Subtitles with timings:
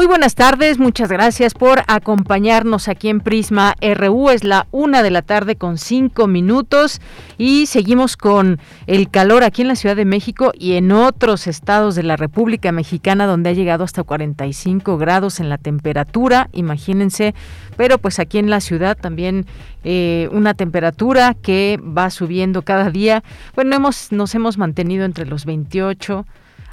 [0.00, 4.30] Muy buenas tardes, muchas gracias por acompañarnos aquí en Prisma RU.
[4.30, 7.02] Es la una de la tarde con cinco minutos
[7.36, 11.96] y seguimos con el calor aquí en la Ciudad de México y en otros estados
[11.96, 17.34] de la República Mexicana donde ha llegado hasta 45 grados en la temperatura, imagínense,
[17.76, 19.44] pero pues aquí en la ciudad también
[19.84, 23.22] eh, una temperatura que va subiendo cada día.
[23.54, 26.24] Bueno, hemos, nos hemos mantenido entre los 28.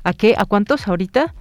[0.06, 0.34] ¿A qué?
[0.38, 1.34] ¿A cuántos ahorita?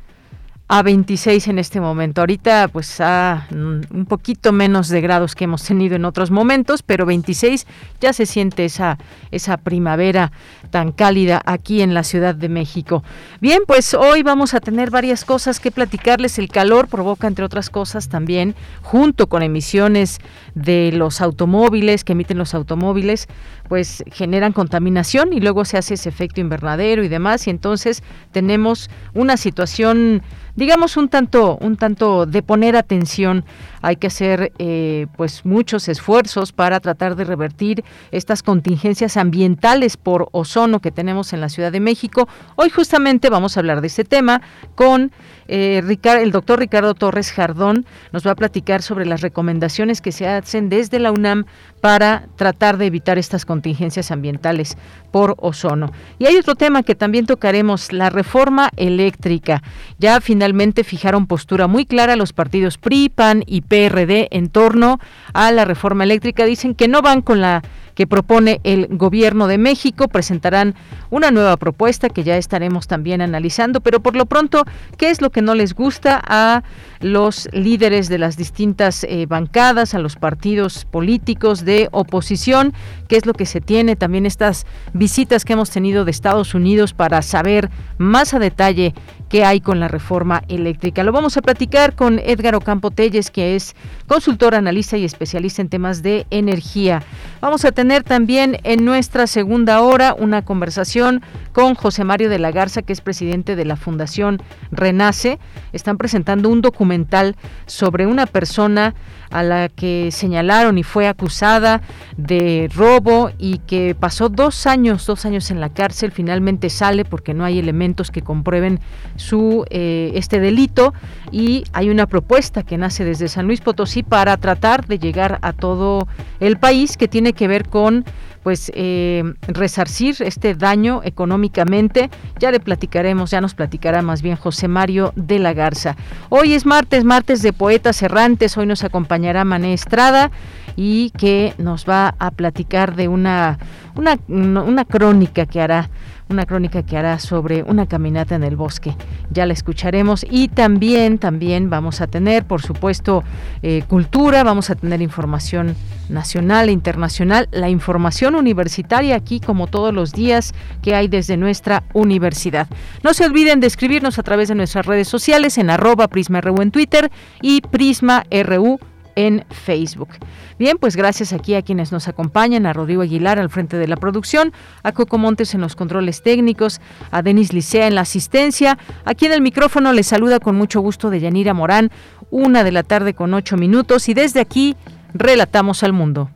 [0.69, 2.21] A 26 en este momento.
[2.21, 7.07] Ahorita pues a un poquito menos de grados que hemos tenido en otros momentos, pero
[7.07, 7.67] 26
[8.01, 8.99] ya se siente esa
[9.31, 10.33] esa primavera
[10.71, 13.05] tan cálida aquí en la Ciudad de México.
[13.41, 16.39] Bien, pues hoy vamos a tener varias cosas que platicarles.
[16.39, 20.19] El calor provoca entre otras cosas también junto con emisiones
[20.55, 23.29] de los automóviles que emiten los automóviles,
[23.69, 28.91] pues generan contaminación y luego se hace ese efecto invernadero y demás y entonces tenemos
[29.15, 30.23] una situación
[30.57, 33.45] digamos un tanto un tanto de poner atención
[33.87, 40.29] hay que hacer eh, pues muchos esfuerzos para tratar de revertir estas contingencias ambientales por
[40.33, 42.29] ozono que tenemos en la Ciudad de México.
[42.57, 44.43] Hoy justamente vamos a hablar de este tema
[44.75, 45.13] con
[45.47, 47.87] eh, el doctor Ricardo Torres Jardón.
[48.11, 51.45] Nos va a platicar sobre las recomendaciones que se hacen desde la UNAM
[51.87, 54.77] para tratar de evitar estas contingencias ambientales
[55.13, 55.93] por ozono.
[56.19, 59.63] Y hay otro tema que también tocaremos, la reforma eléctrica.
[59.97, 64.99] Ya finalmente fijaron postura muy clara los partidos PRI, PAN y PRD en torno
[65.33, 66.45] a la reforma eléctrica.
[66.45, 67.63] Dicen que no van con la
[67.97, 70.07] que propone el Gobierno de México.
[70.07, 70.77] Presentarán
[71.11, 74.65] una nueva propuesta que ya estaremos también analizando, pero por lo pronto,
[74.99, 76.63] ¿qué es lo que no les gusta a
[77.01, 82.75] los líderes de las distintas eh, bancadas, a los partidos políticos de oposición?
[83.09, 83.97] ¿Qué es lo que se tiene?
[83.97, 88.95] También estas visitas que hemos tenido de Estados Unidos para saber más a detalle
[89.31, 91.03] qué hay con la reforma eléctrica.
[91.03, 93.75] Lo vamos a platicar con Edgar Ocampo Telles, que es
[94.07, 97.03] consultor, analista y especialista en temas de energía.
[97.41, 101.23] Vamos a tener también en nuestra segunda hora una conversación
[101.57, 105.39] con José Mario de la Garza, que es presidente de la Fundación Renace.
[105.73, 107.35] Están presentando un documental
[107.65, 108.95] sobre una persona
[109.31, 111.81] a la que señalaron y fue acusada
[112.19, 117.33] de robo y que pasó dos años, dos años en la cárcel, finalmente sale porque
[117.33, 118.79] no hay elementos que comprueben
[119.17, 120.93] su eh, este delito
[121.33, 125.55] y hay una propuesta que nace desde San Luis Potosí para tratar de llegar a
[125.55, 126.07] todo
[126.39, 128.05] el país que tiene que ver con
[128.47, 132.11] pues eh, resarcir este daño económicamente.
[132.39, 135.97] Ya le platicaremos, ya nos platicará más bien José Mario de la Garza.
[136.29, 138.57] Hoy es martes, martes de poetas errantes.
[138.57, 140.31] Hoy nos acompañará Mané Estrada
[140.77, 143.59] y que nos va a platicar de una,
[143.97, 145.91] una, una crónica que hará
[146.29, 148.97] una crónica que hará sobre una caminata en el bosque.
[149.31, 153.23] Ya la escucharemos y también, también vamos a tener, por supuesto,
[153.63, 155.77] eh, cultura, vamos a tener información
[156.09, 161.85] nacional e internacional, la información universitaria aquí como todos los días que hay desde nuestra
[161.93, 162.69] universidad.
[163.03, 166.71] No se olviden de escribirnos a través de nuestras redes sociales en arroba prisma.ru en
[166.71, 167.11] Twitter
[167.41, 168.79] y prisma.ru
[169.17, 170.11] en Facebook.
[170.59, 173.97] Bien, pues gracias aquí a quienes nos acompañan, a Rodrigo Aguilar al frente de la
[173.97, 174.53] producción,
[174.83, 178.79] a Coco Montes en los controles técnicos, a Denis Licea en la asistencia.
[179.05, 181.91] Aquí en el micrófono les saluda con mucho gusto de Yanira Morán,
[182.31, 184.77] una de la tarde con ocho minutos y desde aquí
[185.13, 186.31] relatamos al mundo.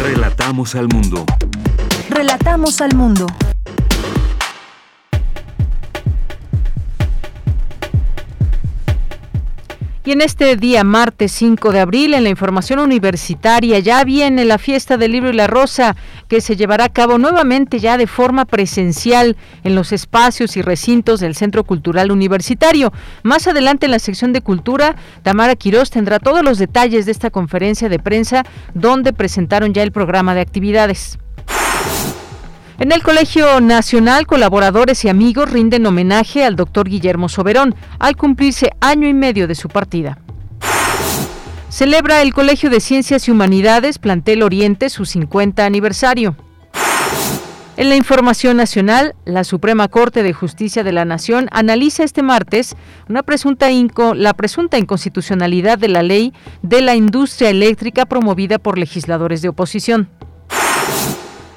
[0.00, 1.24] Relatamos al mundo.
[2.08, 3.26] Relatamos al mundo.
[10.04, 14.58] Y en este día, martes 5 de abril, en la información universitaria, ya viene la
[14.58, 15.94] fiesta del libro y la rosa,
[16.26, 21.20] que se llevará a cabo nuevamente ya de forma presencial en los espacios y recintos
[21.20, 22.92] del Centro Cultural Universitario.
[23.22, 27.30] Más adelante en la sección de cultura, Tamara Quirós tendrá todos los detalles de esta
[27.30, 28.44] conferencia de prensa
[28.74, 31.16] donde presentaron ya el programa de actividades.
[32.82, 38.72] En el Colegio Nacional, colaboradores y amigos rinden homenaje al doctor Guillermo Soberón al cumplirse
[38.80, 40.18] año y medio de su partida.
[41.68, 46.34] Celebra el Colegio de Ciencias y Humanidades Plantel Oriente su 50 aniversario.
[47.76, 52.74] En la información nacional, la Suprema Corte de Justicia de la Nación analiza este martes
[53.08, 53.68] una presunta
[54.16, 56.32] la presunta inconstitucionalidad de la ley
[56.62, 60.08] de la industria eléctrica promovida por legisladores de oposición.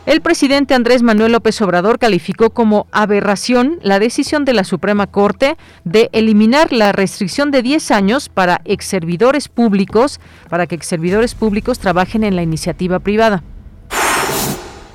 [0.06, 5.58] El presidente Andrés Manuel López Obrador calificó como aberración la decisión de la Suprema Corte
[5.84, 12.24] de eliminar la restricción de 10 años para exservidores públicos, para que exservidores públicos trabajen
[12.24, 13.42] en la iniciativa privada.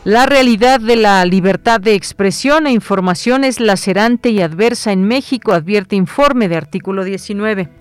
[0.05, 5.53] La realidad de la libertad de expresión e información es lacerante y adversa en México,
[5.53, 7.80] advierte informe de artículo 19.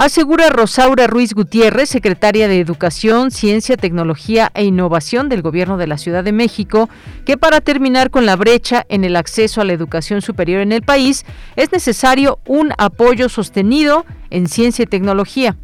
[0.00, 5.98] Asegura Rosaura Ruiz Gutiérrez, secretaria de Educación, Ciencia, Tecnología e Innovación del Gobierno de la
[5.98, 6.88] Ciudad de México,
[7.26, 10.80] que para terminar con la brecha en el acceso a la educación superior en el
[10.80, 15.58] país es necesario un apoyo sostenido en ciencia y tecnología.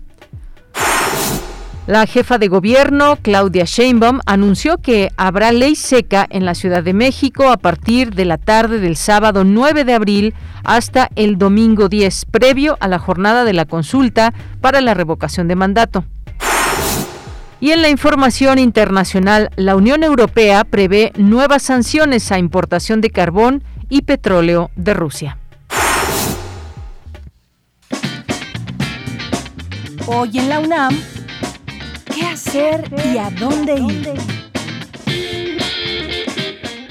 [1.87, 6.93] La jefa de gobierno, Claudia Sheinbaum, anunció que habrá ley seca en la Ciudad de
[6.93, 10.35] México a partir de la tarde del sábado 9 de abril
[10.65, 15.55] hasta el domingo 10, previo a la jornada de la consulta para la revocación de
[15.55, 16.05] mandato.
[17.61, 23.63] Y en la información internacional, la Unión Europea prevé nuevas sanciones a importación de carbón
[23.89, 25.39] y petróleo de Rusia.
[30.09, 30.97] Hoy en la UNAM,
[32.17, 32.83] ¿Qué hacer
[33.13, 34.15] y a dónde ir?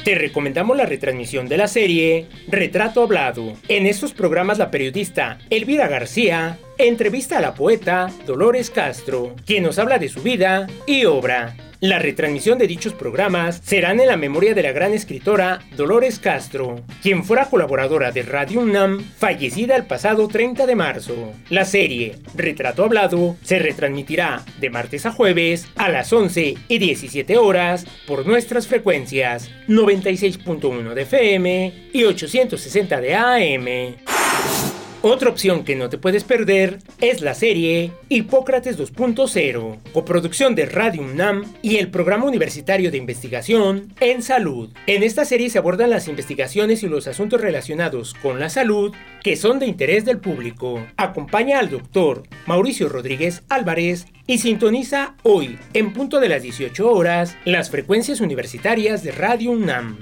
[0.04, 3.54] Te recomendamos la retransmisión de la serie Retrato Hablado.
[3.68, 9.80] En estos programas la periodista Elvira García entrevista a la poeta Dolores Castro, quien nos
[9.80, 11.56] habla de su vida y obra.
[11.81, 16.81] La retransmisión de dichos programas serán en la memoria de la gran escritora Dolores Castro,
[17.04, 21.33] quien fuera colaboradora de Radio UNAM, fallecida el pasado 30 de marzo.
[21.50, 27.38] La serie Retrato Hablado se retransmitirá de martes a jueves a las 11 y 17
[27.38, 34.85] horas por nuestras frecuencias 96.1 de FM y 860 de AM.
[35.01, 41.03] Otra opción que no te puedes perder es la serie Hipócrates 2.0, coproducción de Radio
[41.03, 44.71] UNAM y el Programa Universitario de Investigación en Salud.
[44.88, 49.36] En esta serie se abordan las investigaciones y los asuntos relacionados con la salud que
[49.36, 50.86] son de interés del público.
[50.98, 57.38] Acompaña al doctor Mauricio Rodríguez Álvarez y sintoniza hoy, en punto de las 18 horas,
[57.45, 59.98] las frecuencias universitarias de Radio UNAM.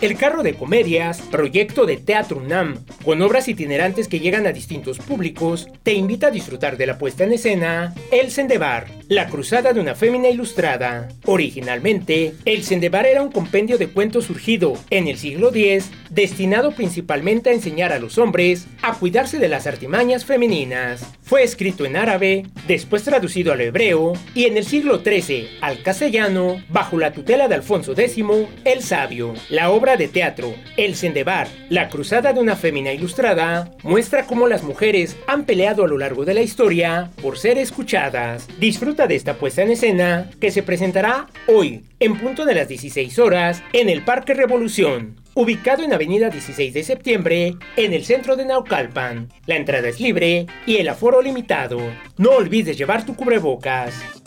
[0.00, 4.98] El Carro de Comedias, proyecto de Teatro UNAM, con obras itinerantes que llegan a distintos
[4.98, 9.80] públicos, te invita a disfrutar de la puesta en escena El Sendebar, la cruzada de
[9.80, 11.08] una fémina ilustrada.
[11.26, 17.50] Originalmente, El Sendebar era un compendio de cuentos surgido en el siglo X, destinado principalmente
[17.50, 21.04] a enseñar a los hombres a cuidarse de las artimañas femeninas.
[21.22, 26.60] Fue escrito en árabe, después traducido al hebreo y en el siglo XIII al castellano,
[26.70, 28.16] bajo la tutela de Alfonso X
[28.64, 29.34] el Sabio.
[29.50, 34.62] La obra de teatro El Sendebar, la cruzada de una fémina ilustrada, muestra cómo las
[34.62, 38.46] mujeres han peleado a lo largo de la historia por ser escuchadas.
[38.60, 43.18] Disfruta de esta puesta en escena que se presentará hoy, en punto de las 16
[43.18, 48.44] horas, en el Parque Revolución ubicado en Avenida 16 de Septiembre, en el centro de
[48.44, 49.28] Naucalpan.
[49.46, 51.78] La entrada es libre y el aforo limitado.
[52.18, 54.19] No olvides llevar tu cubrebocas.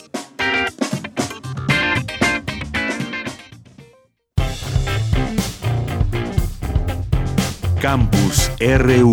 [7.84, 9.12] Campus RU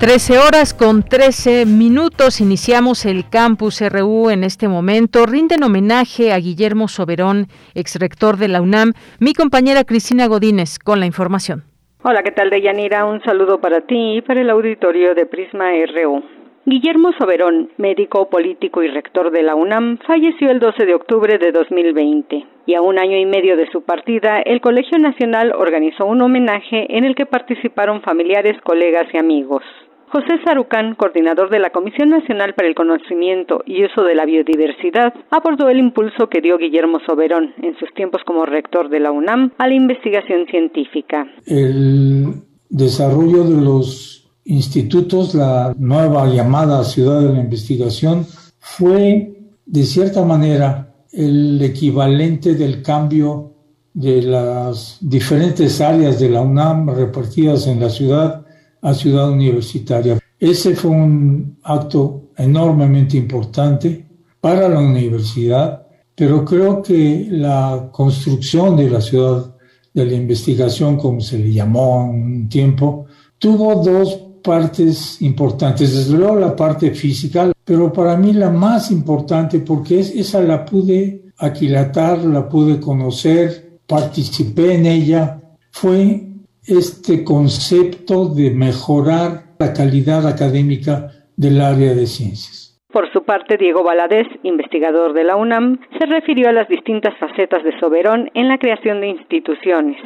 [0.00, 2.40] 13 horas con 13 minutos.
[2.40, 5.26] Iniciamos el campus RU en este momento.
[5.26, 8.94] Rinden homenaje a Guillermo Soberón, exrector de la UNAM.
[9.20, 11.62] Mi compañera Cristina Godínez con la información.
[12.02, 13.04] Hola, ¿qué tal, Deyanira?
[13.04, 16.39] Un saludo para ti y para el auditorio de Prisma RU.
[16.66, 21.52] Guillermo Soberón, médico, político y rector de la UNAM, falleció el 12 de octubre de
[21.52, 26.20] 2020 y a un año y medio de su partida, el Colegio Nacional organizó un
[26.20, 29.62] homenaje en el que participaron familiares, colegas y amigos.
[30.08, 35.14] José Sarucán, coordinador de la Comisión Nacional para el Conocimiento y Uso de la Biodiversidad,
[35.30, 39.52] abordó el impulso que dio Guillermo Soberón en sus tiempos como rector de la UNAM
[39.56, 41.26] a la investigación científica.
[41.46, 42.34] El
[42.68, 48.26] desarrollo de los institutos, la nueva llamada ciudad de la investigación,
[48.58, 49.32] fue
[49.66, 53.54] de cierta manera el equivalente del cambio
[53.92, 58.44] de las diferentes áreas de la UNAM repartidas en la ciudad
[58.82, 60.18] a Ciudad Universitaria.
[60.38, 64.06] Ese fue un acto enormemente importante
[64.40, 69.54] para la universidad, pero creo que la construcción de la ciudad
[69.92, 73.06] de la investigación, como se le llamó un tiempo,
[73.38, 79.60] tuvo dos partes importantes, desde luego la parte física, pero para mí la más importante
[79.60, 86.26] porque es, esa la pude aquilatar, la pude conocer, participé en ella, fue
[86.66, 92.78] este concepto de mejorar la calidad académica del área de ciencias.
[92.92, 97.62] Por su parte, Diego Valadez, investigador de la UNAM, se refirió a las distintas facetas
[97.62, 99.96] de Soberón en la creación de instituciones.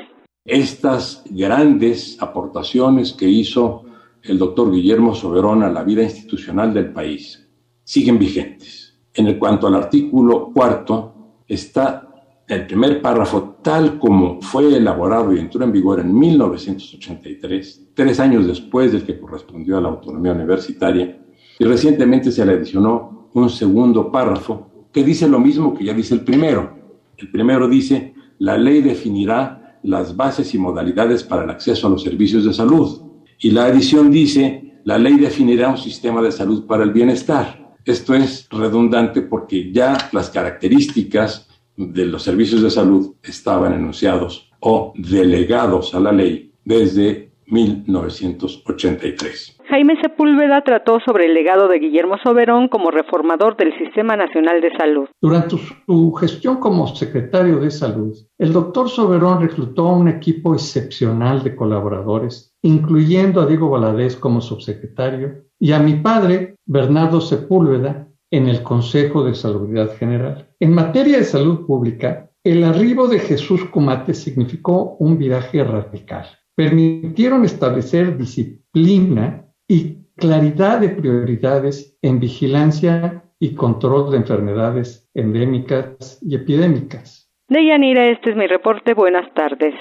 [0.45, 3.85] Estas grandes aportaciones que hizo
[4.25, 7.47] el doctor Guillermo Soberón a la vida institucional del país
[7.85, 8.99] siguen vigentes.
[9.12, 12.09] En cuanto al artículo cuarto, está
[12.49, 18.47] el primer párrafo tal como fue elaborado y entró en vigor en 1983, tres años
[18.47, 21.21] después del que correspondió a la autonomía universitaria,
[21.59, 26.14] y recientemente se le adicionó un segundo párrafo que dice lo mismo que ya dice
[26.14, 26.75] el primero.
[27.16, 32.02] El primero dice, la ley definirá las bases y modalidades para el acceso a los
[32.02, 33.03] servicios de salud.
[33.38, 37.75] Y la edición dice, la ley definirá un sistema de salud para el bienestar.
[37.85, 44.93] Esto es redundante porque ya las características de los servicios de salud estaban enunciados o
[44.97, 49.59] delegados a la ley desde 1983.
[49.69, 54.71] Jaime Sepúlveda trató sobre el legado de Guillermo Soberón como reformador del Sistema Nacional de
[54.76, 55.09] Salud.
[55.21, 61.43] Durante su gestión como secretario de Salud, el doctor Soberón reclutó a un equipo excepcional
[61.43, 68.49] de colaboradores, incluyendo a Diego Valadez como subsecretario y a mi padre, Bernardo Sepúlveda, en
[68.49, 69.68] el Consejo de Salud
[69.99, 70.49] General.
[70.59, 76.26] En materia de salud pública, el arribo de Jesús Comate significó un viraje radical.
[76.56, 86.35] Permitieron establecer disciplina y claridad de prioridades en vigilancia y control de enfermedades endémicas y
[86.35, 87.30] epidémicas.
[87.49, 88.94] Deyanira, este es mi reporte.
[88.94, 89.75] Buenas tardes.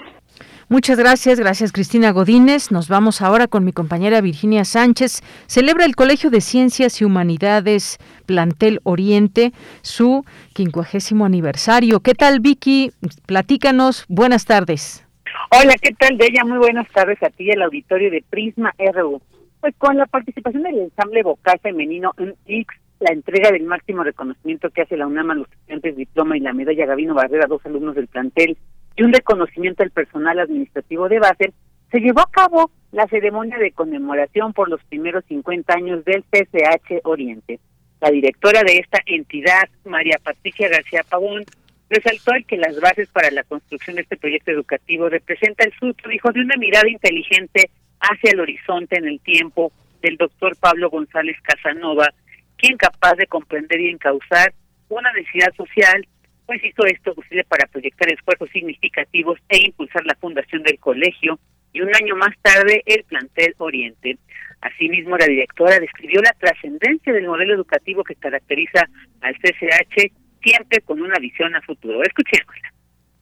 [0.74, 2.72] Muchas gracias, gracias Cristina Godínez.
[2.72, 5.22] Nos vamos ahora con mi compañera Virginia Sánchez.
[5.46, 9.51] Celebra el Colegio de Ciencias y Humanidades Plantel Oriente
[9.84, 10.25] su
[10.56, 12.00] quincuagésimo aniversario.
[12.00, 12.89] ¿Qué tal, Vicky?
[13.27, 14.06] Platícanos.
[14.08, 15.06] Buenas tardes.
[15.51, 16.44] Hola, ¿qué tal, Deya?
[16.44, 19.22] Muy buenas tardes a ti, el auditorio de Prisma RU.
[19.62, 22.65] Pues con la participación del ensamble vocal femenino en X,
[23.00, 26.51] la entrega del máximo reconocimiento que hace la UNAM a los estudiantes diploma y la
[26.51, 28.58] medalla Gavino Barrera, dos alumnos del plantel,
[28.96, 31.54] y un reconocimiento al personal administrativo de base,
[31.92, 37.02] se llevó a cabo la ceremonia de conmemoración por los primeros 50 años del PCH
[37.04, 37.60] Oriente.
[38.02, 41.44] La directora de esta entidad, María Patricia García Pavón,
[41.90, 46.10] resaltó el que las bases para la construcción de este proyecto educativo representa el fruto,
[46.10, 47.70] dijo, de una mirada inteligente
[48.00, 49.72] hacia el horizonte en el tiempo
[50.02, 52.10] del doctor Pablo González Casanova,
[52.58, 54.54] quien capaz de comprender y encauzar
[54.90, 56.06] una necesidad social,
[56.46, 61.40] pues hizo esto posible para proyectar esfuerzos significativos e impulsar la fundación del colegio
[61.72, 64.18] y un año más tarde el plantel Oriente.
[64.62, 68.88] Asimismo, la directora describió la trascendencia del modelo educativo que caracteriza
[69.22, 72.02] al CCH, siempre con una visión a futuro.
[72.04, 72.74] Escuchémosla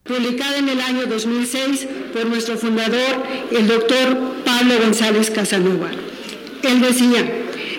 [0.04, 5.92] publicada en el año 2006 por nuestro fundador, el doctor Pablo González Casanova.
[6.64, 7.24] Él decía,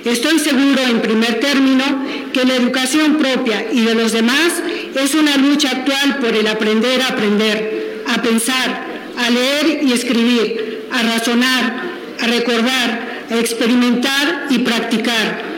[0.04, 1.84] estoy seguro en primer término
[2.32, 4.62] que la educación propia y de los demás
[4.94, 8.86] es una lucha actual por el aprender a aprender, a pensar,
[9.16, 15.52] a leer y escribir, a razonar, a recordar, a experimentar y practicar,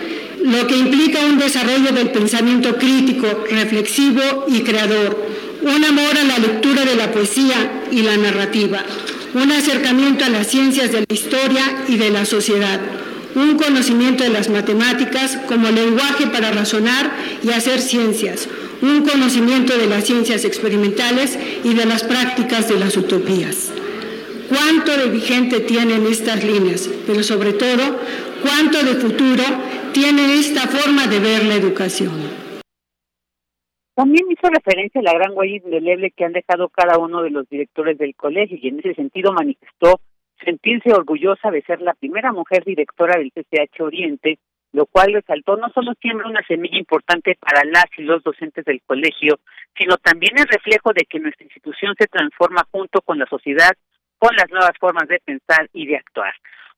[0.45, 6.39] lo que implica un desarrollo del pensamiento crítico, reflexivo y creador un amor a la
[6.39, 8.85] lectura de la poesía y la narrativa,
[9.33, 12.81] un acercamiento a las ciencias de la historia y de la sociedad,
[13.35, 17.11] un conocimiento de las matemáticas como lenguaje para razonar
[17.43, 18.49] y hacer ciencias,
[18.81, 23.73] un conocimiento de las ciencias experimentales y de las prácticas de las utopías.
[24.49, 26.89] ¿Cuánto de vigente tienen estas líneas?
[27.07, 27.99] Pero sobre todo,
[28.43, 29.43] ¿cuánto de futuro
[29.93, 32.45] tiene esta forma de ver la educación?
[33.95, 37.49] También hizo referencia a la gran huella indeleble que han dejado cada uno de los
[37.49, 40.01] directores del colegio y en ese sentido manifestó
[40.43, 44.39] sentirse orgullosa de ser la primera mujer directora del CCH Oriente,
[44.73, 48.83] lo cual resaltó no solo siembra una semilla importante para las y los docentes del
[48.85, 49.39] colegio,
[49.79, 53.73] sino también el reflejo de que nuestra institución se transforma junto con la sociedad,
[54.19, 56.35] con las nuevas formas de pensar y de actuar.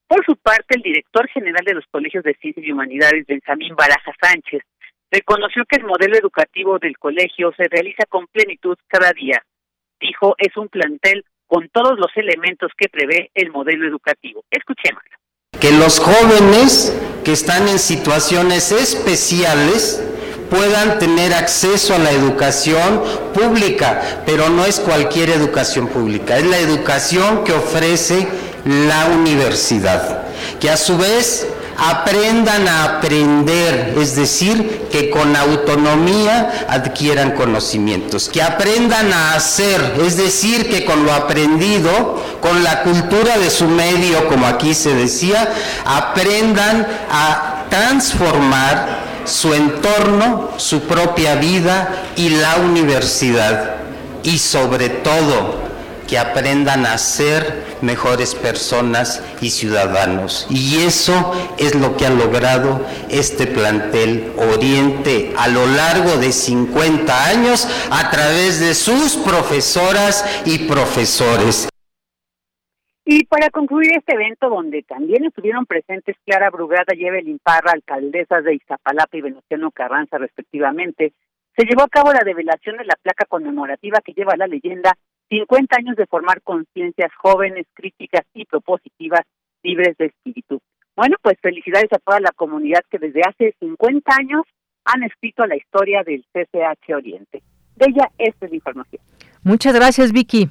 [0.07, 4.13] Por su parte, el director general de los colegios de ciencias y humanidades, Benjamín Baraja
[4.21, 4.63] Sánchez,
[5.11, 9.43] reconoció que el modelo educativo del colegio se realiza con plenitud cada día.
[10.01, 14.45] Dijo, es un plantel con todos los elementos que prevé el modelo educativo.
[14.51, 15.17] Escuchémoslo.
[15.61, 20.03] Que los jóvenes que están en situaciones especiales
[20.51, 23.03] puedan tener acceso a la educación
[23.35, 28.29] pública, pero no es cualquier educación pública, es la educación que ofrece
[28.65, 30.25] la universidad.
[30.61, 38.43] que a su vez aprendan a aprender, es decir, que con autonomía adquieran conocimientos, que
[38.43, 44.29] aprendan a hacer, es decir, que con lo aprendido, con la cultura de su medio,
[44.29, 45.53] como aquí se decía,
[45.85, 53.77] aprendan a transformar su entorno, su propia vida y la universidad.
[54.23, 55.67] Y sobre todo,
[56.07, 60.47] que aprendan a ser mejores personas y ciudadanos.
[60.51, 67.27] Y eso es lo que ha logrado este plantel Oriente a lo largo de 50
[67.27, 71.69] años a través de sus profesoras y profesores.
[73.09, 78.43] Y para concluir este evento, donde también estuvieron presentes Clara Brugada y Evelyn Parra, alcaldesas
[78.43, 81.13] de Iztapalapa y Venustiano Carranza, respectivamente,
[81.57, 85.77] se llevó a cabo la develación de la placa conmemorativa que lleva la leyenda 50
[85.77, 89.23] años de formar conciencias jóvenes, críticas y propositivas,
[89.63, 90.61] libres de espíritu.
[90.95, 94.43] Bueno, pues felicidades a toda la comunidad que desde hace 50 años
[94.85, 97.43] han escrito la historia del CCH Oriente.
[97.77, 99.03] De ella, esta es la información.
[99.43, 100.49] Muchas gracias, Vicky.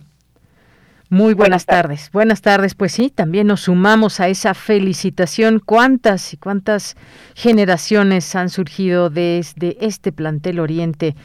[1.16, 2.10] Muy buenas, tardes.
[2.12, 5.62] Buenas tardes, pues sí, también nos sumamos a esa felicitación.
[5.66, 6.98] ¿Cuántas y cuántas
[7.36, 11.16] generaciones han surgido desde este plantel Oriente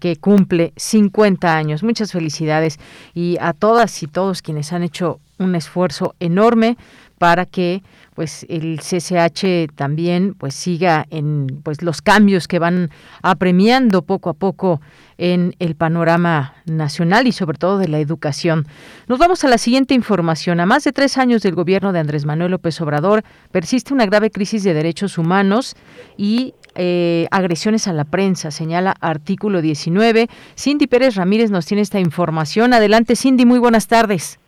[0.00, 1.84] que cumple 50 años?
[1.84, 2.80] Muchas felicidades
[3.14, 6.76] y a todas y todos quienes han hecho un esfuerzo enorme
[7.18, 7.84] para que
[8.16, 14.34] pues el CCH también pues siga en pues los cambios que van apremiando poco a
[14.34, 14.80] poco
[15.18, 18.66] en el panorama nacional y sobre todo de la educación.
[19.06, 20.60] Nos vamos a la siguiente información.
[20.60, 24.30] A más de tres años del gobierno de Andrés Manuel López Obrador persiste una grave
[24.30, 25.76] crisis de derechos humanos
[26.16, 30.28] y eh, agresiones a la prensa, señala artículo 19.
[30.58, 32.72] Cindy Pérez Ramírez nos tiene esta información.
[32.72, 34.38] Adelante, Cindy, muy buenas tardes.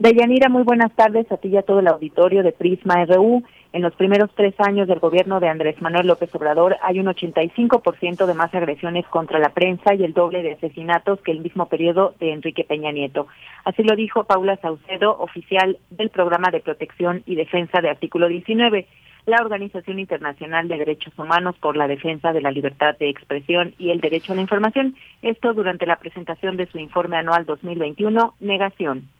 [0.00, 3.44] Deyanira, muy buenas tardes a ti y a todo el auditorio de Prisma RU.
[3.74, 8.24] En los primeros tres años del gobierno de Andrés Manuel López Obrador hay un 85%
[8.24, 12.14] de más agresiones contra la prensa y el doble de asesinatos que el mismo periodo
[12.18, 13.26] de Enrique Peña Nieto.
[13.66, 18.86] Así lo dijo Paula Saucedo, oficial del Programa de Protección y Defensa de Artículo 19
[19.26, 23.90] la Organización Internacional de Derechos Humanos por la Defensa de la Libertad de Expresión y
[23.90, 29.10] el Derecho a la Información, esto durante la presentación de su informe anual 2021, Negación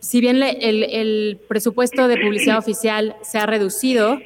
[0.00, 4.18] si bien el, presupuesto de publicidad oficial se ha reducido,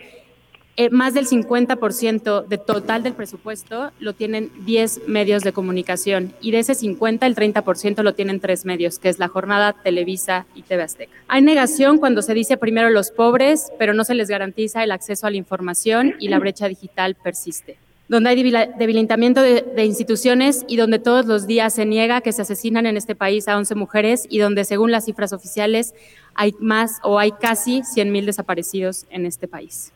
[0.77, 6.51] eh, más del 50% de total del presupuesto lo tienen 10 medios de comunicación y
[6.51, 10.63] de ese 50 el 30% lo tienen tres medios, que es La Jornada, Televisa y
[10.63, 11.13] TV Azteca.
[11.29, 15.29] Hay negación cuando se dice primero los pobres, pero no se les garantiza el acceso
[15.29, 18.37] a la información y la brecha digital persiste donde hay
[18.79, 23.15] debilitamiento de, instituciones y donde todos los días se niega que se asesinan en este
[23.15, 25.95] país a 11 mujeres y donde según las cifras oficiales
[26.35, 29.94] hay más o hay casi 100.000 desaparecidos en este país.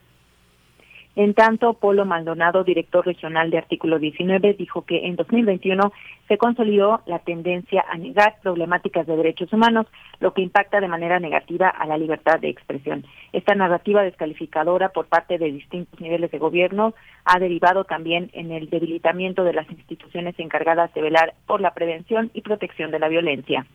[1.18, 5.92] En tanto, Polo Maldonado, director regional de Artículo 19, dijo que en 2021
[6.28, 9.88] se consolidó la tendencia a negar problemáticas de derechos humanos,
[10.20, 13.04] lo que impacta de manera negativa a la libertad de expresión.
[13.32, 18.70] Esta narrativa descalificadora por parte de distintos niveles de gobierno ha derivado también en el
[18.70, 23.66] debilitamiento de las instituciones encargadas de velar por la prevención y protección de la violencia.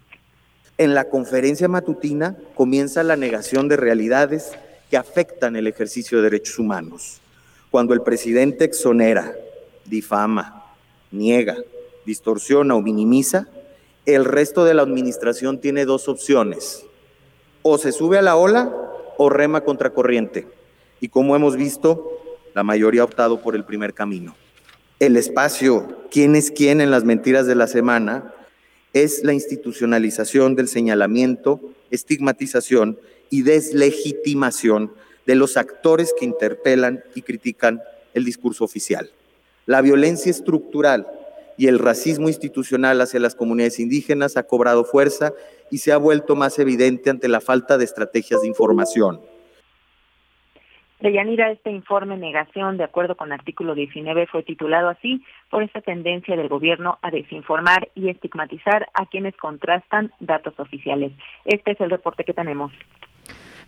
[0.77, 4.57] En la conferencia matutina comienza la negación de realidades
[4.89, 7.19] que afectan el ejercicio de derechos humanos
[7.73, 9.35] cuando el presidente exonera,
[9.85, 10.75] difama,
[11.09, 11.57] niega,
[12.05, 13.47] distorsiona o minimiza,
[14.05, 16.85] el resto de la administración tiene dos opciones.
[17.63, 18.71] O se sube a la ola
[19.17, 20.45] o rema contracorriente.
[20.99, 22.11] Y como hemos visto,
[22.53, 24.35] la mayoría ha optado por el primer camino.
[24.99, 28.35] El espacio, quién es quién en las mentiras de la semana,
[28.93, 31.59] es la institucionalización del señalamiento,
[31.89, 32.99] estigmatización
[33.31, 34.91] y deslegitimación
[35.25, 37.81] de los actores que interpelan y critican
[38.13, 39.09] el discurso oficial.
[39.65, 41.07] La violencia estructural
[41.57, 45.33] y el racismo institucional hacia las comunidades indígenas ha cobrado fuerza
[45.71, 49.21] y se ha vuelto más evidente ante la falta de estrategias de información.
[50.99, 56.37] Deyanira, este informe negación, de acuerdo con artículo 19, fue titulado así por esta tendencia
[56.37, 61.11] del gobierno a desinformar y estigmatizar a quienes contrastan datos oficiales.
[61.43, 62.71] Este es el reporte que tenemos.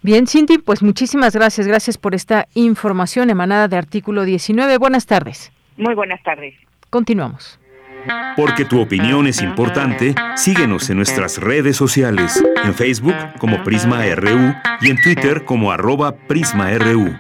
[0.06, 1.66] Bien, Cindy, pues muchísimas gracias.
[1.66, 4.78] Gracias por esta información emanada de artículo 19.
[4.78, 5.52] Buenas tardes.
[5.78, 6.54] Muy buenas tardes.
[6.92, 7.60] Continuamos.
[8.38, 14.54] Porque tu opinión es importante, síguenos en nuestras redes sociales, en Facebook como Prisma RU
[14.82, 17.18] y en Twitter como arroba PrismaRU.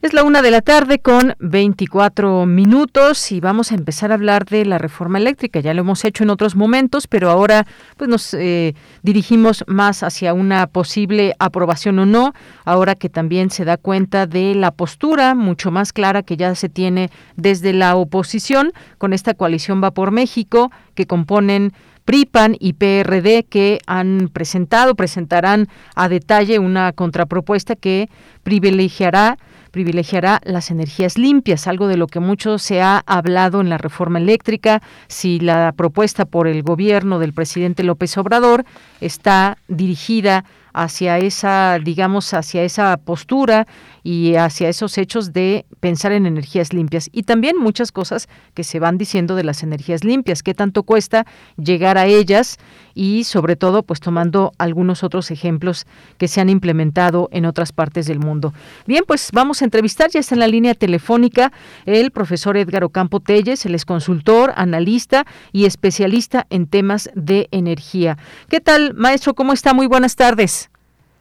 [0.00, 4.44] Es la una de la tarde con 24 minutos y vamos a empezar a hablar
[4.44, 5.58] de la reforma eléctrica.
[5.58, 10.34] Ya lo hemos hecho en otros momentos, pero ahora pues nos eh, dirigimos más hacia
[10.34, 12.32] una posible aprobación o no,
[12.64, 16.68] ahora que también se da cuenta de la postura mucho más clara que ya se
[16.68, 21.72] tiene desde la oposición con esta coalición Va por México que componen
[22.04, 28.08] PRIPAN y PRD que han presentado, presentarán a detalle una contrapropuesta que
[28.44, 29.36] privilegiará
[29.70, 34.18] privilegiará las energías limpias, algo de lo que mucho se ha hablado en la reforma
[34.18, 38.64] eléctrica, si la propuesta por el gobierno del presidente López Obrador
[39.00, 43.66] está dirigida hacia esa, digamos, hacia esa postura
[44.04, 47.08] y hacia esos hechos de pensar en energías limpias.
[47.12, 51.26] Y también muchas cosas que se van diciendo de las energías limpias, qué tanto cuesta
[51.56, 52.58] llegar a ellas
[52.98, 55.86] y sobre todo pues tomando algunos otros ejemplos
[56.18, 58.52] que se han implementado en otras partes del mundo.
[58.88, 61.52] Bien, pues vamos a entrevistar, ya está en la línea telefónica
[61.86, 68.18] el profesor Edgar Ocampo Telles, él es consultor, analista y especialista en temas de energía.
[68.48, 69.34] ¿Qué tal, maestro?
[69.34, 69.72] ¿Cómo está?
[69.74, 70.68] Muy buenas tardes.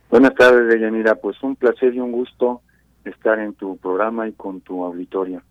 [0.10, 1.14] Buenas tardes, Deyanira.
[1.14, 2.62] Pues un placer y un gusto
[3.06, 5.44] estar en tu programa y con tu auditorio.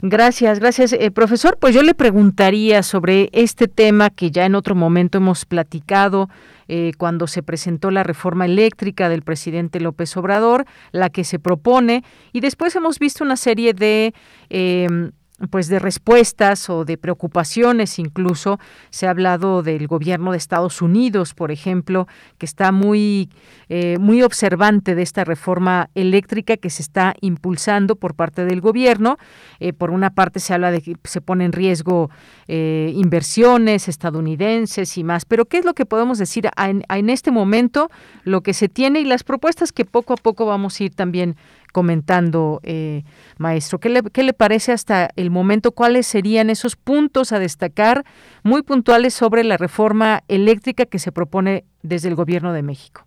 [0.00, 0.92] Gracias, gracias.
[0.92, 5.44] Eh, profesor, pues yo le preguntaría sobre este tema que ya en otro momento hemos
[5.44, 6.28] platicado
[6.66, 12.02] eh, cuando se presentó la reforma eléctrica del presidente López Obrador, la que se propone,
[12.32, 14.14] y después hemos visto una serie de...
[14.50, 15.10] Eh,
[15.50, 18.58] pues de respuestas o de preocupaciones incluso
[18.90, 22.06] se ha hablado del gobierno de Estados Unidos por ejemplo
[22.38, 23.28] que está muy
[23.68, 29.16] eh, muy observante de esta reforma eléctrica que se está impulsando por parte del gobierno.
[29.60, 32.10] Eh, por una parte se habla de que se pone en riesgo
[32.48, 37.30] eh, inversiones estadounidenses y más pero qué es lo que podemos decir en, en este
[37.30, 37.90] momento
[38.24, 41.36] lo que se tiene y las propuestas que poco a poco vamos a ir también
[41.72, 43.02] comentando, eh,
[43.38, 43.80] maestro.
[43.80, 45.72] ¿Qué le, ¿Qué le parece hasta el momento?
[45.72, 48.04] ¿Cuáles serían esos puntos a destacar
[48.44, 53.06] muy puntuales sobre la reforma eléctrica que se propone desde el Gobierno de México?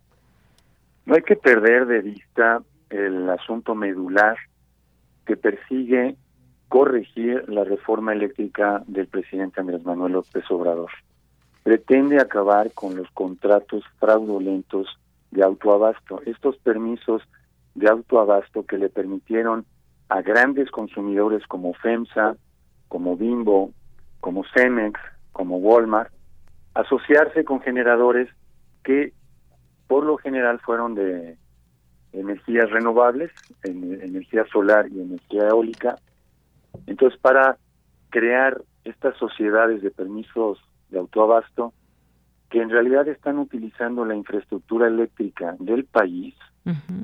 [1.06, 4.36] No hay que perder de vista el asunto medular
[5.24, 6.16] que persigue
[6.68, 10.90] corregir la reforma eléctrica del presidente Andrés Manuel López Obrador.
[11.62, 14.88] Pretende acabar con los contratos fraudulentos
[15.30, 16.22] de autoabasto.
[16.26, 17.22] Estos permisos
[17.76, 19.66] de autoabasto que le permitieron
[20.08, 22.36] a grandes consumidores como FEMSA,
[22.88, 23.72] como Bimbo,
[24.20, 24.98] como Cemex,
[25.32, 26.10] como Walmart,
[26.74, 28.28] asociarse con generadores
[28.82, 29.12] que
[29.86, 31.36] por lo general fueron de
[32.12, 33.30] energías renovables,
[33.62, 35.96] energía solar y energía eólica.
[36.86, 37.58] Entonces, para
[38.08, 40.58] crear estas sociedades de permisos
[40.88, 41.74] de autoabasto,
[42.48, 46.34] que en realidad están utilizando la infraestructura eléctrica del país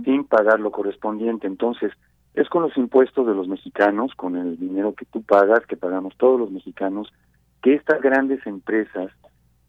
[0.04, 1.46] sin pagar lo correspondiente.
[1.46, 1.92] Entonces,
[2.34, 6.16] es con los impuestos de los mexicanos, con el dinero que tú pagas, que pagamos
[6.16, 7.12] todos los mexicanos,
[7.62, 9.10] que estas grandes empresas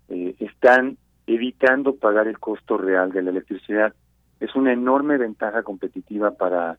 [0.09, 3.93] eh, están evitando pagar el costo real de la electricidad.
[4.39, 6.77] Es una enorme ventaja competitiva para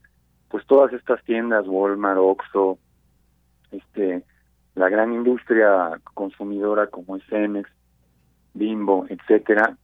[0.49, 2.79] pues todas estas tiendas, Walmart, Oxxo,
[3.71, 4.23] este,
[4.75, 7.69] la gran industria consumidora como es Cemex,
[8.55, 9.77] Bimbo, etcétera,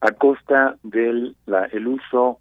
[0.00, 2.40] a costa del la, el uso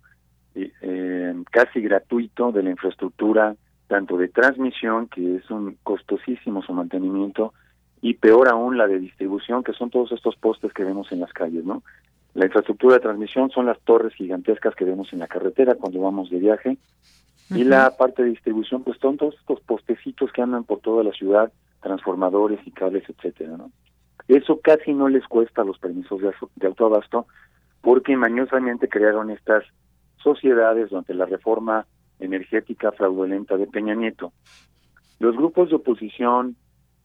[0.81, 3.55] eh, casi gratuito de la infraestructura,
[3.87, 7.53] tanto de transmisión, que es un costosísimo su mantenimiento,
[8.01, 11.33] y peor aún la de distribución, que son todos estos postes que vemos en las
[11.33, 11.83] calles, ¿no?
[12.33, 16.29] La infraestructura de transmisión son las torres gigantescas que vemos en la carretera cuando vamos
[16.29, 16.77] de viaje,
[17.49, 21.11] y la parte de distribución, pues son todos estos postecitos que andan por toda la
[21.13, 23.71] ciudad, transformadores y cables, etcétera, ¿no?
[24.27, 27.27] Eso casi no les cuesta los permisos de, de autoabasto,
[27.81, 29.63] porque mañosamente crearon estas
[30.21, 31.85] sociedades durante la reforma
[32.19, 34.33] energética fraudulenta de Peña Nieto.
[35.19, 36.55] Los grupos de oposición,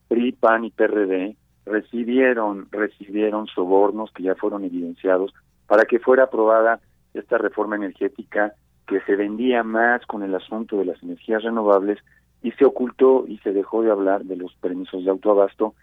[0.07, 5.33] PRI, PAN y PRD, recibieron, recibieron sobornos que ya fueron evidenciados
[5.67, 6.79] para que fuera aprobada
[7.13, 8.53] esta reforma energética
[8.87, 11.99] que se vendía más con el asunto de las energías renovables
[12.41, 15.73] y se ocultó y se dejó de hablar de los permisos de autoabasto,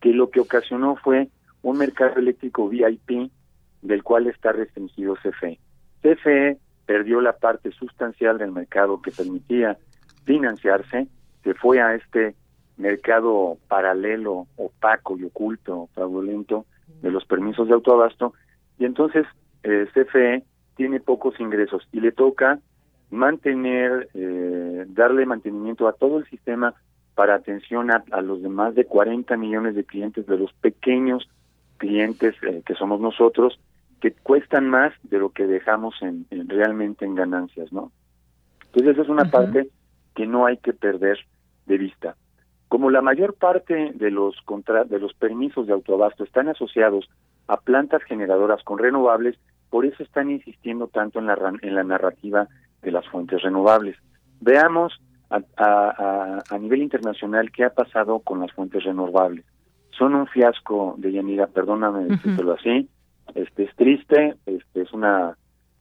[0.00, 1.28] que lo que ocasionó fue
[1.62, 3.30] un mercado eléctrico VIP
[3.82, 5.58] del cual está restringido CFE.
[6.00, 9.76] CFE perdió la parte sustancial del mercado que permitía
[10.24, 11.08] financiarse,
[11.42, 12.34] se fue a este
[12.76, 16.66] mercado paralelo, opaco y oculto, fraudulento
[17.02, 18.34] de los permisos de autoabasto,
[18.78, 19.26] y entonces
[19.62, 20.44] eh, CFE
[20.76, 22.60] tiene pocos ingresos y le toca
[23.10, 26.74] mantener, eh, darle mantenimiento a todo el sistema
[27.14, 31.28] para atención a, los demás de 40 millones de clientes, de los pequeños
[31.78, 33.58] clientes eh, que somos nosotros,
[34.06, 37.90] que cuestan más de lo que dejamos en, realmente en ganancias, ¿no?
[38.66, 39.68] Entonces esa es una parte
[40.14, 41.18] que no hay que perder
[41.66, 42.14] de vista.
[42.68, 47.08] Como la mayor parte de los contra de los permisos de autoabasto están asociados
[47.48, 49.36] a plantas generadoras con renovables,
[49.70, 52.46] por eso están insistiendo tanto en la en la narrativa
[52.82, 53.96] de las fuentes renovables.
[54.40, 59.44] Veamos a, a, a nivel internacional qué ha pasado con las fuentes renovables.
[59.98, 62.88] Son un fiasco de Yanira, perdóname decirlo así.
[63.34, 65.36] Este es triste, este es una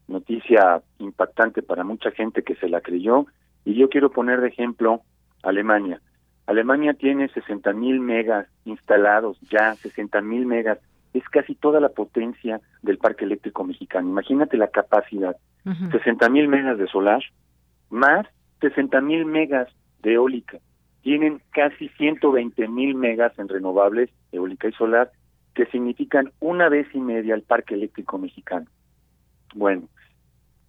[0.08, 3.26] noticia impactante para mucha gente que se la creyó
[3.64, 5.02] y yo quiero poner de ejemplo
[5.44, 6.02] Alemania.
[6.48, 10.80] Alemania tiene 60 mil megas instalados, ya 60 mil megas.
[11.14, 14.10] Es casi toda la potencia del parque eléctrico mexicano.
[14.10, 15.36] Imagínate la capacidad.
[15.92, 17.24] 60 mil megas de solar,
[17.90, 18.28] más
[18.62, 19.68] 60 mil megas
[20.04, 20.60] de eólica.
[21.02, 25.12] Tienen casi 120 mil megas en renovables, eólica y solar,
[25.56, 28.68] que significan una vez y media el parque eléctrico mexicano.
[29.56, 29.88] Bueno,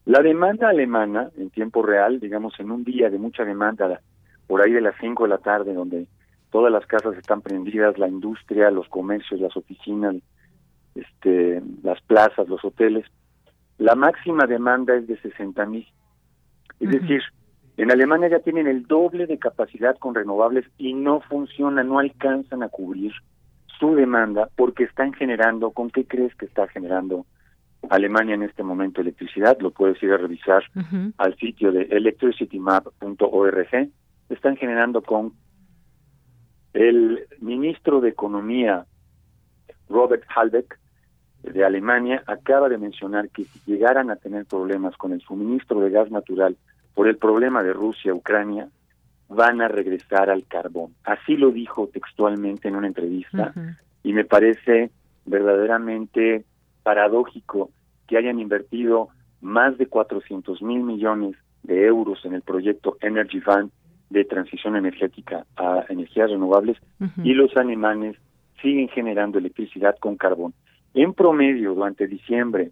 [0.04, 4.00] la demanda alemana en tiempo real, digamos en un día de mucha demanda,
[4.46, 6.06] por ahí de las 5 de la tarde, donde
[6.50, 10.14] todas las casas están prendidas, la industria, los comercios, las oficinas,
[10.94, 13.04] este, las plazas, los hoteles,
[13.78, 15.86] la máxima demanda es de 60 mil.
[16.78, 17.22] Es decir,
[17.76, 22.62] en Alemania ya tienen el doble de capacidad con renovables y no funciona, no alcanzan
[22.62, 23.12] a cubrir
[23.78, 27.26] su demanda porque están generando, ¿con qué crees que está generando
[27.90, 30.64] Alemania en este momento electricidad, lo puedes ir a revisar
[31.18, 33.90] al sitio de electricitymap.org,
[34.28, 35.32] están generando con
[36.72, 38.86] el ministro de Economía,
[39.88, 40.78] Robert Halbeck,
[41.42, 45.90] de Alemania, acaba de mencionar que si llegaran a tener problemas con el suministro de
[45.90, 46.56] gas natural
[46.94, 48.68] por el problema de Rusia-Ucrania,
[49.28, 50.94] van a regresar al carbón.
[51.04, 53.52] Así lo dijo textualmente en una entrevista
[54.02, 54.90] y me parece
[55.24, 56.44] verdaderamente
[56.82, 57.70] paradójico
[58.06, 59.08] que hayan invertido
[59.40, 63.70] más de 400 mil millones de euros en el proyecto Energy Fund
[64.10, 66.78] de transición energética a energías renovables
[67.24, 68.16] y los alemanes
[68.62, 70.54] siguen generando electricidad con carbón.
[70.94, 72.70] En promedio, durante diciembre,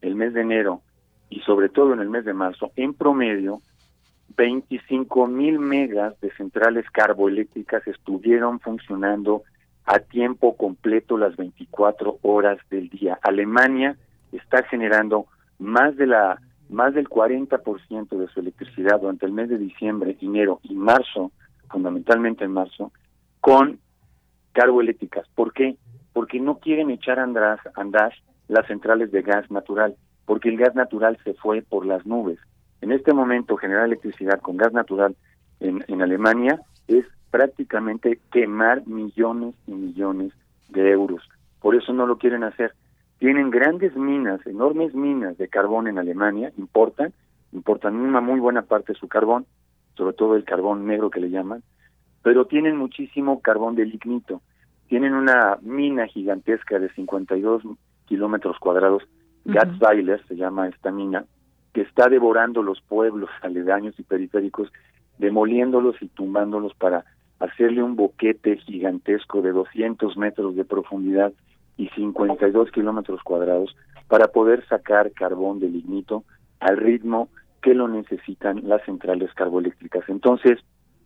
[0.00, 0.80] el mes de enero
[1.28, 3.60] y sobre todo en el mes de marzo, en promedio,
[4.40, 9.42] 25 mil megas de centrales carboeléctricas estuvieron funcionando
[9.84, 13.18] a tiempo completo las 24 horas del día.
[13.22, 13.98] Alemania
[14.32, 15.26] está generando
[15.58, 20.60] más de la más del 40% de su electricidad durante el mes de diciembre, enero
[20.62, 21.32] y marzo,
[21.68, 22.92] fundamentalmente en marzo,
[23.42, 23.78] con
[24.52, 25.28] carboeléctricas.
[25.34, 25.76] ¿Por qué?
[26.14, 28.14] Porque no quieren echar a andar, andar
[28.48, 32.38] las centrales de gas natural, porque el gas natural se fue por las nubes.
[32.80, 35.16] En este momento generar electricidad con gas natural
[35.60, 40.32] en, en Alemania es prácticamente quemar millones y millones
[40.68, 41.22] de euros.
[41.60, 42.74] Por eso no lo quieren hacer.
[43.18, 47.12] Tienen grandes minas, enormes minas de carbón en Alemania, importan,
[47.52, 49.46] importan una muy buena parte de su carbón,
[49.94, 51.62] sobre todo el carbón negro que le llaman,
[52.22, 54.40] pero tienen muchísimo carbón de lignito.
[54.88, 57.62] Tienen una mina gigantesca de 52
[58.06, 59.02] kilómetros cuadrados,
[59.44, 59.52] uh
[60.28, 61.24] se llama esta mina,
[61.72, 64.72] que está devorando los pueblos aledaños y periféricos,
[65.18, 67.04] demoliéndolos y tumbándolos para
[67.38, 71.32] hacerle un boquete gigantesco de 200 metros de profundidad
[71.76, 73.74] y 52 kilómetros cuadrados
[74.08, 76.24] para poder sacar carbón de lignito
[76.58, 77.28] al ritmo
[77.62, 80.04] que lo necesitan las centrales carboeléctricas.
[80.08, 80.58] Entonces,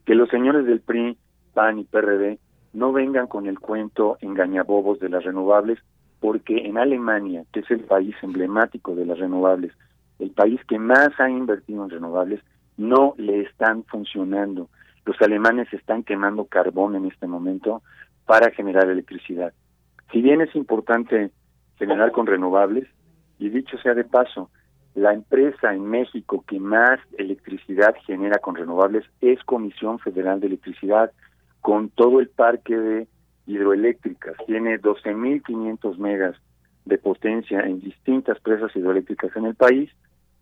[0.04, 1.16] que los señores del PRI,
[1.52, 2.38] PAN y PRD
[2.72, 5.78] no vengan con el cuento engañabobos de las renovables,
[6.20, 9.72] porque en Alemania, que es el país emblemático de las renovables,
[10.18, 12.40] el país que más ha invertido en renovables,
[12.76, 14.68] no le están funcionando.
[15.04, 17.82] Los alemanes están quemando carbón en este momento
[18.26, 19.52] para generar electricidad.
[20.12, 21.30] Si bien es importante
[21.76, 22.88] generar con renovables,
[23.38, 24.50] y dicho sea de paso,
[24.94, 31.10] la empresa en México que más electricidad genera con renovables es Comisión Federal de Electricidad,
[31.60, 33.08] con todo el parque de
[33.46, 34.36] hidroeléctricas.
[34.46, 36.36] Tiene 12.500 megas
[36.84, 39.90] de potencia en distintas presas hidroeléctricas en el país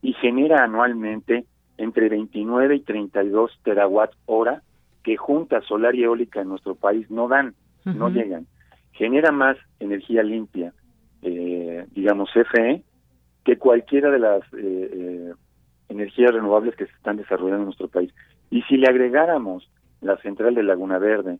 [0.02, 1.46] y genera anualmente
[1.78, 4.62] entre 29 y 32 terawatt hora
[5.02, 8.46] que juntas solar y eólica en nuestro país no dan, no llegan.
[8.92, 10.72] Genera más energía limpia,
[11.22, 12.82] eh, digamos CFE,
[13.44, 15.32] que cualquiera de las eh, eh,
[15.88, 18.12] energías renovables que se están desarrollando en nuestro país.
[18.50, 19.68] Y si le agregáramos
[20.00, 21.38] la central de Laguna Verde,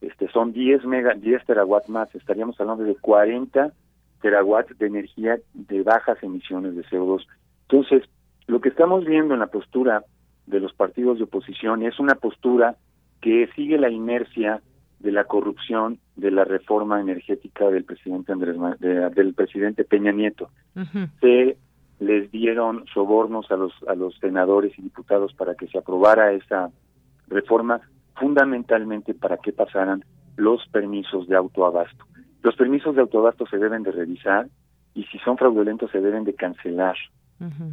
[0.00, 3.72] este son 10 mega 10 terawatt más, estaríamos hablando de 40
[4.20, 7.26] terawatts de energía de bajas emisiones de CO2.
[7.72, 8.06] Entonces,
[8.48, 10.04] lo que estamos viendo en la postura
[10.46, 12.76] de los partidos de oposición es una postura
[13.22, 14.60] que sigue la inercia
[14.98, 20.50] de la corrupción de la reforma energética del presidente Andrés del presidente Peña Nieto.
[21.20, 21.56] Se
[21.98, 26.70] les dieron sobornos a los a los senadores y diputados para que se aprobara esa
[27.28, 27.80] reforma
[28.16, 30.04] fundamentalmente para que pasaran
[30.36, 32.04] los permisos de autoabasto.
[32.42, 34.48] Los permisos de autoabasto se deben de revisar
[34.92, 36.96] y si son fraudulentos se deben de cancelar.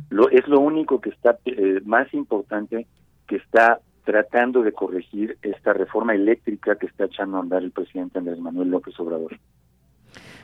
[0.10, 2.88] Lo, es lo único que está eh, más importante
[3.28, 8.18] que está tratando de corregir esta reforma eléctrica que está echando a andar el presidente
[8.18, 9.38] Andrés Manuel López Obrador.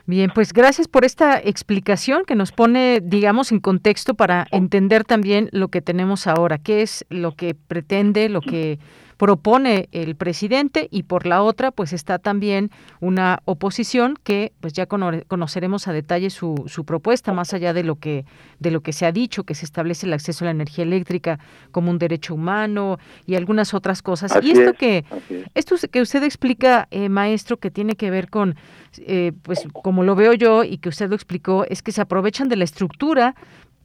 [0.07, 5.49] Bien, pues gracias por esta explicación que nos pone, digamos, en contexto para entender también
[5.51, 8.77] lo que tenemos ahora, qué es lo que pretende, lo que
[9.17, 14.87] propone el presidente y por la otra pues está también una oposición que pues ya
[14.87, 18.25] conoceremos a detalle su, su propuesta más allá de lo que
[18.59, 21.39] de lo que se ha dicho que se establece el acceso a la energía eléctrica
[21.71, 24.37] como un derecho humano y algunas otras cosas.
[24.41, 25.05] Y esto que
[25.53, 28.55] esto que usted explica eh, maestro que tiene que ver con
[28.97, 32.49] eh, pues como lo veo yo y que usted lo explicó es que se aprovechan
[32.49, 33.35] de la estructura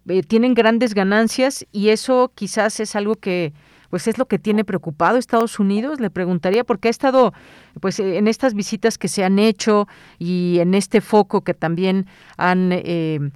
[0.08, 3.52] eh, tienen grandes ganancias y eso quizás es algo que
[3.90, 6.00] pues es lo que tiene preocupado Estados Unidos.
[6.00, 7.34] Le preguntaría porque ha estado
[7.80, 9.86] pues en estas visitas que se han hecho
[10.18, 13.30] y en este foco que también han eh,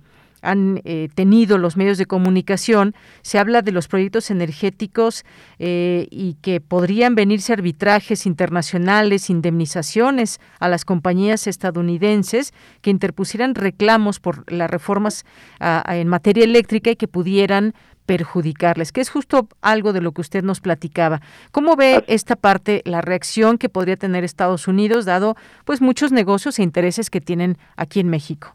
[0.45, 5.25] han eh, tenido los medios de comunicación, se habla de los proyectos energéticos
[5.59, 14.21] eh, y que podrían venirse arbitrajes internacionales, indemnizaciones a las compañías estadounidenses que interpusieran reclamos
[14.21, 15.25] por las reformas
[15.61, 17.75] en materia eléctrica y que pudieran
[18.07, 21.21] perjudicarles, que es justo algo de lo que usted nos platicaba.
[21.51, 26.59] ¿Cómo ve esta parte, la reacción que podría tener Estados Unidos, dado pues muchos negocios
[26.59, 28.55] e intereses que tienen aquí en México?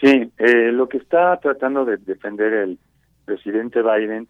[0.00, 2.78] Sí, eh, lo que está tratando de defender el
[3.24, 4.28] presidente Biden,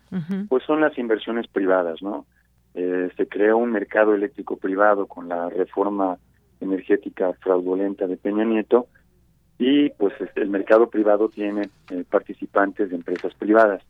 [0.49, 2.27] pues son las inversiones privadas, ¿no?
[2.75, 6.19] Eh, se creó un mercado eléctrico privado con la reforma
[6.61, 8.89] energética fraudulenta de Peña Nieto
[9.59, 13.83] y pues el mercado privado tiene eh, participantes de empresas privadas.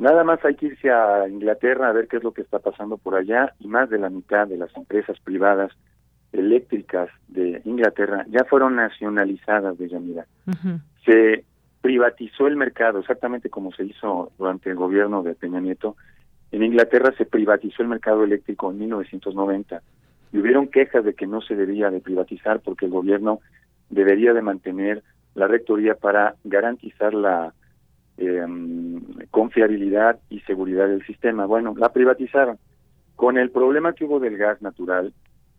[0.00, 2.96] Nada más hay que irse a Inglaterra a ver qué es lo que está pasando
[2.96, 5.72] por allá y más de la mitad de las empresas privadas
[6.32, 10.24] eléctricas de Inglaterra ya fueron nacionalizadas de Yanira.
[11.04, 11.44] Se
[11.82, 15.96] privatizó el mercado, exactamente como se hizo durante el gobierno de Peña Nieto.
[16.50, 19.82] En Inglaterra se privatizó el mercado eléctrico en 1990
[20.32, 23.40] y hubieron quejas de que no se debía de privatizar porque el gobierno
[23.90, 25.02] debería de mantener
[25.34, 27.52] la rectoría para garantizar la
[28.20, 28.46] eh,
[29.30, 31.46] confiabilidad y seguridad del sistema.
[31.46, 32.58] Bueno, la privatizaron.
[33.16, 35.12] Con el problema que hubo del gas natural,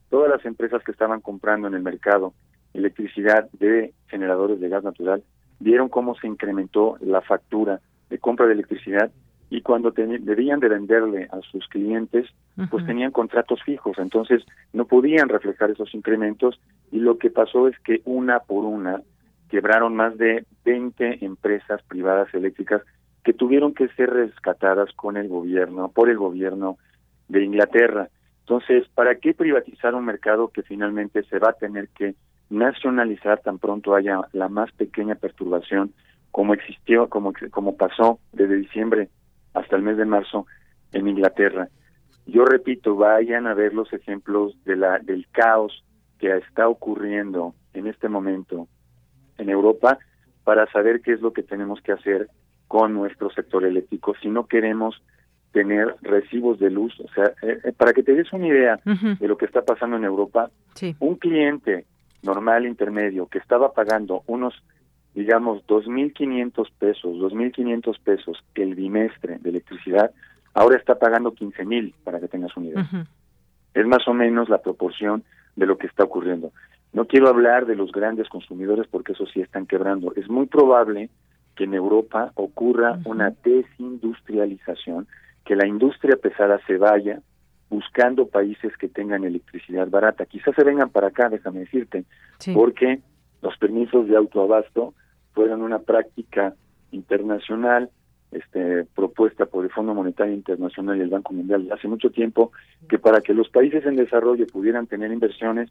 [0.10, 2.34] todas las empresas que estaban comprando en el mercado
[2.74, 5.24] electricidad de generadores de gas natural
[5.60, 9.12] vieron cómo se incrementó la factura de compra de electricidad
[9.50, 12.28] y cuando debían de venderle a sus clientes,
[12.70, 16.60] pues tenían contratos fijos, entonces no podían reflejar esos incrementos
[16.92, 19.02] y lo que pasó es que una por una
[19.52, 22.82] quebraron más de 20 empresas privadas eléctricas
[23.22, 26.78] que tuvieron que ser rescatadas con el gobierno, por el gobierno
[27.28, 28.08] de Inglaterra.
[28.40, 32.16] Entonces, ¿para qué privatizar un mercado que finalmente se va a tener que
[32.50, 35.94] nacionalizar tan pronto haya la más pequeña perturbación
[36.32, 39.10] como existió, como, como pasó desde diciembre
[39.54, 40.48] hasta el mes de marzo
[40.94, 41.68] en Inglaterra?
[42.26, 45.84] Yo repito, vayan a ver los ejemplos de la, del caos
[46.20, 48.70] que está ocurriendo en este momento
[49.42, 50.00] en Europa
[50.44, 52.30] para saber qué es lo que tenemos que hacer
[52.68, 55.02] con nuestro sector eléctrico si no queremos
[55.52, 56.98] tener recibos de luz.
[57.00, 59.98] O sea, eh, eh, para que te des una idea de lo que está pasando
[59.98, 60.50] en Europa,
[61.00, 61.86] un cliente
[62.24, 64.54] normal intermedio que estaba pagando unos,
[65.14, 70.12] digamos, 2.500 pesos, 2.500 pesos el bimestre de electricidad,
[70.54, 73.08] ahora está pagando 15.000, para que tengas una idea.
[73.74, 75.24] Es más o menos la proporción
[75.56, 76.52] de lo que está ocurriendo.
[76.94, 80.14] No quiero hablar de los grandes consumidores porque eso sí están quebrando.
[80.16, 81.10] Es muy probable
[81.56, 85.08] que en Europa ocurra una desindustrialización,
[85.46, 87.22] que la industria pesada se vaya
[87.70, 90.26] buscando países que tengan electricidad barata.
[90.26, 92.04] Quizás se vengan para acá, déjame decirte,
[92.54, 93.00] porque
[93.42, 94.94] los permisos de autoabasto
[95.34, 96.54] fueron una práctica
[96.92, 97.90] internacional
[98.32, 102.52] este, propuesta por el Fondo Monetario Internacional y el Banco Mundial hace mucho tiempo,
[102.90, 105.70] que para que los países en desarrollo pudieran tener inversiones,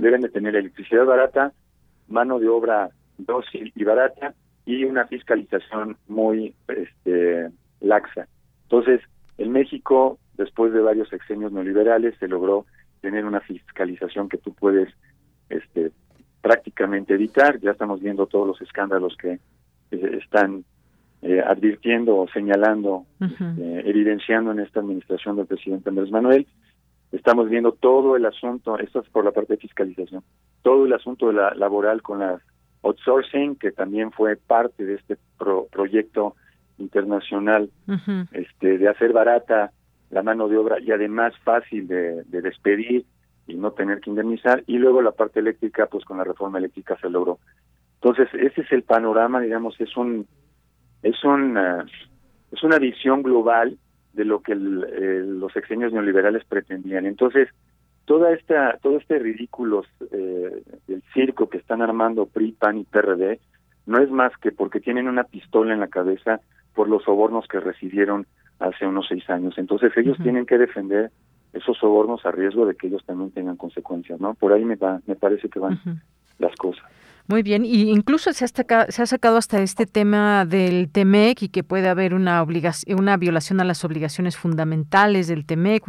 [0.00, 1.52] deben de tener electricidad barata,
[2.08, 4.34] mano de obra dócil y barata
[4.64, 7.50] y una fiscalización muy este,
[7.80, 8.28] laxa.
[8.64, 9.00] Entonces,
[9.38, 12.66] en México, después de varios sexenios neoliberales, se logró
[13.00, 14.92] tener una fiscalización que tú puedes
[15.48, 15.92] este,
[16.40, 17.58] prácticamente evitar.
[17.60, 19.38] Ya estamos viendo todos los escándalos que
[19.90, 20.64] eh, están
[21.22, 26.46] eh, advirtiendo o señalando, eh, evidenciando en esta administración del presidente Andrés Manuel.
[27.12, 30.22] Estamos viendo todo el asunto, esto es por la parte de fiscalización,
[30.62, 32.40] todo el asunto de la laboral con la
[32.82, 35.16] outsourcing, que también fue parte de este
[35.70, 36.34] proyecto
[36.78, 37.70] internacional
[38.32, 39.72] este de hacer barata
[40.10, 43.04] la mano de obra y además fácil de, despedir
[43.46, 44.62] y no tener que indemnizar.
[44.66, 47.38] Y luego la parte eléctrica, pues con la reforma eléctrica se logró.
[47.94, 50.26] Entonces, ese es el panorama, digamos, es un
[51.06, 51.86] es una
[52.52, 53.78] es una visión global
[54.12, 57.06] de lo que los exenios neoliberales pretendían.
[57.06, 57.48] Entonces,
[58.06, 63.40] toda esta todo este ridículo eh, del circo que están armando PRI, PAN y PRD
[63.86, 66.40] no es más que porque tienen una pistola en la cabeza
[66.74, 68.26] por los sobornos que recibieron
[68.58, 69.58] hace unos seis años.
[69.58, 71.10] Entonces ellos tienen que defender
[71.52, 74.34] esos sobornos a riesgo de que ellos también tengan consecuencias, ¿no?
[74.34, 74.76] Por ahí me,
[75.06, 75.80] me parece que van
[76.38, 76.84] las cosas.
[77.28, 81.48] Muy bien, y incluso se ha, se ha sacado hasta este tema del TEMEC y
[81.48, 85.82] que puede haber una obligación, una violación a las obligaciones fundamentales del TEMEC,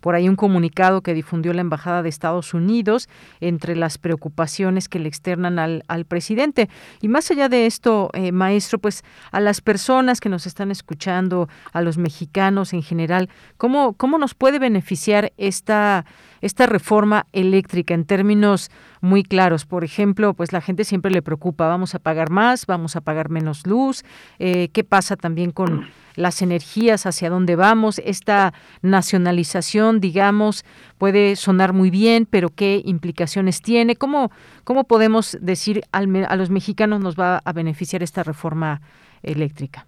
[0.00, 3.08] por ahí un comunicado que difundió la Embajada de Estados Unidos
[3.40, 6.68] entre las preocupaciones que le externan al, al presidente.
[7.00, 11.48] Y más allá de esto, eh, maestro, pues a las personas que nos están escuchando,
[11.72, 16.04] a los mexicanos en general, ¿cómo, cómo nos puede beneficiar esta
[16.40, 18.70] esta reforma eléctrica en términos
[19.00, 19.64] muy claros.
[19.64, 23.30] Por ejemplo, pues la gente siempre le preocupa, vamos a pagar más, vamos a pagar
[23.30, 24.04] menos luz,
[24.38, 30.64] eh, qué pasa también con las energías, hacia dónde vamos, esta nacionalización, digamos,
[30.98, 34.30] puede sonar muy bien, pero qué implicaciones tiene, cómo,
[34.64, 38.80] cómo podemos decir a los mexicanos nos va a beneficiar esta reforma
[39.22, 39.86] eléctrica.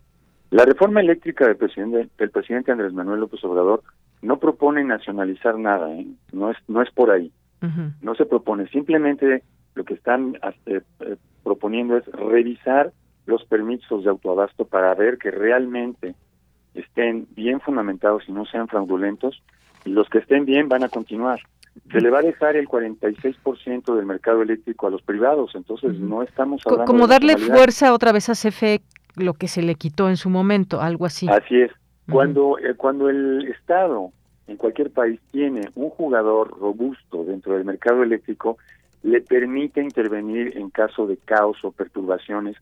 [0.51, 3.82] La reforma eléctrica del presidente, del presidente Andrés Manuel López Obrador
[4.22, 6.07] no propone nacionalizar nada, ¿eh?
[6.32, 7.32] no es no es por ahí.
[8.01, 9.42] No se propone, simplemente
[9.79, 12.93] lo que están eh, eh, proponiendo es revisar
[13.26, 16.16] los permisos de autoabasto para ver que realmente
[16.74, 19.41] estén bien fundamentados y no sean fraudulentos,
[19.85, 21.41] y los que estén bien van a continuar.
[21.93, 26.22] Se le va a dejar el 46% del mercado eléctrico a los privados, entonces no
[26.22, 28.83] estamos hablando Como darle fuerza otra vez a CFE
[29.14, 31.29] lo que se le quitó en su momento, algo así.
[31.29, 31.70] Así es.
[32.11, 34.11] Cuando, eh, cuando el Estado
[34.49, 38.59] en cualquier país tiene un jugador robusto dentro del mercado eléctrico,
[39.03, 42.57] le permite intervenir en caso de caos o perturbaciones,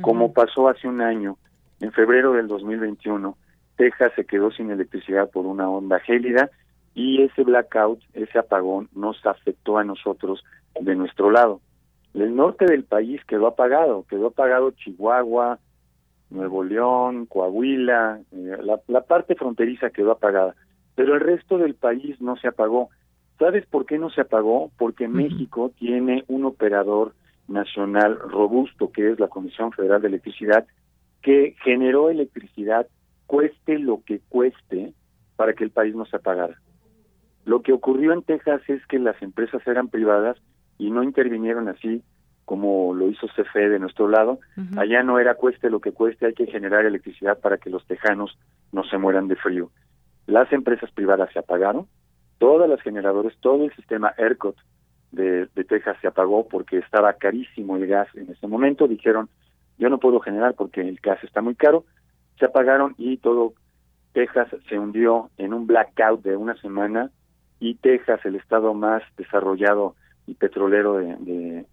[0.00, 1.36] como pasó hace un año,
[1.80, 3.36] en febrero del 2021,
[3.76, 6.50] Texas se quedó sin electricidad por una onda gélida
[6.94, 10.44] y ese blackout, ese apagón, nos afectó a nosotros
[10.80, 11.60] de nuestro lado.
[12.14, 15.58] El norte del país quedó apagado, quedó apagado Chihuahua,
[16.30, 18.56] Nuevo León, Coahuila, eh,
[18.88, 20.54] la, parte fronteriza quedó apagada,
[20.94, 22.90] pero el resto del país no se apagó.
[23.38, 24.70] ¿Sabes por qué no se apagó?
[24.78, 27.14] Porque México tiene un operador
[27.48, 30.66] nacional robusto, que es la Comisión Federal de Electricidad,
[31.22, 32.86] que generó electricidad
[33.26, 34.92] cueste lo que cueste
[35.36, 36.60] para que el país no se apagara.
[37.44, 40.36] Lo que ocurrió en Texas es que las empresas eran privadas
[40.78, 42.02] y no intervinieron así
[42.44, 44.40] como lo hizo CFE de nuestro lado.
[44.76, 48.36] Allá no era cueste lo que cueste, hay que generar electricidad para que los tejanos
[48.72, 49.70] no se mueran de frío.
[50.26, 51.86] Las empresas privadas se apagaron,
[52.42, 54.56] todas las generadores, todo el sistema ERCOT
[55.12, 58.88] de, de Texas se apagó porque estaba carísimo el gas en ese momento.
[58.88, 59.28] Dijeron,
[59.78, 61.84] yo no puedo generar porque el gas está muy caro.
[62.40, 63.52] Se apagaron y todo
[64.12, 67.12] Texas se hundió en un blackout de una semana
[67.60, 69.94] y Texas, el estado más desarrollado
[70.26, 71.64] y petrolero de,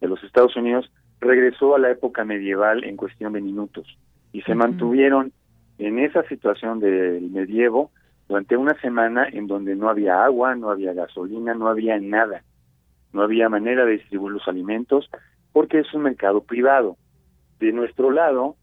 [0.00, 0.90] de los Estados Unidos
[1.20, 3.98] regresó a la época medieval en cuestión de minutos
[4.32, 5.34] y se mantuvieron
[5.76, 7.90] en esa situación del medievo
[8.28, 12.42] durante una semana en donde no había agua, no había gasolina, no había nada,
[13.12, 15.08] no había manera de distribuir los alimentos
[15.52, 16.96] porque es un mercado privado.
[17.58, 18.56] De nuestro lado,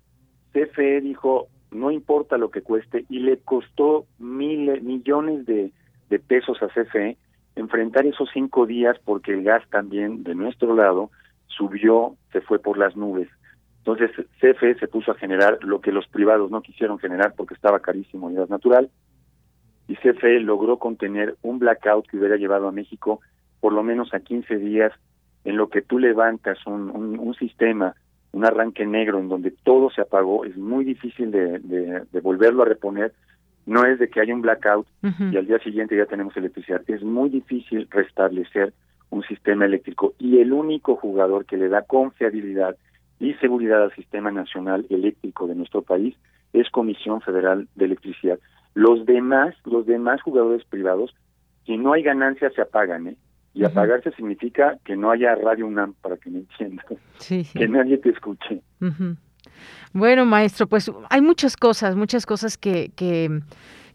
[0.51, 5.71] CFE dijo no importa lo que cueste y le costó mil millones de,
[6.09, 7.17] de pesos a CFE
[7.55, 11.11] enfrentar esos cinco días porque el gas también de nuestro lado
[11.47, 13.29] subió, se fue por las nubes.
[13.79, 17.79] Entonces CFE se puso a generar lo que los privados no quisieron generar porque estaba
[17.79, 18.89] carísimo y gas natural.
[19.87, 23.19] Y CFE logró contener un blackout que hubiera llevado a México
[23.59, 24.91] por lo menos a 15 días
[25.45, 27.95] en lo que tú levantas un, un, sistema,
[28.31, 32.65] un arranque negro en donde todo se apagó, es muy difícil de, de, volverlo a
[32.65, 33.13] reponer.
[33.65, 36.81] No es de que haya un blackout y al día siguiente ya tenemos electricidad.
[36.87, 38.73] Es muy difícil restablecer
[39.09, 42.75] un sistema eléctrico y el único jugador que le da confiabilidad
[43.19, 46.15] y seguridad al sistema nacional eléctrico de nuestro país
[46.51, 48.39] es Comisión Federal de Electricidad.
[48.73, 51.15] Los demás, los demás jugadores privados,
[51.65, 53.17] si no hay ganancias se apagan, ¿eh?
[53.55, 56.85] Y apagarse significa que no haya radio UNAM, para que me entiendan,
[57.53, 58.63] que nadie te escuche.
[59.93, 63.41] Bueno, maestro, pues hay muchas cosas, muchas cosas que, que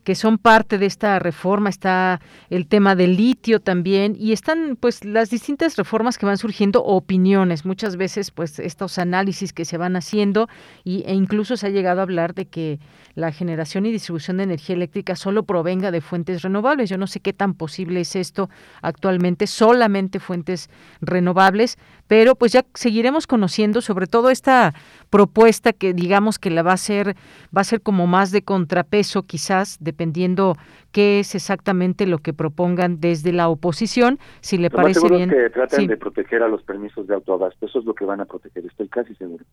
[0.09, 1.69] que son parte de esta reforma.
[1.69, 6.83] Está el tema del litio también y están pues las distintas reformas que van surgiendo,
[6.83, 7.67] opiniones.
[7.67, 10.49] Muchas veces pues estos análisis que se van haciendo
[10.83, 12.81] y, e incluso se ha llegado a hablar de que
[13.17, 16.89] la generación y distribución de energía eléctrica solo provenga de fuentes renovables.
[16.89, 18.49] Yo no sé qué tan posible es esto
[18.81, 20.71] actualmente, solamente fuentes
[21.03, 24.73] renovables, pero pues ya seguiremos conociendo sobre todo esta
[25.11, 27.17] propuesta que digamos que la va a ser
[27.57, 30.57] va a ser como más de contrapeso quizás dependiendo
[30.93, 35.31] qué es exactamente lo que propongan desde la oposición si le parece bien.
[35.31, 37.67] que tratan de proteger a los permisos de autoabasto.
[37.67, 39.45] Eso es lo que van a proteger estoy casi seguro.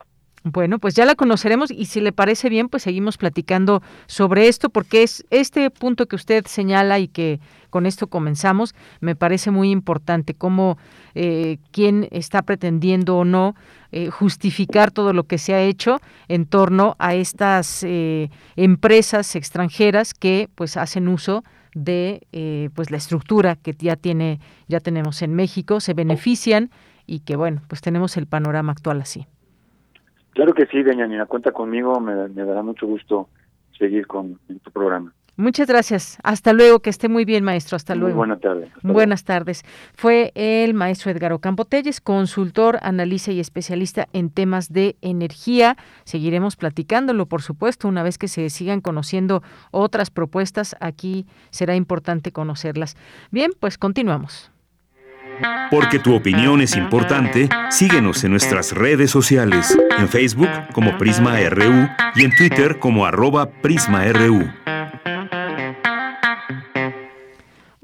[0.44, 4.70] Bueno pues ya la conoceremos y si le parece bien pues seguimos platicando sobre esto
[4.70, 7.40] porque es este punto que usted señala y que
[7.76, 10.78] con esto comenzamos, me parece muy importante cómo
[11.14, 13.54] eh, quién está pretendiendo o no
[13.92, 16.00] eh, justificar todo lo que se ha hecho
[16.30, 22.96] en torno a estas eh, empresas extranjeras que pues hacen uso de eh, pues la
[22.96, 26.70] estructura que ya tiene ya tenemos en México se benefician
[27.06, 29.28] y que bueno pues tenemos el panorama actual así.
[30.32, 33.28] Claro que sí doña cuenta conmigo me, me dará mucho gusto
[33.78, 36.18] seguir con tu programa Muchas gracias.
[36.24, 36.80] Hasta luego.
[36.80, 37.76] Que esté muy bien, maestro.
[37.76, 38.18] Hasta luego.
[38.18, 38.70] Buenas tardes.
[38.84, 39.64] Buenas tardes.
[39.94, 45.78] Fue el maestro Edgar Ocampo Telles, consultor, analista y especialista en temas de energía.
[46.06, 50.76] Seguiremos platicándolo, por supuesto, una vez que se sigan conociendo otras propuestas.
[50.80, 52.96] Aquí será importante conocerlas.
[53.32, 54.52] Bien, pues continuamos.
[55.70, 61.90] Porque tu opinión es importante, síguenos en nuestras redes sociales, en Facebook como Prisma RU
[62.16, 64.46] y en Twitter como arroba PrismaRU.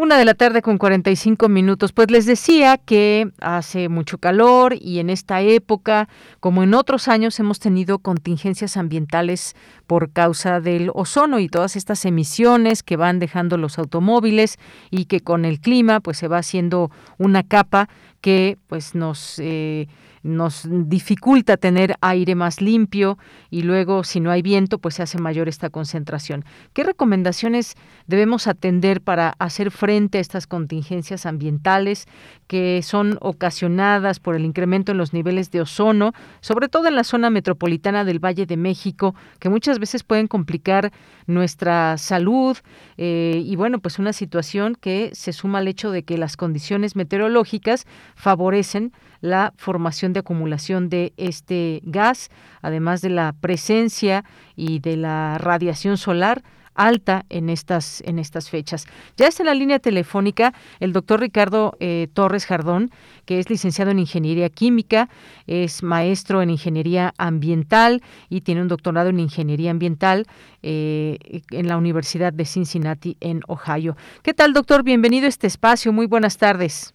[0.02, 1.92] Una de la tarde con 45 minutos.
[1.92, 7.40] Pues les decía que hace mucho calor y en esta época, como en otros años,
[7.40, 13.58] hemos tenido contingencias ambientales por causa del ozono y todas estas emisiones que van dejando
[13.58, 14.58] los automóviles
[14.90, 16.90] y que con el clima pues se va haciendo
[17.20, 17.88] una capa
[18.22, 19.88] que pues nos eh,
[20.24, 23.18] nos dificulta tener aire más limpio
[23.50, 26.46] y luego si no hay viento pues se hace mayor esta concentración.
[26.74, 27.76] ¿Qué recomendaciones
[28.08, 32.08] debemos atender para hacer frente a estas contingencias ambientales
[32.48, 37.04] que son ocasionadas por el incremento en los niveles de ozono, sobre todo en la
[37.04, 40.92] zona metropolitana del Valle de México, que muchas veces pueden complicar
[41.28, 42.58] nuestra salud
[42.98, 46.96] eh, y bueno pues una situación que se suma al hecho de que las condiciones
[46.96, 48.92] meteorológicas favorecen
[49.22, 52.30] la formación de acumulación de este gas,
[52.62, 56.44] además de la presencia y de la radiación solar
[56.74, 58.86] alta en estas en estas fechas.
[59.18, 62.92] Ya está en la línea telefónica el doctor Ricardo eh, Torres Jardón,
[63.26, 65.10] que es licenciado en Ingeniería Química,
[65.48, 70.26] es maestro en Ingeniería Ambiental y tiene un doctorado en Ingeniería Ambiental
[70.64, 71.18] eh,
[71.52, 73.96] en la Universidad de Cincinnati, en Ohio.
[74.24, 74.84] ¿Qué tal, doctor?
[74.84, 75.92] Bienvenido a este espacio.
[75.92, 76.94] Muy buenas tardes.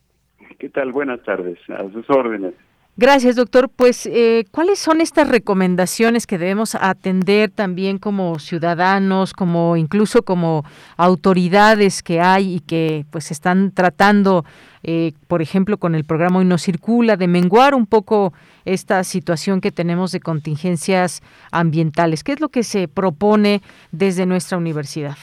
[0.59, 0.93] ¿Qué tal?
[0.93, 1.59] Buenas tardes.
[1.71, 2.55] A sus órdenes.
[2.99, 3.69] Gracias, doctor.
[3.69, 10.65] Pues, eh, ¿cuáles son estas recomendaciones que debemos atender también como ciudadanos, como incluso como
[10.97, 14.47] autoridades que hay y que pues están tratando,
[14.83, 18.33] eh, por ejemplo, con el programa Hoy no circula, de menguar un poco
[18.65, 21.23] esta situación que tenemos de contingencias
[21.53, 22.25] ambientales?
[22.25, 23.61] ¿Qué es lo que se propone
[23.93, 25.19] desde nuestra universidad?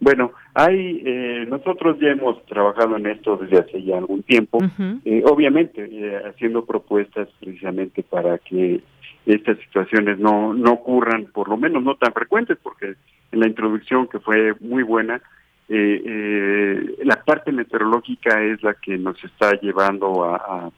[0.00, 4.58] Bueno, hay, eh, nosotros ya hemos trabajado en esto desde hace ya algún tiempo,
[5.04, 8.82] eh, obviamente eh, haciendo propuestas precisamente para que
[9.24, 12.94] estas situaciones no, no ocurran, por lo menos no tan frecuentes, porque
[13.30, 15.22] en la introducción que fue muy buena,
[15.68, 20.70] la parte meteorológica es la que nos está llevando a,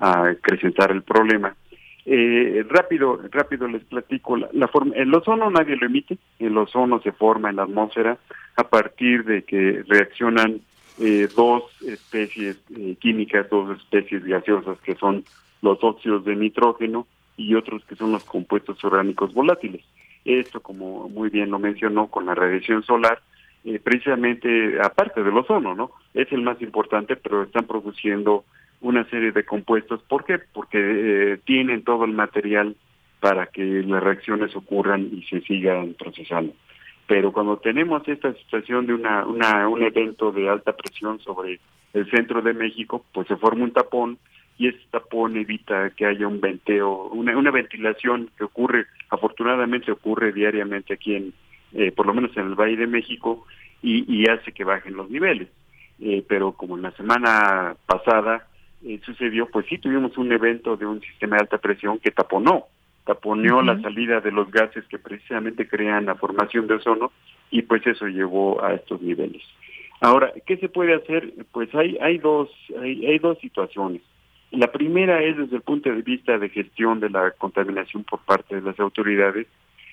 [0.00, 1.54] a acrecentar el problema.
[2.12, 4.36] Eh, rápido, rápido les platico.
[4.36, 8.18] La, forma, el ozono nadie lo emite, el ozono se forma en la atmósfera
[8.56, 10.60] a partir de que reaccionan
[10.98, 15.22] eh, dos especies eh, químicas, dos especies gaseosas que son
[15.62, 17.06] los óxidos de nitrógeno
[17.36, 19.84] y otros que son los compuestos orgánicos volátiles.
[20.24, 23.22] Esto, como muy bien lo mencionó, con la radiación solar,
[23.62, 25.92] eh, precisamente aparte del ozono, ¿no?
[26.12, 28.44] Es el más importante, pero están produciendo
[28.80, 30.02] una serie de compuestos.
[30.02, 30.38] ¿Por qué?
[30.38, 32.76] Porque eh, tienen todo el material
[33.20, 36.54] para que las reacciones ocurran y se sigan procesando.
[37.06, 41.60] Pero cuando tenemos esta situación de una, una, un evento de alta presión sobre
[41.92, 44.18] el centro de México, pues se forma un tapón
[44.56, 50.32] y ese tapón evita que haya un venteo, una, una ventilación que ocurre, afortunadamente ocurre
[50.32, 51.32] diariamente aquí en,
[51.72, 53.46] eh, por lo menos en el Valle de México,
[53.82, 55.48] y, y hace que bajen los niveles.
[56.00, 58.46] Eh, pero como en la semana pasada
[58.84, 62.66] eh, sucedió, pues sí tuvimos un evento de un sistema de alta presión que taponó,
[63.04, 67.12] taponeó la salida de los gases que precisamente crean la formación de ozono
[67.50, 69.42] y pues eso llevó a estos niveles.
[70.00, 71.32] Ahora, ¿qué se puede hacer?
[71.52, 72.48] Pues hay, hay, dos,
[72.80, 74.00] hay, hay dos situaciones.
[74.50, 78.56] La primera es desde el punto de vista de gestión de la contaminación por parte
[78.56, 79.46] de las autoridades.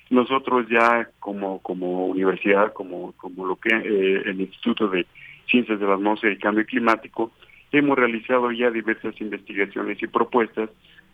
[0.10, 5.06] Nosotros ya como, como universidad, como, como lo que eh, el Instituto de
[5.50, 7.32] Ciencias de la Atmósfera y Cambio Climático,
[7.80, 10.70] hemos realizado ya diversas investigaciones y propuestas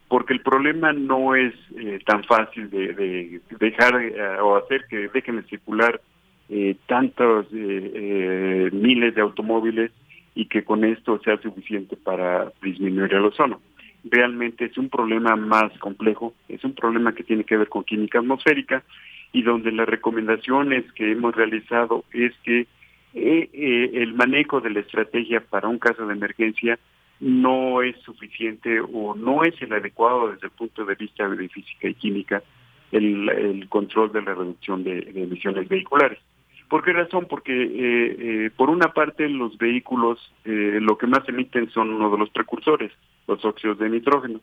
[0.08, 5.38] porque el problema no es eh, tan fácil de, dejar eh, o hacer que dejen
[5.38, 6.00] de circular
[6.50, 9.92] eh, tantos miles de automóviles
[10.36, 13.60] y que con esto sea suficiente para disminuir el ozono.
[14.04, 18.20] Realmente es un problema más complejo, es un problema que tiene que ver con química
[18.20, 18.84] atmosférica
[19.32, 22.68] y donde las recomendaciones que hemos realizado es que
[23.14, 26.80] el manejo de la estrategia para un caso de emergencia
[27.20, 31.88] no es suficiente o no es el adecuado desde el punto de vista de física
[31.88, 32.44] y química
[32.92, 36.20] el, control de la reducción de, emisiones vehiculares.
[36.70, 37.28] ¿Por qué razón?
[37.30, 42.10] Porque eh, eh, por una parte los vehículos eh, lo que más emiten son uno
[42.12, 42.92] de los precursores,
[43.28, 44.42] los óxidos de nitrógeno,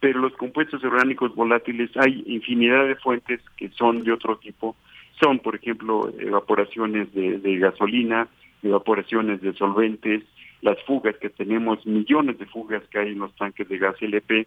[0.00, 4.76] pero los compuestos orgánicos volátiles hay infinidad de fuentes que son de otro tipo,
[5.20, 8.28] son por ejemplo evaporaciones de gasolina,
[8.62, 10.22] evaporaciones de solventes,
[10.62, 14.46] las fugas que tenemos, millones de fugas que hay en los tanques de gas LP,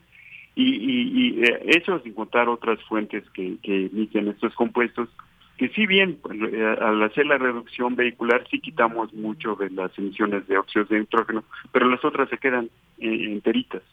[0.55, 5.09] y, y, eh, eso sin contar otras fuentes que, emiten estos compuestos,
[5.57, 10.47] que si bien eh, al hacer la reducción vehicular sí quitamos mucho de las emisiones
[10.47, 11.43] de óxidos de nitrógeno,
[11.74, 13.84] pero las otras se quedan eh, enteritas.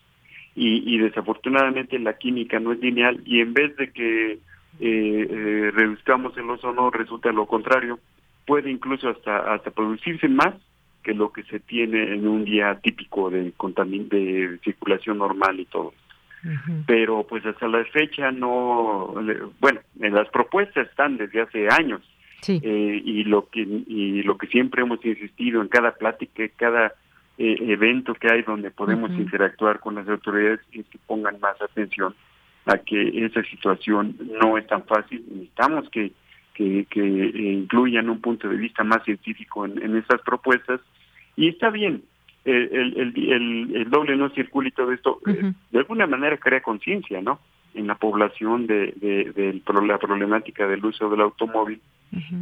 [0.55, 4.39] Y, desafortunadamente la química no es lineal y en vez de que
[4.81, 7.99] reduzcamos el ozono resulta lo contrario,
[8.47, 10.55] puede incluso hasta, hasta producirse más
[11.03, 15.93] que lo que se tiene en un día típico de, de circulación normal y todo.
[16.87, 19.15] Pero pues hasta la fecha no,
[19.61, 22.01] bueno, en las propuestas están desde hace años.
[22.49, 26.95] Eh, y lo que y lo que siempre hemos insistido en cada plática, cada
[27.39, 32.17] eh, evento que hay donde podemos interactuar con las autoridades es que pongan más atención
[32.67, 35.25] a que esa situación no es tan fácil.
[35.29, 36.13] Necesitamos que
[36.55, 40.81] que, que incluyan un punto de vista más científico en, en estas propuestas
[41.37, 42.03] y está bien,
[42.45, 47.23] el, el, el, doble no circula y todo esto, eh, de alguna manera crea conciencia,
[47.23, 47.41] ¿no?
[47.75, 51.81] En la población de, de, la problemática del uso del automóvil.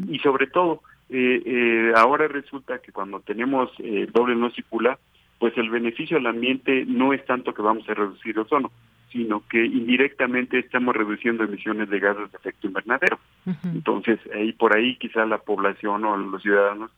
[0.08, 4.98] Y sobre todo, eh, eh, ahora resulta que cuando tenemos el doble no circula,
[5.38, 8.72] pues el beneficio al ambiente no es tanto que vamos a reducir ozono,
[9.12, 13.18] sino que indirectamente estamos reduciendo emisiones de gases de efecto invernadero.
[13.64, 16.90] Entonces, ahí por ahí quizá la población o los ciudadanos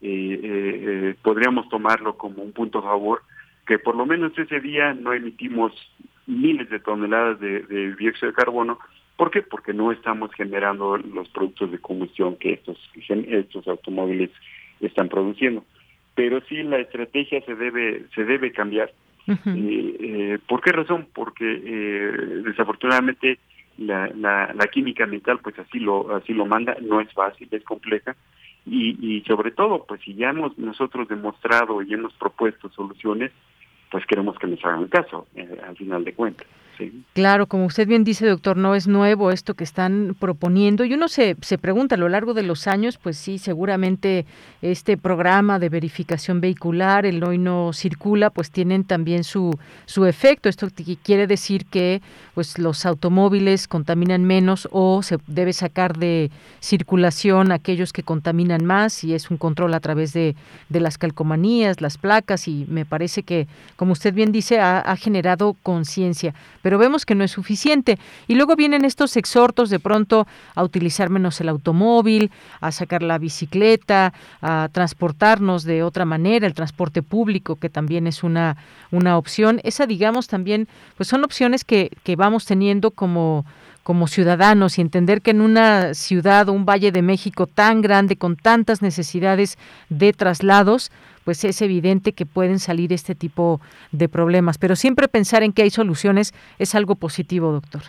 [0.00, 3.22] eh, eh, podríamos tomarlo como un punto a favor,
[3.66, 5.72] que por lo menos ese día no emitimos
[6.26, 8.78] miles de toneladas de, dióxido de carbono.
[9.16, 9.42] ¿Por qué?
[9.42, 14.30] Porque no estamos generando los productos de combustión que estos, estos automóviles
[14.80, 15.64] están produciendo.
[16.14, 18.92] Pero sí la estrategia se debe, se debe cambiar.
[19.28, 21.06] Eh, ¿Por qué razón?
[21.12, 22.12] Porque eh,
[22.44, 23.38] desafortunadamente
[23.78, 27.62] la, la, la, química ambiental pues así lo así lo manda no es fácil es
[27.62, 28.16] compleja
[28.70, 33.32] y, sobre todo, pues si ya hemos nosotros demostrado y hemos propuesto soluciones,
[33.90, 36.46] pues queremos que nos hagan caso, eh, al final de cuentas.
[37.12, 40.84] Claro, como usted bien dice, doctor, no es nuevo esto que están proponiendo.
[40.84, 44.26] Y uno se, se pregunta a lo largo de los años, pues sí, seguramente
[44.62, 50.48] este programa de verificación vehicular, el hoy no circula, pues tienen también su, su efecto.
[50.48, 50.68] Esto
[51.02, 52.00] quiere decir que
[52.34, 56.30] pues los automóviles contaminan menos o se debe sacar de
[56.60, 60.36] circulación aquellos que contaminan más y es un control a través de,
[60.68, 63.48] de las calcomanías, las placas y me parece que,
[63.78, 67.96] como usted bien dice, ha, generado conciencia pero vemos que no es suficiente.
[68.26, 73.16] Y luego vienen estos exhortos de pronto a utilizar menos el automóvil, a sacar la
[73.18, 74.12] bicicleta,
[74.42, 78.56] a transportarnos de otra manera, el transporte público, que también es una,
[78.90, 79.60] una opción.
[79.62, 83.46] Esa, digamos, también, pues son opciones que, que vamos teniendo como
[83.84, 88.16] como ciudadanos y entender que en una ciudad o un valle de México tan grande,
[88.16, 89.56] con tantas necesidades
[89.88, 90.92] de traslados,
[91.28, 93.60] pues es evidente que pueden salir este tipo
[93.92, 94.56] de problemas.
[94.56, 97.82] Pero siempre pensar en que hay soluciones es algo positivo, doctor.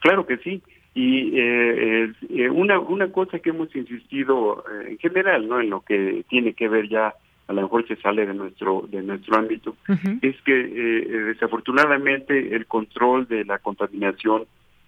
[0.00, 0.60] Claro que sí.
[0.94, 5.62] Y eh, eh, una, una cosa que hemos insistido eh, en general, ¿no?
[5.62, 7.14] En lo que tiene que ver ya
[7.48, 9.76] a lo mejor se sale de nuestro de nuestro ámbito
[10.20, 14.44] es que desafortunadamente el control de la contaminación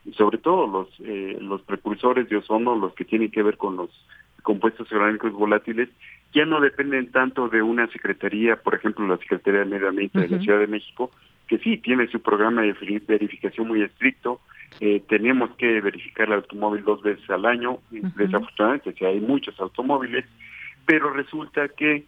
[0.07, 3.90] y sobre todo los los precursores de ozono los que tienen que ver con los
[4.42, 5.88] compuestos orgánicos volátiles
[6.32, 10.28] ya no dependen tanto de una secretaría, por ejemplo, la Secretaría de Medio Ambiente de
[10.28, 11.11] la Ciudad de México,
[11.48, 12.74] que sí tiene su programa de
[13.09, 14.40] verificación muy estricto,
[14.80, 20.26] eh, tenemos que verificar el automóvil dos veces al año, desafortunadamente, si hay muchos automóviles,
[20.84, 22.04] pero resulta que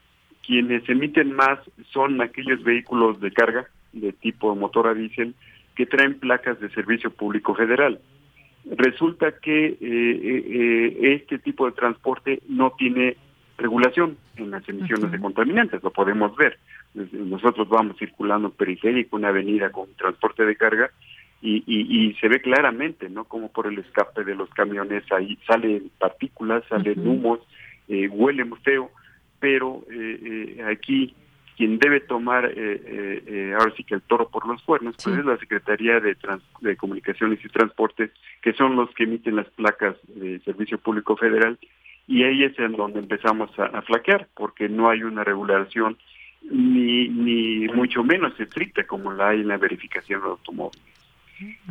[0.47, 1.59] quienes emiten más
[1.91, 5.35] son aquellos vehículos de carga de tipo motor a diésel
[5.79, 8.01] que traen placas de servicio público federal.
[8.69, 13.17] Resulta que eh, eh, este tipo de transporte no tiene
[13.57, 16.59] regulación en las emisiones de contaminantes, lo podemos ver.
[16.95, 20.91] Nosotros vamos circulando periférico, una avenida con transporte de carga,
[21.41, 23.23] y, y, se ve claramente, ¿no?
[23.23, 27.39] Como por el escape de los camiones ahí salen partículas, salen humos,
[27.87, 28.91] eh, huele muy feo,
[29.39, 31.15] pero eh, eh, aquí
[31.59, 32.53] quien debe tomar, eh,
[33.27, 36.17] eh, ahora sí que el toro por los cuernos, pues es la Secretaría de,
[36.61, 41.59] de Comunicaciones y Transportes, que son los que emiten las placas de Servicio Público Federal,
[42.07, 45.99] y ahí es en donde empezamos a, a flaquear, porque no hay una regulación
[46.43, 50.83] ni, ni mucho menos estricta como la hay en la verificación de automóviles.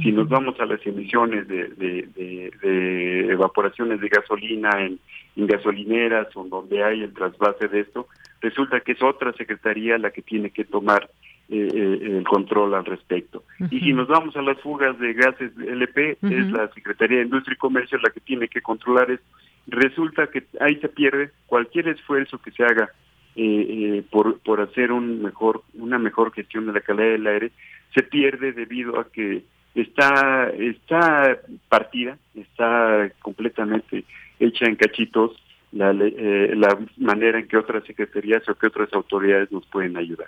[0.01, 4.99] Si nos vamos a las emisiones de, de, evaporaciones de gasolina en,
[5.35, 8.07] gasolineras o donde hay el trasvase de esto,
[8.41, 11.09] resulta que es otra secretaría la que tiene que tomar
[11.49, 13.43] eh, eh, el control al respecto.
[13.71, 17.55] Y si nos vamos a las fugas de gases LP, es la Secretaría de Industria
[17.55, 19.25] y Comercio la que tiene que controlar esto.
[19.67, 22.89] Resulta que ahí se pierde cualquier esfuerzo que se haga
[23.35, 27.51] eh, por, por hacer un mejor, una mejor gestión de la calidad del aire,
[27.93, 31.37] se pierde debido a que está, está
[31.69, 34.03] partida, está completamente
[34.39, 35.31] hecha en cachitos
[35.77, 40.27] la, eh, la manera en que otras secretarías o que otras autoridades nos pueden ayudar.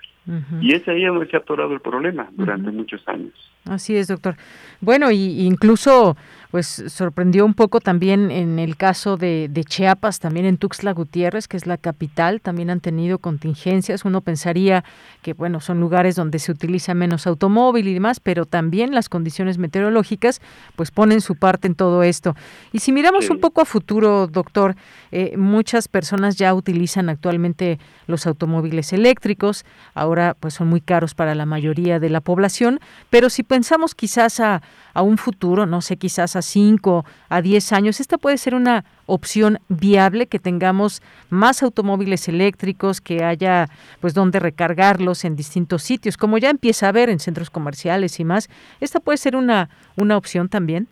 [0.62, 3.34] Y es ahí donde se ha atorado el problema durante muchos años.
[3.66, 4.36] Así es, doctor.
[4.80, 6.16] Bueno, y incluso
[6.52, 11.48] pues sorprendió un poco también en el caso de, de, Chiapas, también en Tuxtla Gutiérrez,
[11.48, 14.04] que es la capital, también han tenido contingencias.
[14.04, 14.84] Uno pensaría
[15.22, 19.60] que, bueno, son lugares donde se utiliza menos automóvil y demás, pero también las condiciones
[19.60, 20.42] meteorológicas
[20.76, 22.36] pues ponen su parte en todo esto.
[22.74, 24.76] Y si miramos un poco a futuro, doctor,
[25.12, 31.36] eh, muchas personas ya utilizan actualmente los automóviles eléctricos, ahora pues son muy caros para
[31.36, 32.80] la mayoría de la población,
[33.12, 37.74] pero si pensamos quizás a, a un futuro, no sé, quizás a 5, a 10
[37.74, 43.68] años, esta puede ser una opción viable que tengamos más automóviles eléctricos, que haya
[44.02, 48.26] pues donde recargarlos en distintos sitios, como ya empieza a haber en centros comerciales y
[48.26, 48.50] más.
[48.80, 50.88] ¿Esta puede ser una, una opción también?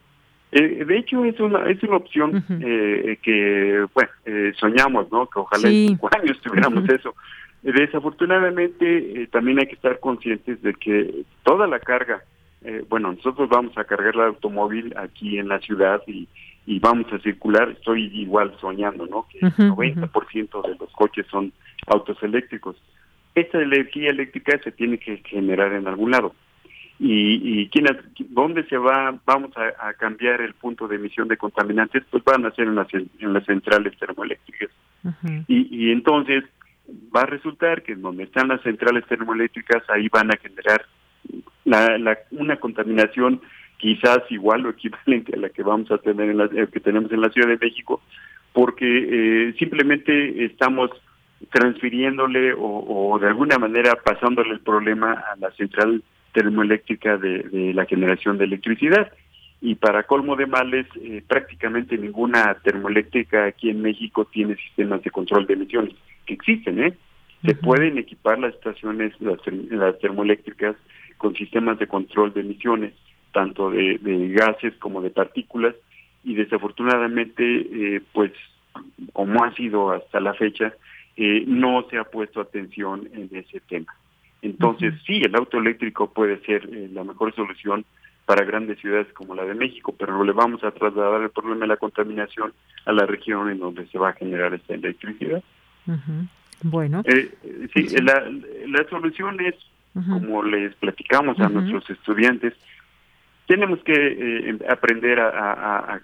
[0.52, 5.28] Eh, de hecho, es una, es una opción eh, que, bueno, eh, soñamos, ¿no?
[5.28, 7.16] Que ojalá en cinco años tuviéramos eso.
[7.64, 12.24] Desafortunadamente, también hay que estar conscientes de que toda la carga
[12.64, 16.28] eh, bueno, nosotros vamos a cargar el automóvil aquí en la ciudad y,
[16.66, 19.26] y vamos a circular, estoy igual soñando, ¿no?
[19.30, 21.54] Que el 90% de los coches son
[21.86, 22.76] autos eléctricos.
[23.36, 26.34] Esta energía eléctrica se tiene que generar en algún lado.
[27.00, 27.86] ¿Y, y quién,
[28.30, 29.16] dónde se va?
[29.26, 32.88] Vamos a, cambiar el punto de emisión de contaminantes, pues van a ser en las,
[32.94, 34.72] en las centrales termoeléctricas.
[35.48, 36.44] y, y entonces
[37.16, 40.86] va a resultar que donde están las centrales termoeléctricas, ahí van a generar
[41.66, 43.42] la, una contaminación
[43.78, 47.12] quizás igual o equivalente a la que vamos a tener en la, eh, que tenemos
[47.12, 48.02] en la Ciudad de México,
[48.54, 48.86] porque
[49.50, 50.90] eh, simplemente estamos
[51.52, 56.04] transfiriéndole o, de alguna manera pasándole el problema a la central
[56.34, 59.12] termoeléctrica de, la generación de electricidad.
[59.62, 65.12] Y para colmo de males, eh, prácticamente ninguna termoeléctrica aquí en México tiene sistemas de
[65.12, 65.94] control de emisiones,
[66.26, 66.94] que existen, ¿eh?
[67.44, 70.76] Se pueden equipar las estaciones, las termoeléctricas,
[71.18, 72.94] con sistemas de control de emisiones,
[73.32, 74.00] tanto de,
[74.30, 75.76] gases como de partículas,
[76.24, 77.44] y desafortunadamente,
[77.96, 78.32] eh, pues
[79.14, 80.74] como ha sido hasta la fecha,
[81.16, 83.94] eh, no se ha puesto atención en ese tema.
[84.42, 87.86] Entonces, sí, el auto eléctrico puede ser eh, la mejor solución
[88.26, 91.68] para grandes ciudades como la de México, pero le vamos a trasladar el problema de
[91.68, 92.54] la contaminación
[92.86, 95.42] a la región en donde se va a generar esta electricidad.
[96.62, 97.04] Bueno.
[97.74, 98.30] sí, La,
[98.68, 99.56] la solución es
[99.94, 102.54] como les platicamos a nuestros estudiantes,
[103.48, 106.00] tenemos que eh, aprender a,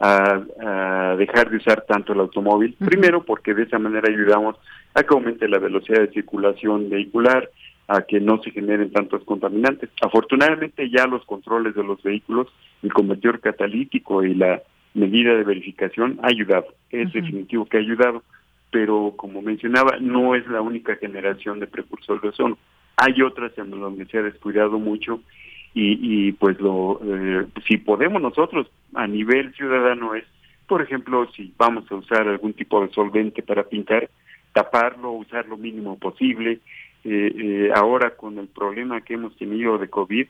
[0.00, 2.74] a, dejar de usar tanto el automóvil.
[2.78, 4.56] Primero, porque de esa manera ayudamos
[4.94, 7.50] a que aumente la velocidad de circulación vehicular,
[7.88, 9.90] a que no se generen tantos contaminantes.
[10.02, 12.48] Afortunadamente ya los controles de los vehículos,
[12.82, 14.62] el convertidor catalítico y la
[14.94, 16.66] medida de verificación ha ayudado.
[16.90, 18.22] Es definitivo que ha ayudado
[18.70, 22.58] pero como mencionaba, no es la única generación de precursor de ozono.
[22.96, 25.20] Hay otras en donde se ha descuidado mucho
[25.74, 30.24] y, pues lo eh, si podemos nosotros a nivel ciudadano es,
[30.66, 34.10] por ejemplo, si vamos a usar algún tipo de solvente para pintar,
[34.52, 36.60] taparlo, usar lo mínimo posible,
[37.04, 40.26] eh, eh, ahora con el problema que hemos tenido de COVID,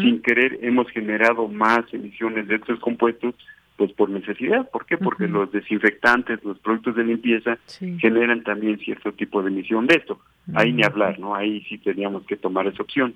[0.00, 3.34] sin querer hemos generado más emisiones de estos compuestos,
[3.76, 4.68] pues por necesidad.
[4.70, 4.98] ¿Por qué?
[4.98, 7.58] Porque los desinfectantes, los productos de limpieza
[7.98, 10.20] generan también cierto tipo de emisión de esto.
[10.54, 11.34] Ahí ni hablar, ¿no?
[11.34, 13.14] Ahí sí teníamos que tomar esa opción.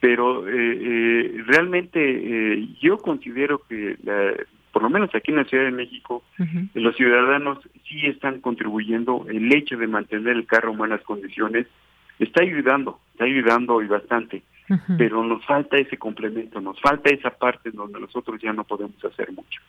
[0.00, 3.96] Pero eh, realmente yo considero que
[4.72, 6.22] por lo menos aquí en la Ciudad de México,
[6.74, 9.26] los ciudadanos sí están contribuyendo.
[9.28, 11.66] El hecho de mantener el carro en buenas condiciones
[12.18, 14.42] está ayudando, está ayudando y bastante.
[14.98, 19.32] Pero nos falta ese complemento, nos falta esa parte donde nosotros ya no podemos hacer
[19.32, 19.60] mucho.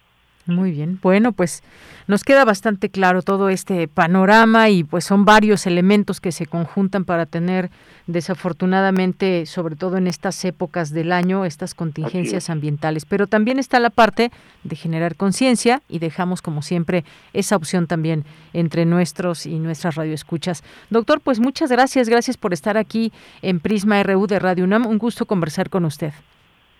[0.55, 0.99] Muy bien.
[1.01, 1.63] Bueno, pues
[2.07, 7.05] nos queda bastante claro todo este panorama y pues son varios elementos que se conjuntan
[7.05, 7.69] para tener
[8.07, 13.05] desafortunadamente, sobre todo en estas épocas del año, estas contingencias ambientales.
[13.05, 14.31] Pero también está la parte
[14.63, 18.23] de generar conciencia y dejamos como siempre esa opción también
[18.53, 20.63] entre nuestros y nuestras radioescuchas.
[20.89, 24.87] Doctor, pues muchas gracias, gracias por estar aquí en Prisma RU de Radio UNAM.
[24.87, 26.13] Un gusto conversar con usted.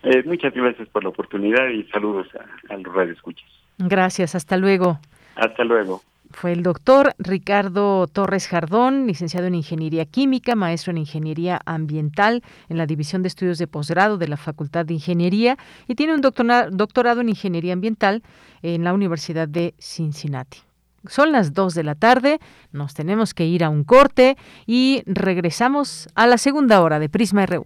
[0.02, 3.59] Eh, muchas gracias por la oportunidad y saludos a, a los radioescuchas.
[3.80, 5.00] Gracias, hasta luego.
[5.36, 6.02] Hasta luego.
[6.32, 12.78] Fue el doctor Ricardo Torres Jardón, licenciado en Ingeniería Química, maestro en Ingeniería Ambiental en
[12.78, 15.58] la División de Estudios de Posgrado de la Facultad de Ingeniería
[15.88, 18.22] y tiene un doctorado en Ingeniería Ambiental
[18.62, 20.60] en la Universidad de Cincinnati.
[21.08, 22.40] Son las 2 de la tarde,
[22.72, 27.46] nos tenemos que ir a un corte y regresamos a la segunda hora de Prisma
[27.46, 27.64] RU.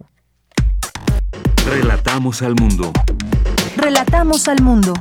[1.66, 2.92] Relatamos al mundo.
[3.76, 4.94] Relatamos al mundo.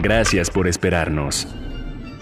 [0.00, 1.48] Gracias por esperarnos.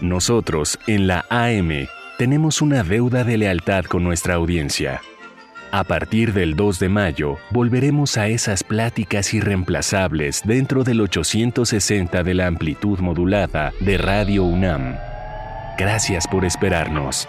[0.00, 5.02] Nosotros, en la AM, tenemos una deuda de lealtad con nuestra audiencia.
[5.72, 12.34] A partir del 2 de mayo, volveremos a esas pláticas irreemplazables dentro del 860 de
[12.34, 14.96] la amplitud modulada de Radio UNAM.
[15.76, 17.28] Gracias por esperarnos.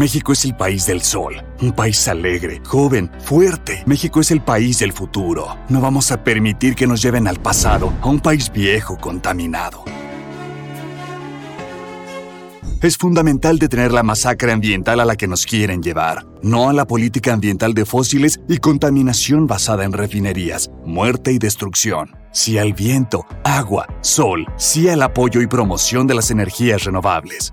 [0.00, 3.82] México es el país del sol, un país alegre, joven, fuerte.
[3.84, 5.58] México es el país del futuro.
[5.68, 9.84] No vamos a permitir que nos lleven al pasado, a un país viejo, contaminado.
[12.80, 16.86] Es fundamental detener la masacre ambiental a la que nos quieren llevar, no a la
[16.86, 22.16] política ambiental de fósiles y contaminación basada en refinerías, muerte y destrucción.
[22.32, 27.52] Sí al viento, agua, sol, sí al apoyo y promoción de las energías renovables.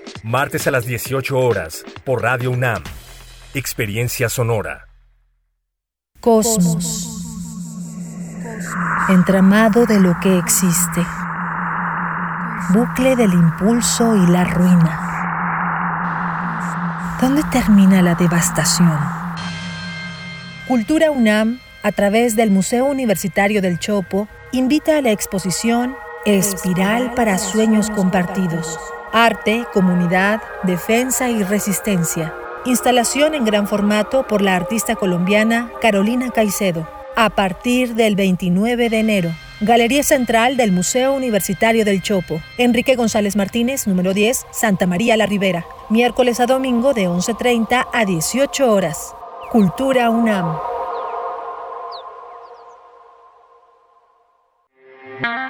[0.23, 2.83] martes a las 18 horas, por Radio UNAM.
[3.53, 4.87] Experiencia Sonora.
[6.19, 7.07] Cosmos.
[9.09, 11.01] Entramado de lo que existe.
[12.69, 15.07] Bucle del impulso y la ruina.
[17.19, 18.97] ¿Dónde termina la devastación?
[20.67, 25.95] Cultura UNAM, a través del Museo Universitario del Chopo, invita a la exposición
[26.25, 28.77] Espiral para Sueños Compartidos
[29.11, 32.31] Arte, Comunidad, Defensa y Resistencia.
[32.63, 36.87] Instalación en gran formato por la artista colombiana Carolina Caicedo.
[37.15, 39.31] A partir del 29 de enero.
[39.61, 42.39] Galería Central del Museo Universitario del Chopo.
[42.59, 45.65] Enrique González Martínez, número 10, Santa María la Ribera.
[45.89, 49.15] Miércoles a domingo de 11.30 a 18 horas.
[49.51, 50.70] Cultura UNAM.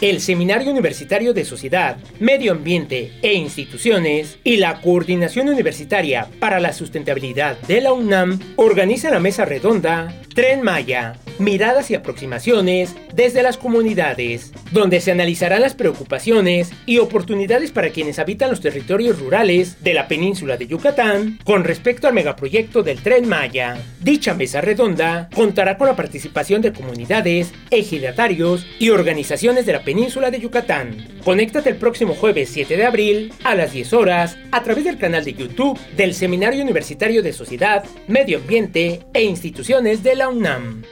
[0.00, 6.72] El Seminario Universitario de Sociedad, Medio Ambiente e Instituciones y la Coordinación Universitaria para la
[6.72, 13.56] Sustentabilidad de la UNAM organiza la mesa redonda Tren Maya, Miradas y aproximaciones desde las
[13.56, 19.94] comunidades, donde se analizarán las preocupaciones y oportunidades para quienes habitan los territorios rurales de
[19.94, 23.78] la península de Yucatán con respecto al megaproyecto del Tren Maya.
[24.02, 30.30] Dicha mesa redonda contará con la participación de comunidades, ejidatarios y organizaciones de la península
[30.30, 31.08] de Yucatán.
[31.24, 35.24] Conéctate el próximo jueves 7 de abril a las 10 horas a través del canal
[35.24, 40.82] de YouTube del Seminario Universitario de Sociedad, Medio Ambiente e Instituciones de la UNAM.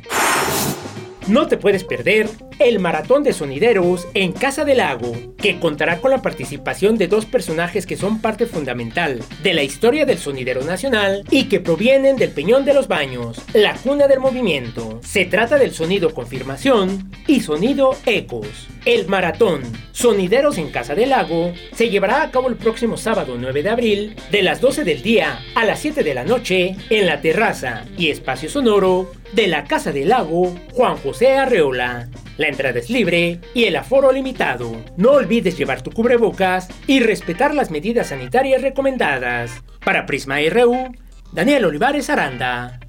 [1.26, 2.28] No te puedes perder
[2.68, 7.26] el Maratón de Sonideros en Casa del Lago, que contará con la participación de dos
[7.26, 12.30] personajes que son parte fundamental de la historia del sonidero nacional y que provienen del
[12.30, 15.00] Peñón de los Baños, la cuna del movimiento.
[15.02, 18.68] Se trata del sonido confirmación y sonido ecos.
[18.84, 23.62] El maratón Sonideros en Casa del Lago se llevará a cabo el próximo sábado 9
[23.62, 27.20] de abril de las 12 del día a las 7 de la noche en la
[27.20, 32.08] terraza y espacio sonoro de la Casa del Lago Juan José Arreola.
[32.36, 34.76] La entrada es libre y el aforo limitado.
[34.96, 39.62] No olvides llevar tu cubrebocas y respetar las medidas sanitarias recomendadas.
[39.84, 40.92] Para Prisma RU,
[41.32, 42.81] Daniel Olivares Aranda.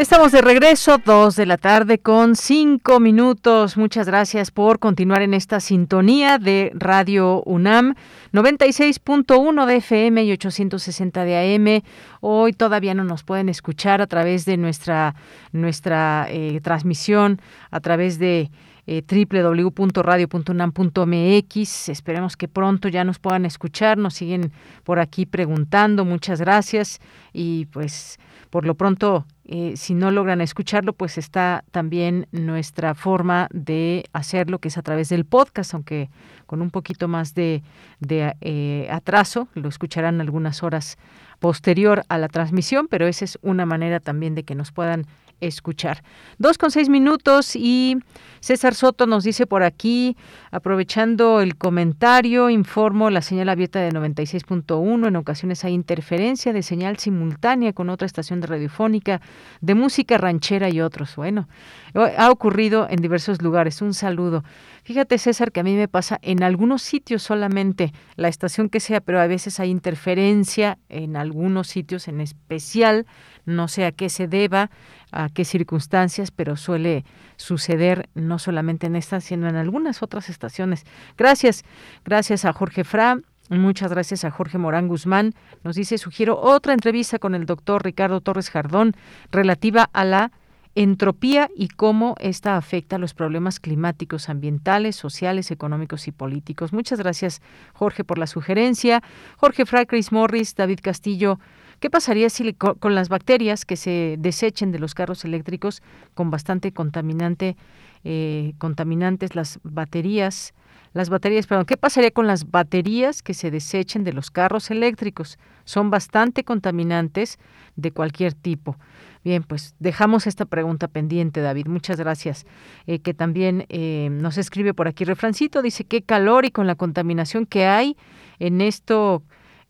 [0.00, 3.76] Estamos de regreso, dos de la tarde con cinco minutos.
[3.76, 7.94] Muchas gracias por continuar en esta sintonía de Radio UNAM,
[8.32, 11.82] 96.1 de FM y 860 de AM.
[12.22, 15.16] Hoy todavía no nos pueden escuchar a través de nuestra,
[15.52, 18.50] nuestra eh, transmisión, a través de
[18.86, 21.88] eh, www.radio.unam.mx.
[21.90, 23.98] Esperemos que pronto ya nos puedan escuchar.
[23.98, 24.50] Nos siguen
[24.82, 26.06] por aquí preguntando.
[26.06, 27.02] Muchas gracias.
[27.34, 33.48] Y pues por lo pronto eh, si no logran escucharlo, pues está también nuestra forma
[33.52, 36.08] de hacerlo, que es a través del podcast, aunque
[36.46, 37.64] con un poquito más de,
[38.08, 40.98] eh, atraso, lo escucharán algunas horas
[41.40, 45.06] posterior a la transmisión, pero esa es una manera también de que nos puedan
[45.40, 46.02] escuchar.
[46.38, 47.96] Dos con seis minutos y
[48.40, 50.16] César Soto nos dice por aquí,
[50.50, 56.98] aprovechando el comentario, informo la señal abierta de 96.1, en ocasiones hay interferencia de señal
[56.98, 59.20] simultánea con otra estación de radiofónica,
[59.60, 61.16] de música ranchera y otros.
[61.16, 61.48] Bueno,
[61.94, 63.82] ha ocurrido en diversos lugares.
[63.82, 64.44] Un saludo.
[64.90, 69.00] Fíjate, César, que a mí me pasa en algunos sitios solamente, la estación que sea,
[69.00, 73.06] pero a veces hay interferencia en algunos sitios en especial,
[73.46, 74.72] no sé a qué se deba,
[75.12, 77.04] a qué circunstancias, pero suele
[77.36, 80.84] suceder no solamente en esta, sino en algunas otras estaciones.
[81.16, 81.62] Gracias,
[82.04, 83.16] gracias a Jorge Fra.
[83.48, 85.34] Muchas gracias a Jorge Morán Guzmán.
[85.62, 88.96] Nos dice, sugiero otra entrevista con el doctor Ricardo Torres Jardón
[89.30, 90.32] relativa a la
[90.74, 96.72] entropía y cómo esta afecta los problemas climáticos, ambientales, sociales, económicos y políticos.
[96.72, 97.42] Muchas gracias,
[97.72, 99.02] Jorge, por la sugerencia.
[99.36, 101.38] Jorge Fra, Chris Morris, David Castillo,
[101.80, 106.72] ¿Qué pasaría si con las bacterias que se desechen de los carros eléctricos con bastante
[106.72, 107.56] contaminante,
[108.04, 110.52] eh, contaminantes las baterías?
[110.92, 115.38] Las baterías, perdón, ¿qué pasaría con las baterías que se desechen de los carros eléctricos?
[115.64, 117.38] Son bastante contaminantes
[117.76, 118.76] de cualquier tipo.
[119.22, 121.66] Bien, pues dejamos esta pregunta pendiente, David.
[121.66, 122.46] Muchas gracias.
[122.86, 126.74] Eh, que también eh, nos escribe por aquí refrancito, dice qué calor y con la
[126.74, 127.96] contaminación que hay
[128.38, 129.22] en esto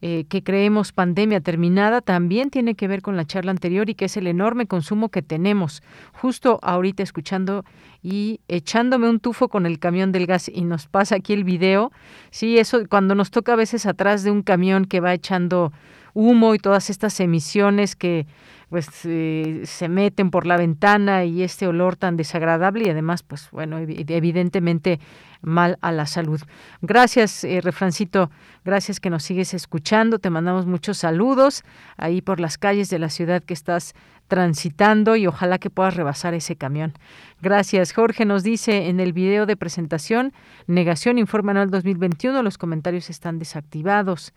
[0.02, 4.06] eh, que creemos pandemia terminada también tiene que ver con la charla anterior y que
[4.06, 5.82] es el enorme consumo que tenemos.
[6.12, 7.66] Justo ahorita escuchando
[8.02, 11.92] y echándome un tufo con el camión del gas y nos pasa aquí el video.
[12.30, 15.70] Sí, eso cuando nos toca a veces atrás de un camión que va echando
[16.14, 18.26] humo y todas estas emisiones que
[18.68, 23.48] pues eh, se meten por la ventana y este olor tan desagradable y además pues
[23.50, 25.00] bueno evidentemente
[25.42, 26.40] mal a la salud.
[26.80, 28.30] Gracias eh, refrancito,
[28.64, 31.64] gracias que nos sigues escuchando, te mandamos muchos saludos
[31.96, 33.94] ahí por las calles de la ciudad que estás
[34.30, 36.94] transitando y ojalá que puedas rebasar ese camión.
[37.42, 37.92] Gracias.
[37.92, 40.32] Jorge nos dice en el video de presentación,
[40.68, 44.32] negación informe anual 2021, los comentarios están desactivados.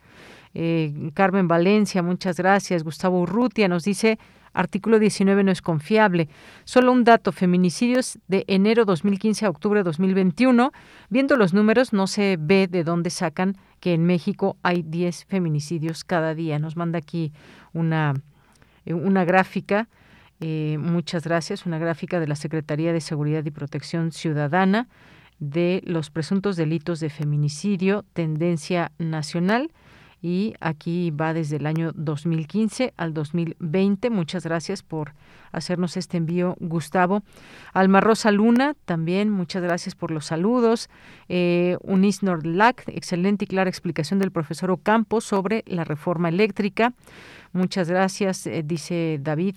[0.54, 2.84] Eh, Carmen Valencia, muchas gracias.
[2.84, 4.20] Gustavo Urrutia nos dice,
[4.54, 6.30] artículo 19 no es confiable.
[6.64, 10.72] Solo un dato, feminicidios de enero 2015 a octubre 2021.
[11.10, 16.04] Viendo los números, no se ve de dónde sacan que en México hay 10 feminicidios
[16.04, 16.60] cada día.
[16.60, 17.34] Nos manda aquí
[17.74, 18.14] una,
[18.86, 19.88] una gráfica
[20.46, 21.66] Eh, muchas gracias.
[21.66, 24.90] Una gráfica de la Secretaría de Seguridad y Protección Ciudadana
[25.40, 29.72] de los presuntos delitos de feminicidio, tendencia nacional
[30.24, 34.10] y aquí va desde el año 2015 al 2020.
[34.10, 35.14] Muchas gracias por
[35.52, 37.24] hacernos este envío, Gustavo.
[37.74, 40.90] Alma Rosa Luna, también muchas gracias por los saludos.
[41.28, 46.94] Eh, Unis Nordlac, excelente y clara explicación del profesor Ocampo sobre la reforma eléctrica.
[47.52, 49.56] Muchas gracias, eh, dice David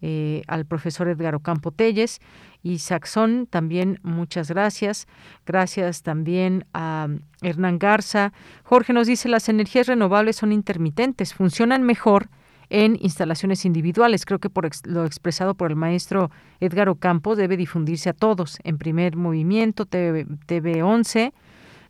[0.00, 2.20] eh, al profesor Edgar Ocampo Telles
[2.62, 5.06] y Saxón, también muchas gracias.
[5.46, 7.08] Gracias también a
[7.40, 8.32] Hernán Garza.
[8.62, 12.28] Jorge nos dice, las energías renovables son intermitentes, funcionan mejor
[12.70, 14.24] en instalaciones individuales.
[14.24, 18.58] Creo que por lo expresado por el maestro Edgar Ocampo debe difundirse a todos.
[18.64, 21.34] En primer movimiento, TV, TV 11,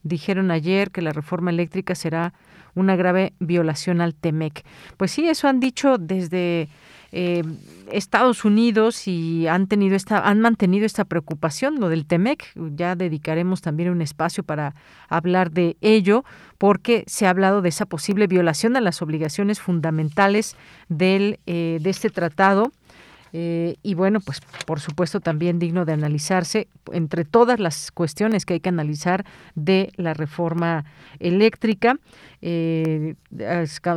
[0.02, 2.34] dijeron ayer que la reforma eléctrica será
[2.74, 4.64] una grave violación al TEMEC.
[4.96, 6.68] Pues sí, eso han dicho desde
[7.12, 7.42] eh,
[7.90, 12.52] Estados Unidos y han tenido esta, han mantenido esta preocupación, lo del TEMEC.
[12.74, 14.74] Ya dedicaremos también un espacio para
[15.08, 16.24] hablar de ello,
[16.56, 20.56] porque se ha hablado de esa posible violación a las obligaciones fundamentales
[20.88, 22.72] del, eh, de este tratado
[23.32, 28.54] eh, y bueno, pues por supuesto también digno de analizarse entre todas las cuestiones que
[28.54, 29.24] hay que analizar
[29.54, 30.84] de la reforma
[31.18, 31.96] eléctrica.
[32.42, 33.14] Eh,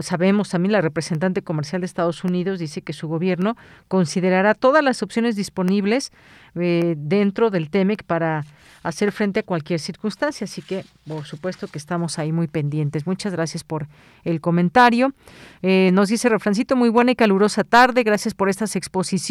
[0.01, 3.57] sabemos también la representante comercial de Estados Unidos dice que su gobierno
[3.87, 6.11] considerará todas las opciones disponibles
[6.53, 8.45] eh, dentro del TEMEC para
[8.83, 10.45] hacer frente a cualquier circunstancia.
[10.45, 13.07] Así que, por supuesto que estamos ahí muy pendientes.
[13.07, 13.87] Muchas gracias por
[14.23, 15.11] el comentario.
[15.63, 18.03] Eh, nos dice Refrancito, muy buena y calurosa tarde.
[18.03, 19.24] Gracias por estas exposiciones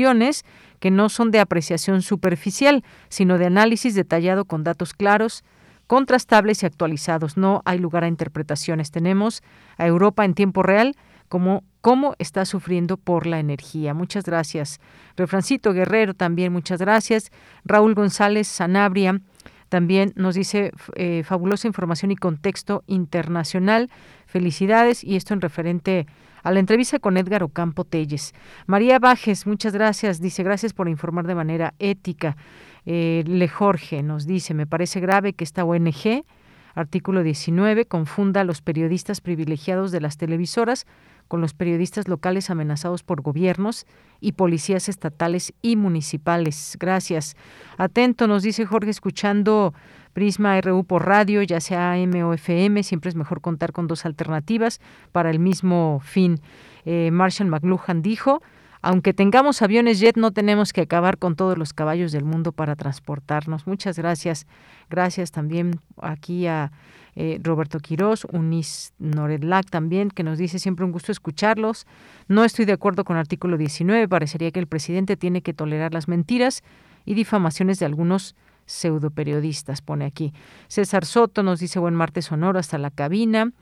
[0.81, 5.45] que no son de apreciación superficial, sino de análisis detallado con datos claros
[5.87, 7.37] contrastables y actualizados.
[7.37, 8.91] No hay lugar a interpretaciones.
[8.91, 9.43] Tenemos
[9.77, 10.97] a Europa en tiempo real
[11.29, 13.95] como cómo está sufriendo por la energía.
[13.95, 14.81] Muchas gracias.
[15.17, 17.31] Refrancito Guerrero también, muchas gracias.
[17.65, 19.21] Raúl González Sanabria
[19.69, 23.91] también nos dice eh, fabulosa información y contexto internacional.
[24.27, 26.07] Felicidades y esto en referente a
[26.51, 28.35] la entrevista con Edgar Ocampo Telles.
[28.67, 30.21] María Bajes, muchas gracias.
[30.21, 32.37] Dice gracias por informar de manera ética.
[32.87, 36.25] Eh, Le Jorge nos dice, me parece grave que esta ONG,
[36.75, 40.87] artículo 19, confunda a los periodistas privilegiados de las televisoras
[41.29, 43.87] con los periodistas locales amenazados por gobiernos
[44.21, 46.77] y policías estatales y municipales.
[46.79, 47.37] Gracias.
[47.79, 49.75] Atento, nos dice Jorge, escuchando
[50.13, 54.05] Prisma RU por radio, ya sea AM o FM, siempre es mejor contar con dos
[54.05, 54.81] alternativas
[55.13, 56.41] para el mismo fin.
[56.85, 58.43] Eh, Marshall McLuhan dijo,
[58.85, 62.77] aunque tengamos aviones jet, no tenemos que acabar con todos los caballos del mundo para
[62.77, 63.67] transportarnos.
[63.67, 64.47] Muchas gracias.
[64.91, 66.71] Gracias también aquí a
[67.17, 71.87] eh, Roberto Quirós, Unis Noredlac también, que nos dice siempre un gusto escucharlos.
[72.29, 74.07] No estoy de acuerdo con el artículo 19.
[74.07, 76.63] Parecería que el presidente tiene que tolerar las mentiras
[77.07, 80.33] y difamaciones de algunos pseudoperiodistas, pone aquí.
[80.69, 83.53] César Soto nos dice buen martes sonoro hasta la cabina,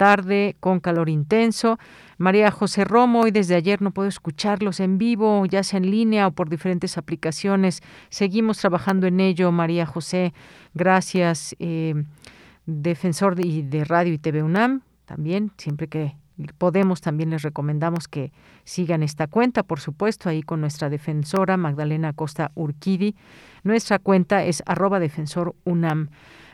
[0.00, 1.78] tarde con calor intenso.
[2.16, 6.26] María José Romo, hoy desde ayer no puedo escucharlos en vivo, ya sea en línea
[6.26, 7.82] o por diferentes aplicaciones.
[8.08, 10.32] Seguimos trabajando en ello, María José.
[10.72, 12.02] Gracias, eh,
[12.64, 16.14] defensor de, de Radio y TV UNAM, también, siempre que
[16.56, 18.32] Podemos también les recomendamos que
[18.64, 23.14] sigan esta cuenta, por supuesto, ahí con nuestra defensora Magdalena Costa Urquidi.
[23.62, 26.08] Nuestra cuenta es arroba defensor UNAM.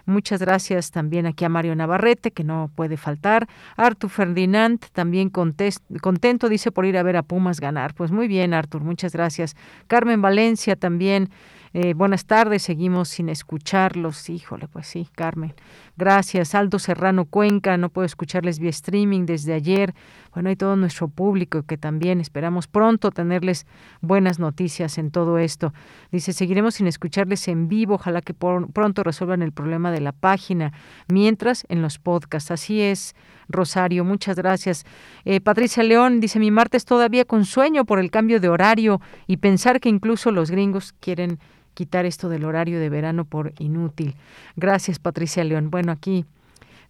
[0.06, 3.48] Muchas gracias también aquí a Mario Navarrete, que no puede faltar.
[3.76, 7.92] Artur Ferdinand, también contento, dice, por ir a ver a Pumas ganar.
[7.92, 9.56] Pues muy bien, Artur, muchas gracias.
[9.88, 11.30] Carmen Valencia también.
[11.72, 14.30] Eh, buenas tardes, seguimos sin escucharlos.
[14.30, 15.52] Híjole, pues sí, Carmen.
[15.96, 16.54] Gracias.
[16.54, 19.92] Aldo Serrano Cuenca, no puedo escucharles vía streaming desde ayer.
[20.36, 23.64] Bueno, y todo nuestro público que también esperamos pronto tenerles
[24.02, 25.72] buenas noticias en todo esto.
[26.12, 27.94] Dice, seguiremos sin escucharles en vivo.
[27.94, 30.74] Ojalá que pronto resuelvan el problema de la página.
[31.08, 32.50] Mientras, en los podcasts.
[32.50, 33.16] Así es,
[33.48, 34.04] Rosario.
[34.04, 34.84] Muchas gracias.
[35.24, 39.38] Eh, Patricia León dice, mi martes todavía con sueño por el cambio de horario y
[39.38, 41.38] pensar que incluso los gringos quieren
[41.72, 44.16] quitar esto del horario de verano por inútil.
[44.54, 45.70] Gracias, Patricia León.
[45.70, 46.26] Bueno, aquí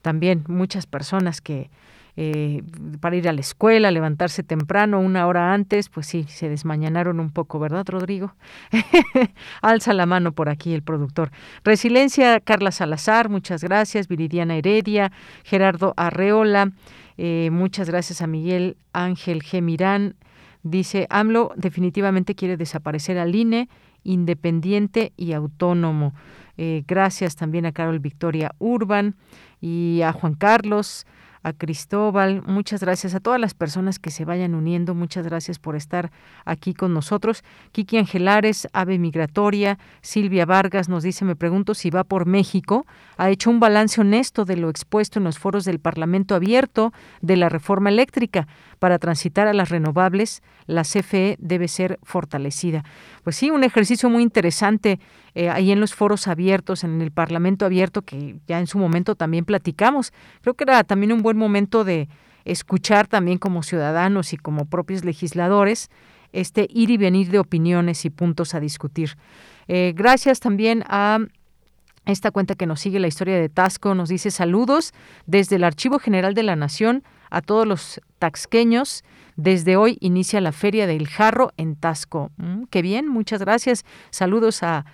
[0.02, 1.70] también muchas personas que
[2.16, 2.62] eh,
[3.00, 7.30] para ir a la escuela, levantarse temprano, una hora antes, pues sí, se desmañanaron un
[7.30, 8.34] poco, ¿verdad, Rodrigo?
[9.62, 11.30] Alza la mano por aquí el productor.
[11.64, 14.08] Resiliencia, Carla Salazar, muchas gracias.
[14.08, 15.12] Viridiana Heredia,
[15.44, 16.72] Gerardo Arreola,
[17.18, 19.62] eh, muchas gracias a Miguel Ángel G.
[19.62, 20.16] Mirán.
[20.62, 23.68] Dice, AMLO definitivamente quiere desaparecer al INE
[24.02, 26.14] independiente y autónomo.
[26.56, 29.16] Eh, gracias también a Carol Victoria Urban
[29.60, 31.06] y a Juan Carlos,
[31.46, 35.76] a Cristóbal, muchas gracias a todas las personas que se vayan uniendo, muchas gracias por
[35.76, 36.10] estar
[36.44, 37.44] aquí con nosotros.
[37.70, 42.84] Kiki Angelares, Ave Migratoria, Silvia Vargas nos dice, me pregunto si va por México,
[43.16, 47.36] ha hecho un balance honesto de lo expuesto en los foros del Parlamento abierto de
[47.36, 48.48] la reforma eléctrica.
[48.78, 52.84] Para transitar a las renovables, la CFE debe ser fortalecida.
[53.24, 55.00] Pues sí, un ejercicio muy interesante
[55.34, 59.14] eh, ahí en los foros abiertos, en el Parlamento abierto, que ya en su momento
[59.14, 60.12] también platicamos.
[60.42, 62.08] Creo que era también un buen momento de
[62.44, 65.90] escuchar también como ciudadanos y como propios legisladores
[66.32, 69.16] este ir y venir de opiniones y puntos a discutir.
[69.68, 71.18] Eh, gracias también a
[72.04, 74.92] esta cuenta que nos sigue la historia de Tasco, nos dice saludos
[75.26, 77.02] desde el Archivo General de la Nación
[77.36, 79.04] a todos los taxqueños.
[79.36, 82.30] Desde hoy inicia la Feria del Jarro en Tasco.
[82.38, 83.84] Mm, qué bien, muchas gracias.
[84.10, 84.86] Saludos a,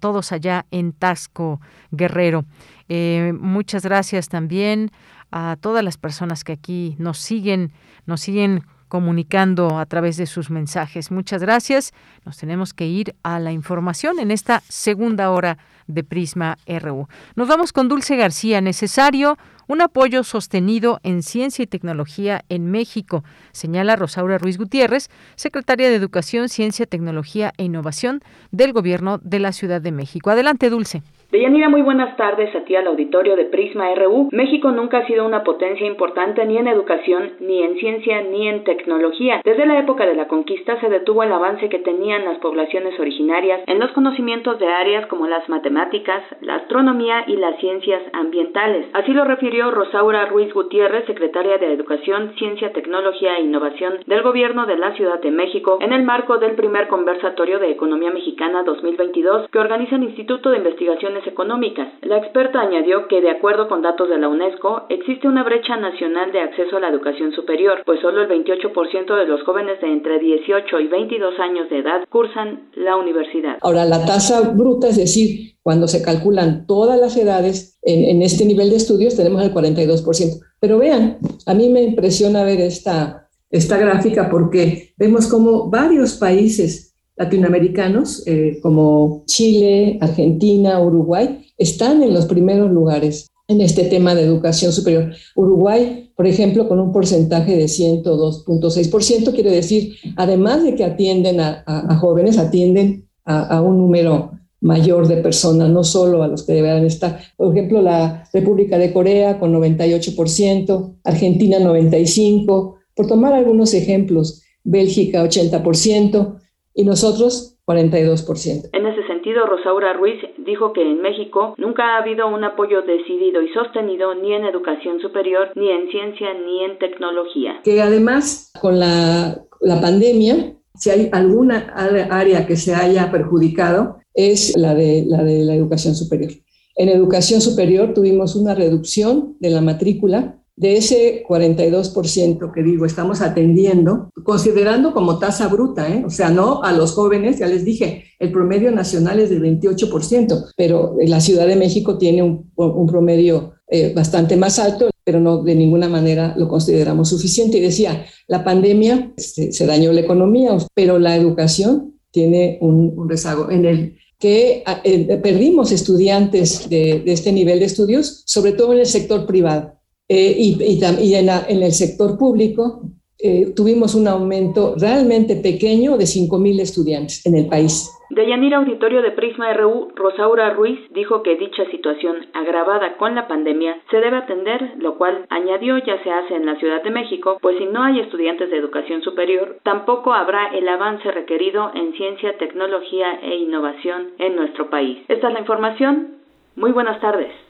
[0.00, 1.60] todos allá en Tasco,
[1.90, 2.46] Guerrero.
[2.88, 4.90] Eh, muchas gracias también
[5.30, 7.72] a todas las personas que aquí nos siguen,
[8.06, 11.10] nos siguen comunicando a través de sus mensajes.
[11.10, 11.92] Muchas gracias.
[12.24, 17.06] Nos tenemos que ir a la información en esta segunda hora de Prisma RU.
[17.34, 18.60] Nos vamos con Dulce García.
[18.60, 19.36] Necesario
[19.68, 25.96] un apoyo sostenido en ciencia y tecnología en México, señala Rosaura Ruiz Gutiérrez, secretaria de
[25.96, 30.30] Educación, Ciencia, Tecnología e Innovación del Gobierno de la Ciudad de México.
[30.30, 31.02] Adelante, Dulce.
[31.32, 34.28] Deyanira, muy buenas tardes a ti al auditorio de Prisma RU.
[34.30, 38.62] México nunca ha sido una potencia importante ni en educación, ni en ciencia, ni en
[38.62, 39.40] tecnología.
[39.44, 43.62] Desde la época de la conquista se detuvo el avance que tenían las poblaciones originarias
[43.66, 48.86] en los conocimientos de áreas como las matemáticas, la astronomía y las ciencias ambientales.
[48.92, 54.66] Así lo refirió Rosaura Ruiz Gutiérrez, secretaria de Educación, Ciencia, Tecnología e Innovación del Gobierno
[54.66, 59.48] de la Ciudad de México, en el marco del primer conversatorio de Economía Mexicana 2022
[59.50, 61.88] que organiza el Instituto de Investigación económicas.
[62.02, 66.32] La experta añadió que, de acuerdo con datos de la UNESCO, existe una brecha nacional
[66.32, 70.18] de acceso a la educación superior, pues solo el 28% de los jóvenes de entre
[70.18, 73.58] 18 y 22 años de edad cursan la universidad.
[73.62, 78.70] Ahora, la tasa bruta, es decir, cuando se calculan todas las edades en, este nivel
[78.70, 80.40] de estudios, tenemos el 42%.
[80.60, 86.95] Pero vean, a mí me impresiona ver esta, esta gráfica porque vemos como varios países
[87.16, 94.22] latinoamericanos eh, como Chile, Argentina, Uruguay, están en los primeros lugares en este tema de
[94.22, 95.12] educación superior.
[95.34, 101.98] Uruguay, por ejemplo, con un porcentaje de 102.6%, quiere decir, además de que atienden a,
[102.00, 107.20] jóvenes, atienden a, un número mayor de personas, no solo a los que deberán estar.
[107.36, 115.22] Por ejemplo, la República de Corea con 98%, Argentina 95%, por tomar algunos ejemplos, Bélgica
[115.22, 116.35] 80%,
[116.76, 118.68] y nosotros 42%.
[118.72, 123.42] En ese sentido, Rosaura Ruiz dijo que en México nunca ha habido un apoyo decidido
[123.42, 127.60] y sostenido ni en educación superior, ni en ciencia, ni en tecnología.
[127.64, 131.72] Que además, con la, la pandemia, si hay alguna
[132.10, 136.30] área que se haya perjudicado, es la de, la de la educación superior.
[136.76, 143.20] En educación superior tuvimos una reducción de la matrícula de ese 42% que digo, estamos
[143.20, 146.02] atendiendo, considerando como tasa bruta, ¿eh?
[146.06, 150.52] o sea, no a los jóvenes, ya les dije, el promedio nacional es del 28%,
[150.56, 155.54] pero la Ciudad de México tiene un, promedio eh, bastante más alto, pero no de
[155.54, 157.58] ninguna manera lo consideramos suficiente.
[157.58, 163.50] Y decía, la pandemia este, se, dañó la economía, pero la educación tiene un, rezago
[163.50, 168.86] en el que eh, perdimos estudiantes de este nivel de estudios, sobre todo en el
[168.86, 169.75] sector privado.
[170.08, 172.82] Eh, y, y, en, el sector público
[173.18, 177.90] eh, tuvimos un aumento realmente pequeño de 5.000 estudiantes en el país.
[178.10, 183.26] De Yanira Auditorio de Prisma RU, Rosaura Ruiz dijo que dicha situación agravada con la
[183.26, 187.38] pandemia se debe atender, lo cual añadió ya se hace en la Ciudad de México,
[187.42, 192.38] pues si no hay estudiantes de educación superior, tampoco habrá el avance requerido en ciencia,
[192.38, 194.98] tecnología e innovación en nuestro país.
[195.08, 196.18] Esta es la información.
[196.54, 197.45] Muy buenas tardes.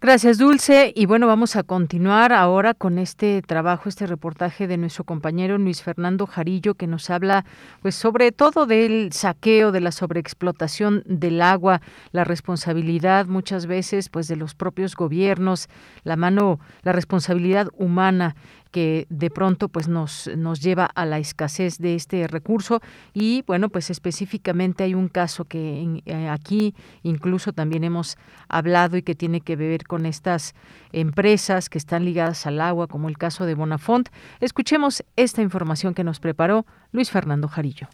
[0.00, 0.92] Gracias, Dulce.
[0.94, 5.82] Y bueno, vamos a continuar ahora con este trabajo, este reportaje de nuestro compañero Luis
[5.82, 7.44] Fernando Jarillo, que nos habla,
[7.82, 11.80] pues, sobre todo del saqueo, de la sobreexplotación del agua,
[12.12, 15.68] la responsabilidad muchas veces, pues, de los propios gobiernos,
[16.04, 18.36] la mano, la responsabilidad humana
[18.70, 22.80] que de pronto pues nos, nos lleva a la escasez de este recurso
[23.12, 28.16] y bueno pues específicamente hay un caso que eh, aquí incluso también hemos
[28.48, 30.54] hablado y que tiene que ver con estas
[30.92, 34.08] empresas que están ligadas al agua como el caso de Bonafont.
[34.40, 37.88] Escuchemos esta información que nos preparó Luis Fernando Jarillo.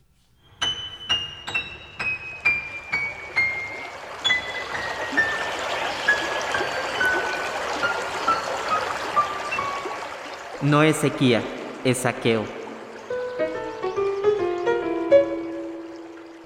[10.65, 11.43] No es sequía,
[11.85, 12.43] es saqueo.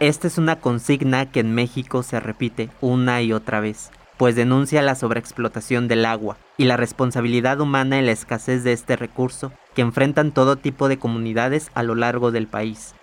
[0.01, 4.83] Esta es una consigna que en México se repite una y otra vez, pues denuncia
[4.83, 9.83] la sobreexplotación del agua y la responsabilidad humana en la escasez de este recurso que
[9.83, 12.97] enfrentan todo tipo de comunidades a lo largo del país.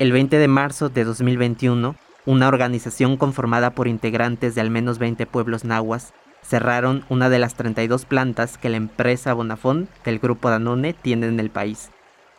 [0.00, 1.94] El 20 de marzo de 2021,
[2.26, 6.12] una organización conformada por integrantes de al menos 20 pueblos nahuas
[6.42, 11.40] cerraron una de las 32 plantas que la empresa Bonafón del grupo Danone tiene en
[11.40, 11.90] el país.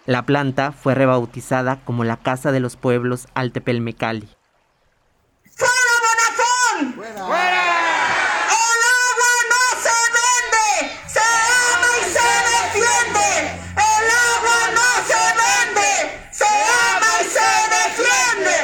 [0.05, 4.27] La planta fue rebautizada como la Casa de los Pueblos Altepelmecali.
[5.55, 6.93] ¡Fuera Bonafón!
[6.95, 7.27] ¡Fuera!
[8.49, 10.67] ¡El agua no se vende!
[11.07, 13.29] ¡Se ama y se defiende!
[13.75, 15.91] ¡El agua no se vende!
[16.31, 18.57] ¡Se ama y se defiende!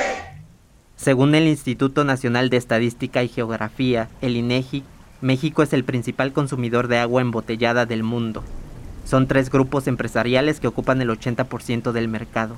[0.96, 4.84] Según el Instituto Nacional de Estadística y Geografía, el INEGI,
[5.22, 8.44] México es el principal consumidor de agua embotellada del mundo.
[9.03, 12.56] Son tres grupos empresariales que ocupan el 80% del mercado.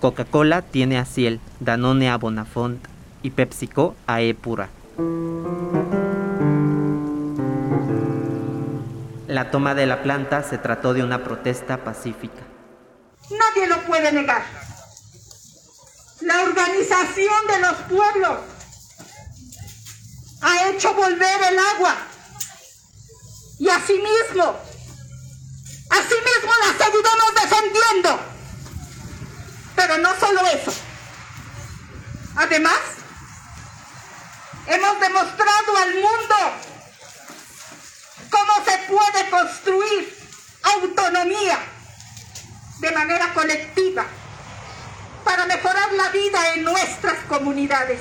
[0.00, 2.82] Coca-Cola tiene a Ciel, Danone a Bonafont
[3.22, 4.70] y PepsiCo a Epura.
[9.26, 12.42] La toma de la planta se trató de una protesta pacífica.
[13.30, 14.42] Nadie lo puede negar.
[16.22, 18.55] La organización de los pueblos
[20.42, 21.96] ha hecho volver el agua.
[23.58, 24.60] Y asimismo,
[25.90, 28.20] asimismo la seguiremos defendiendo.
[29.74, 30.74] Pero no solo eso.
[32.36, 32.78] Además,
[34.66, 36.36] hemos demostrado al mundo
[38.30, 40.16] cómo se puede construir
[40.62, 41.58] autonomía
[42.80, 44.04] de manera colectiva
[45.24, 48.00] para mejorar la vida en nuestras comunidades.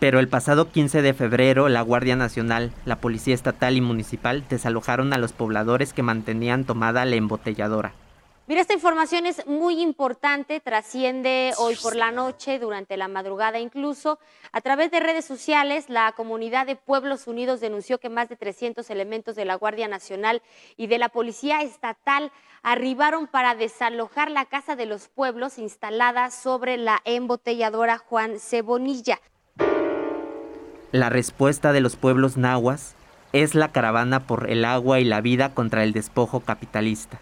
[0.00, 5.12] Pero el pasado 15 de febrero, la Guardia Nacional, la Policía Estatal y Municipal desalojaron
[5.12, 7.92] a los pobladores que mantenían tomada la embotelladora.
[8.46, 14.18] Mira, esta información es muy importante, trasciende hoy por la noche, durante la madrugada incluso.
[14.52, 18.88] A través de redes sociales, la comunidad de Pueblos Unidos denunció que más de 300
[18.88, 20.40] elementos de la Guardia Nacional
[20.78, 22.32] y de la Policía Estatal
[22.62, 29.20] arribaron para desalojar la Casa de los Pueblos instalada sobre la embotelladora Juan Cebonilla.
[30.92, 32.96] La respuesta de los pueblos nahuas
[33.32, 37.20] es la caravana por el agua y la vida contra el despojo capitalista.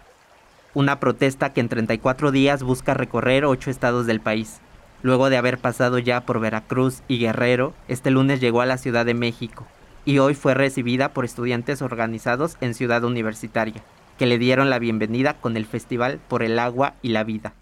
[0.73, 4.59] Una protesta que en 34 días busca recorrer ocho estados del país.
[5.03, 9.05] Luego de haber pasado ya por Veracruz y Guerrero, este lunes llegó a la Ciudad
[9.05, 9.67] de México
[10.03, 13.83] y hoy fue recibida por estudiantes organizados en Ciudad Universitaria,
[14.17, 17.53] que le dieron la bienvenida con el Festival por el Agua y la Vida.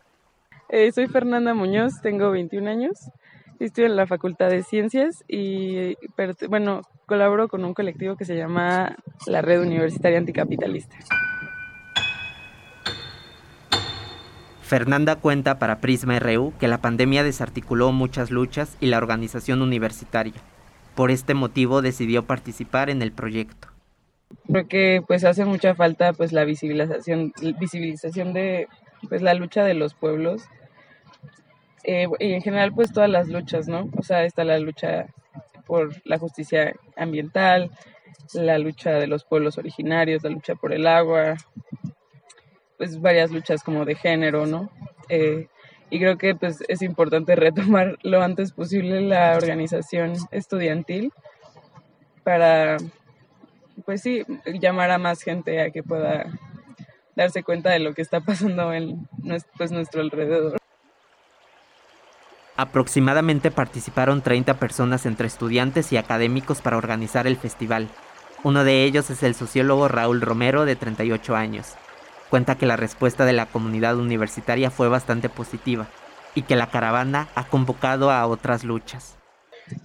[0.70, 3.12] Eh, soy Fernanda Muñoz, tengo 21 años
[3.60, 5.96] Estoy en la Facultad de Ciencias y,
[6.48, 10.96] bueno, colaboro con un colectivo que se llama la Red Universitaria Anticapitalista.
[14.62, 20.34] Fernanda cuenta para Prisma RU que la pandemia desarticuló muchas luchas y la organización universitaria.
[20.94, 23.70] Por este motivo decidió participar en el proyecto.
[24.46, 28.68] Creo que pues hace mucha falta pues la visibilización, visibilización de
[29.08, 30.48] pues la lucha de los pueblos
[31.88, 33.90] eh, y en general pues todas las luchas, ¿no?
[33.98, 35.08] O sea, está la lucha
[35.66, 37.72] por la justicia ambiental,
[38.34, 41.36] la lucha de los pueblos originarios, la lucha por el agua,
[42.78, 44.70] pues varias luchas como de género, ¿no?
[45.08, 45.48] Eh,
[45.90, 51.14] y creo que pues es importante retomar lo antes posible la organización estudiantil
[52.26, 52.76] para,
[53.86, 54.24] pues sí,
[54.60, 56.26] llamar a más gente a que pueda
[57.16, 59.08] darse cuenta de lo que está pasando en
[59.58, 60.58] pues, nuestro alrededor.
[62.58, 67.88] Aproximadamente participaron 30 personas entre estudiantes y académicos para organizar el festival.
[68.44, 71.76] Uno de ellos es el sociólogo Raúl Romero, de 38 años.
[72.32, 75.86] Cuenta que la respuesta de la comunidad universitaria fue bastante positiva
[76.34, 79.18] y que la caravana ha convocado a otras luchas.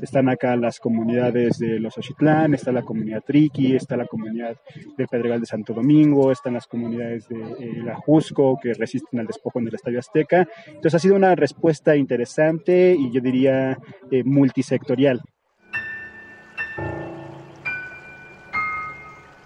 [0.01, 4.57] Están acá las comunidades de Los Ochitlán, está la comunidad Triqui, está la comunidad
[4.97, 9.27] de Pedregal de Santo Domingo, están las comunidades de eh, La Jusco que resisten al
[9.27, 10.49] despojo en el Estadio Azteca.
[10.67, 13.79] Entonces ha sido una respuesta interesante y yo diría
[14.11, 15.21] eh, multisectorial.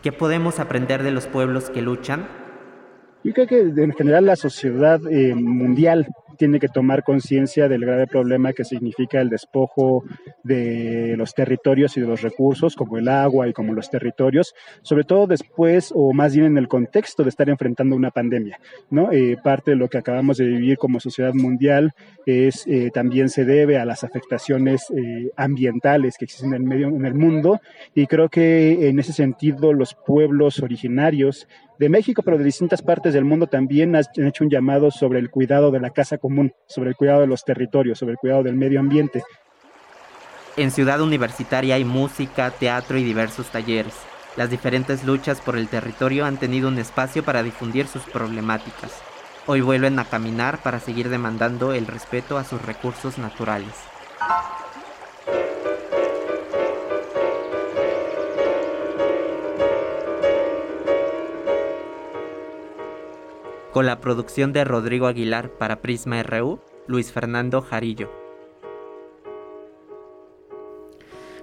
[0.03, 2.29] ¿Qué podemos aprender de los pueblos que luchan?
[3.25, 6.07] Yo creo que en general la sociedad eh, mundial
[6.37, 10.05] tiene que tomar conciencia del grave problema que significa el despojo
[10.45, 15.05] de los territorios y de los recursos, como el agua y como los territorios, sobre
[15.05, 18.61] todo después o más bien en el contexto de estar enfrentando una pandemia.
[18.91, 19.11] ¿no?
[19.13, 21.93] Eh, parte de lo que acabamos de vivir como sociedad mundial
[22.25, 26.89] es eh, también se debe a las afectaciones eh, ambientales que existen en el medio
[26.89, 27.61] en el mundo
[27.95, 31.47] y creo que en ese sentido los pueblos originarios
[31.79, 35.31] de México, pero de distintas partes del mundo también han hecho un llamado sobre el
[35.31, 36.19] cuidado de la casa
[36.67, 39.23] sobre el cuidado de los territorios, sobre el cuidado del medio ambiente.
[40.57, 43.95] En Ciudad Universitaria hay música, teatro y diversos talleres.
[44.37, 49.03] Las diferentes luchas por el territorio han tenido un espacio para difundir sus problemáticas.
[49.47, 53.75] Hoy vuelven a caminar para seguir demandando el respeto a sus recursos naturales.
[63.77, 68.11] Con la producción de Rodrigo Aguilar para Prisma RU, Luis Fernando Jarillo.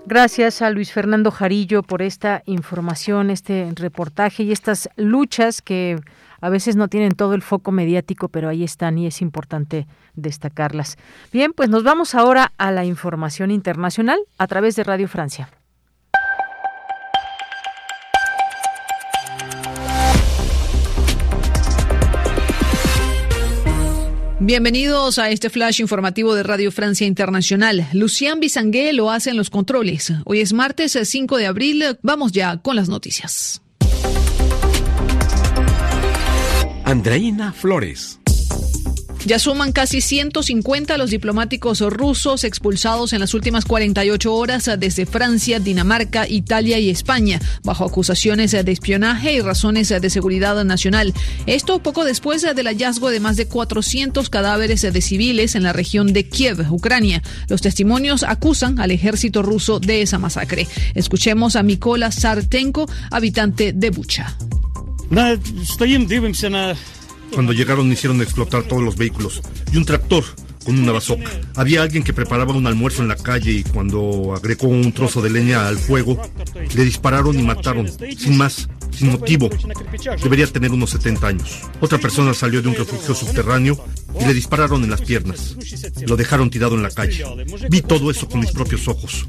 [0.08, 6.00] Gracias a Luis Fernando Jarillo por esta información, este reportaje y estas luchas que
[6.42, 9.86] a veces no tienen todo el foco mediático, pero ahí están y es importante
[10.16, 10.98] destacarlas.
[11.32, 15.50] Bien, pues nos vamos ahora a la información internacional a través de Radio Francia.
[24.46, 27.88] Bienvenidos a este flash informativo de Radio Francia Internacional.
[27.94, 30.12] Lucien Bisangué lo hace en los controles.
[30.26, 31.98] Hoy es martes 5 de abril.
[32.02, 33.62] Vamos ya con las noticias.
[36.84, 38.20] Andreina Flores.
[39.26, 45.60] Ya suman casi 150 los diplomáticos rusos expulsados en las últimas 48 horas desde Francia,
[45.60, 51.14] Dinamarca, Italia y España, bajo acusaciones de espionaje y razones de seguridad nacional.
[51.46, 56.12] Esto poco después del hallazgo de más de 400 cadáveres de civiles en la región
[56.12, 57.24] de Kiev, Ucrania.
[57.48, 60.68] Los testimonios acusan al ejército ruso de esa masacre.
[60.96, 64.36] Escuchemos a Mikola Sartenko, habitante de Bucha.
[67.34, 69.42] Cuando llegaron hicieron explotar todos los vehículos
[69.72, 70.24] y un tractor
[70.64, 71.30] con una bazooka.
[71.56, 75.30] Había alguien que preparaba un almuerzo en la calle y cuando agregó un trozo de
[75.30, 76.22] leña al fuego,
[76.76, 79.50] le dispararon y mataron, sin más, sin motivo.
[80.22, 81.62] Debería tener unos 70 años.
[81.82, 83.84] Otra persona salió de un refugio subterráneo
[84.20, 85.58] y le dispararon en las piernas.
[86.08, 87.26] Lo dejaron tirado en la calle.
[87.70, 89.28] Vi todo eso con mis propios ojos.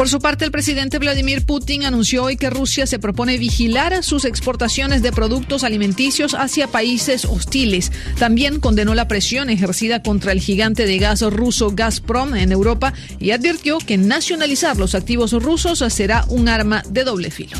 [0.00, 4.24] Por su parte, el presidente Vladimir Putin anunció hoy que Rusia se propone vigilar sus
[4.24, 7.92] exportaciones de productos alimenticios hacia países hostiles.
[8.18, 13.32] También condenó la presión ejercida contra el gigante de gas ruso Gazprom en Europa y
[13.32, 17.58] advirtió que nacionalizar los activos rusos será un arma de doble filo.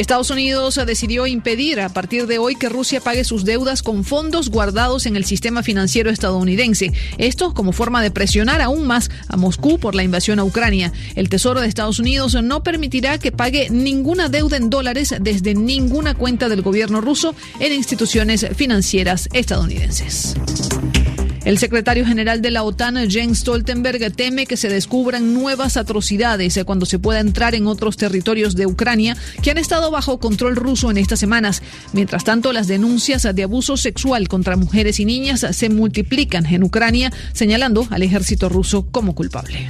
[0.00, 4.48] Estados Unidos decidió impedir a partir de hoy que Rusia pague sus deudas con fondos
[4.48, 6.94] guardados en el sistema financiero estadounidense.
[7.18, 10.90] Esto como forma de presionar aún más a Moscú por la invasión a Ucrania.
[11.16, 16.14] El Tesoro de Estados Unidos no permitirá que pague ninguna deuda en dólares desde ninguna
[16.14, 20.34] cuenta del gobierno ruso en instituciones financieras estadounidenses.
[21.44, 26.84] El secretario general de la OTAN, Jens Stoltenberg, teme que se descubran nuevas atrocidades cuando
[26.84, 30.98] se pueda entrar en otros territorios de Ucrania que han estado bajo control ruso en
[30.98, 31.62] estas semanas.
[31.92, 37.10] Mientras tanto, las denuncias de abuso sexual contra mujeres y niñas se multiplican en Ucrania,
[37.32, 39.66] señalando al ejército ruso como culpable.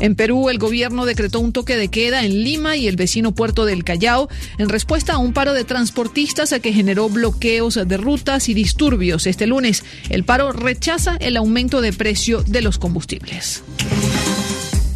[0.00, 3.66] En Perú, el gobierno decretó un toque de queda en Lima y el vecino puerto
[3.66, 4.28] del Callao
[4.58, 9.46] en respuesta a un paro de transportistas que generó bloqueos de rutas y disturbios este
[9.46, 9.84] lunes.
[10.08, 13.62] El paro rechaza el aumento de precio de los combustibles.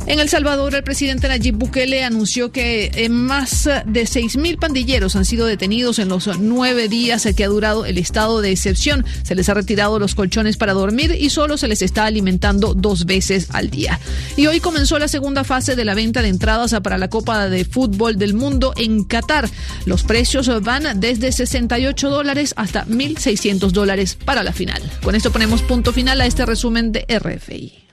[0.07, 5.25] En El Salvador, el presidente Nayib Bukele anunció que eh, más de 6.000 pandilleros han
[5.25, 9.07] sido detenidos en los nueve días que ha durado el estado de excepción.
[9.23, 13.07] Se les ha retirado los colchones para dormir y solo se les está alimentando dos
[13.07, 13.99] veces al día.
[14.37, 17.65] Y hoy comenzó la segunda fase de la venta de entradas para la Copa de
[17.65, 19.49] Fútbol del Mundo en Qatar.
[19.87, 24.83] Los precios van desde 68 dólares hasta 1.600 dólares para la final.
[25.03, 27.84] Con esto ponemos punto final a este resumen de RFI.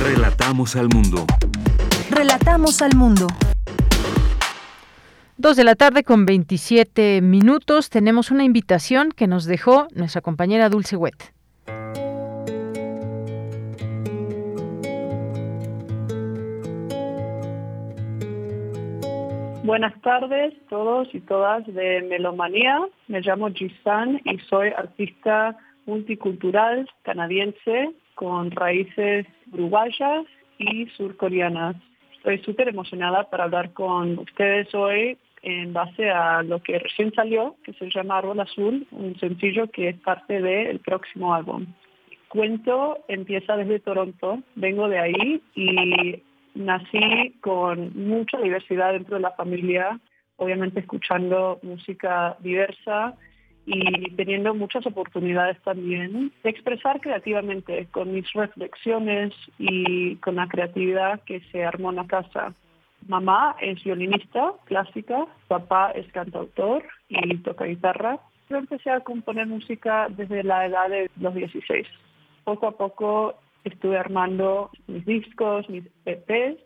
[0.00, 1.26] Relatamos al mundo.
[2.08, 3.26] Relatamos al mundo.
[5.36, 7.90] Dos de la tarde con 27 minutos.
[7.90, 11.34] Tenemos una invitación que nos dejó nuestra compañera Dulce Wet.
[19.64, 22.86] Buenas tardes todos y todas de Melomanía.
[23.08, 30.26] Me llamo Jisan y soy artista multicultural canadiense con raíces uruguayas
[30.58, 31.76] y surcoreanas.
[32.16, 37.54] Estoy súper emocionada para hablar con ustedes hoy en base a lo que recién salió,
[37.62, 41.66] que se llama Árbol Azul, un sencillo que es parte del próximo álbum.
[42.28, 46.20] Cuento empieza desde Toronto, vengo de ahí y
[46.56, 50.00] nací con mucha diversidad dentro de la familia,
[50.38, 53.14] obviamente escuchando música diversa
[53.70, 61.20] y teniendo muchas oportunidades también de expresar creativamente con mis reflexiones y con la creatividad
[61.24, 62.54] que se armó en la casa.
[63.06, 68.18] Mamá es violinista clásica, papá es cantautor y toca guitarra.
[68.48, 71.86] Yo empecé a componer música desde la edad de los 16.
[72.44, 73.34] Poco a poco
[73.64, 76.58] estuve armando mis discos, mis EPs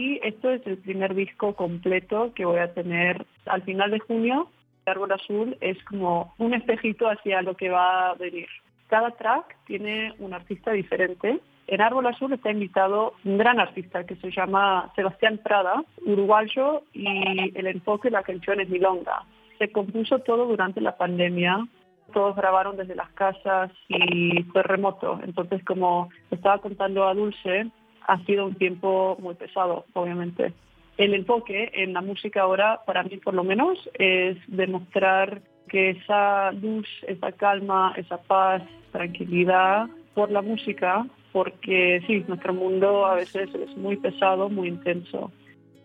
[0.00, 4.48] y esto es el primer disco completo que voy a tener al final de junio.
[4.86, 8.48] Árbol Azul es como un espejito hacia lo que va a venir.
[8.88, 14.14] Cada track tiene un artista diferente en Árbol Azul está invitado un gran artista que
[14.16, 19.24] se llama Sebastián Prada, uruguayo, y el enfoque de la canción es milonga.
[19.58, 21.66] Se compuso todo durante la pandemia,
[22.12, 25.18] todos grabaron desde las casas y fue remoto.
[25.24, 27.68] Entonces, como estaba contando a Dulce,
[28.06, 30.52] ha sido un tiempo muy pesado, obviamente.
[30.96, 36.52] El enfoque en la música ahora, para mí por lo menos, es demostrar que esa
[36.52, 38.62] luz, esa calma, esa paz,
[38.92, 41.06] tranquilidad por la música
[41.36, 45.30] porque sí, nuestro mundo a veces es muy pesado, muy intenso.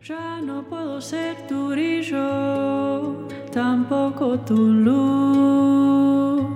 [0.01, 6.47] Ya no puedo ser tu brillo, tampoco tu luz,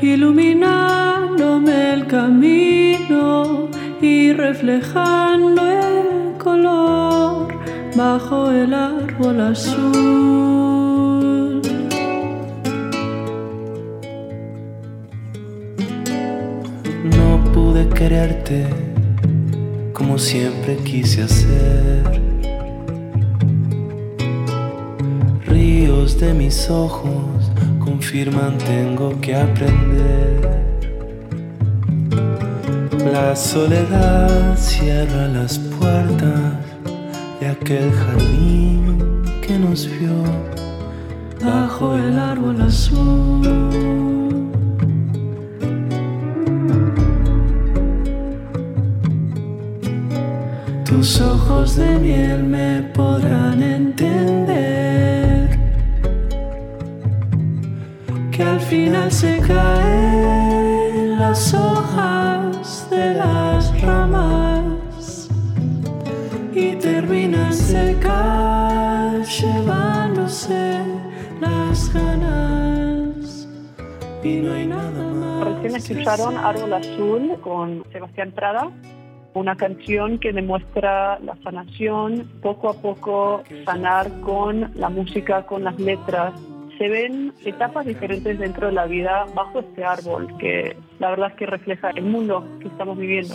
[0.00, 3.68] iluminándome el camino
[4.00, 7.48] y reflejando el color
[7.96, 10.48] bajo el árbol azul.
[17.98, 18.64] quererte
[19.92, 22.22] como siempre quise hacer.
[25.46, 27.50] Ríos de mis ojos
[27.80, 30.77] confirman tengo que aprender.
[33.12, 36.52] La soledad cierra las puertas
[37.40, 40.22] de aquel jardín que nos vio
[41.42, 44.50] bajo el árbol azul.
[50.84, 55.58] Tus ojos de miel me podrán entender
[58.30, 62.47] que al final se caen las hojas
[62.98, 65.28] de las ramas
[66.52, 70.82] y terminan secas llevándose
[71.40, 73.48] las ganas
[74.24, 75.62] y no hay nada más.
[75.62, 78.68] Recién escucharon Árbol Azul con Sebastián Prada
[79.34, 85.78] una canción que demuestra la sanación, poco a poco sanar con la música, con las
[85.78, 86.32] letras.
[86.78, 91.36] Se ven etapas diferentes dentro de la vida bajo este árbol que la verdad es
[91.36, 93.34] que refleja el mundo que estamos viviendo.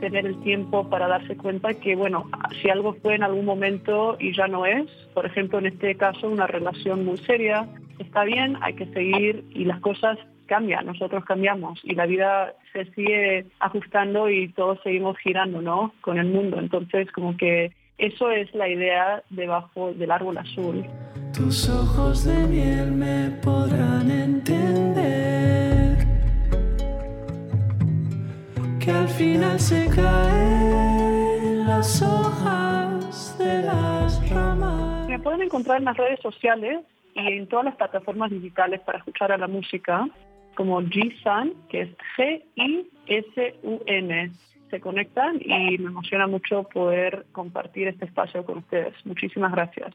[0.00, 2.28] Tener el tiempo para darse cuenta que, bueno,
[2.60, 6.28] si algo fue en algún momento y ya no es, por ejemplo, en este caso,
[6.28, 7.66] una relación muy seria,
[7.98, 12.84] está bien, hay que seguir y las cosas cambia, nosotros cambiamos y la vida se
[12.92, 15.94] sigue ajustando y todos seguimos girando, ¿no?
[16.02, 16.58] Con el mundo.
[16.58, 17.72] Entonces, como que
[18.02, 20.84] eso es la idea debajo del árbol azul.
[21.32, 25.96] Tus ojos de miel me podrán entender
[28.80, 35.08] que al final se caen las hojas de las ramas.
[35.08, 36.80] Me pueden encontrar en las redes sociales
[37.14, 40.08] y en todas las plataformas digitales para escuchar a la música
[40.56, 43.52] como G-Sun, que es G-I-S-U-N.
[44.72, 48.94] Se conectan y me emociona mucho poder compartir este espacio con ustedes.
[49.04, 49.94] Muchísimas gracias.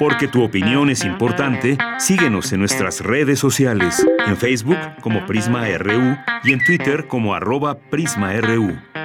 [0.00, 6.16] Porque tu opinión es importante, síguenos en nuestras redes sociales, en Facebook como Prisma RU
[6.42, 8.99] y en Twitter como arroba PrismaRU.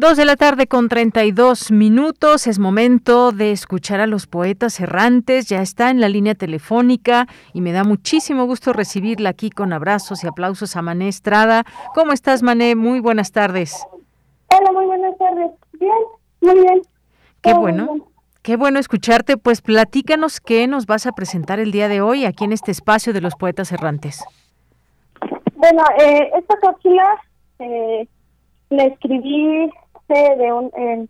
[0.00, 2.46] Dos de la tarde con 32 minutos.
[2.46, 5.48] Es momento de escuchar a los poetas errantes.
[5.48, 10.22] Ya está en la línea telefónica y me da muchísimo gusto recibirla aquí con abrazos
[10.22, 11.64] y aplausos a Mané Estrada.
[11.96, 12.76] ¿Cómo estás, Mané?
[12.76, 13.88] Muy buenas tardes.
[14.56, 15.50] Hola, muy buenas tardes.
[15.72, 15.90] Bien,
[16.42, 16.82] muy bien.
[17.42, 17.96] Qué bueno.
[18.42, 19.36] Qué bueno escucharte.
[19.36, 23.12] Pues platícanos qué nos vas a presentar el día de hoy aquí en este espacio
[23.12, 24.24] de los poetas errantes.
[25.56, 27.20] Bueno, eh, esta cápsula
[27.58, 28.06] eh,
[28.70, 29.68] la escribí
[30.14, 31.08] de un, en,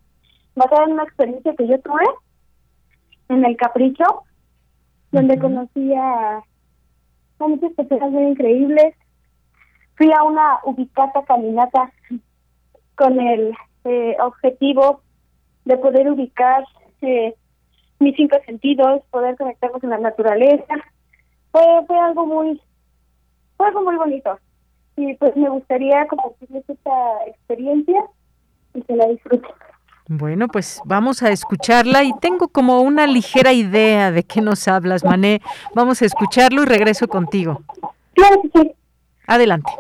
[0.55, 2.05] basada en una experiencia que yo tuve
[3.29, 4.23] en el Capricho,
[5.13, 6.43] donde conocí a,
[7.39, 8.95] muchas personas muy increíbles.
[9.97, 11.93] fui a una ubicata caminata
[12.97, 13.55] con el
[13.85, 15.03] eh, objetivo
[15.65, 16.65] de poder ubicar
[17.03, 17.35] eh,
[18.01, 20.75] mis cinco sentidos, poder conectarnos con la naturaleza.
[21.53, 22.61] Fue, fue algo muy,
[23.57, 24.39] fue algo muy bonito.
[24.97, 28.05] Y pues me gustaría compartirles esta experiencia
[28.79, 29.51] y que la disfruten.
[30.09, 35.05] Bueno, pues vamos a escucharla y tengo como una ligera idea de qué nos hablas,
[35.05, 35.43] Mané.
[35.75, 37.61] Vamos a escucharlo y regreso contigo.
[38.15, 38.73] Claro que sí.
[39.27, 39.71] Adelante.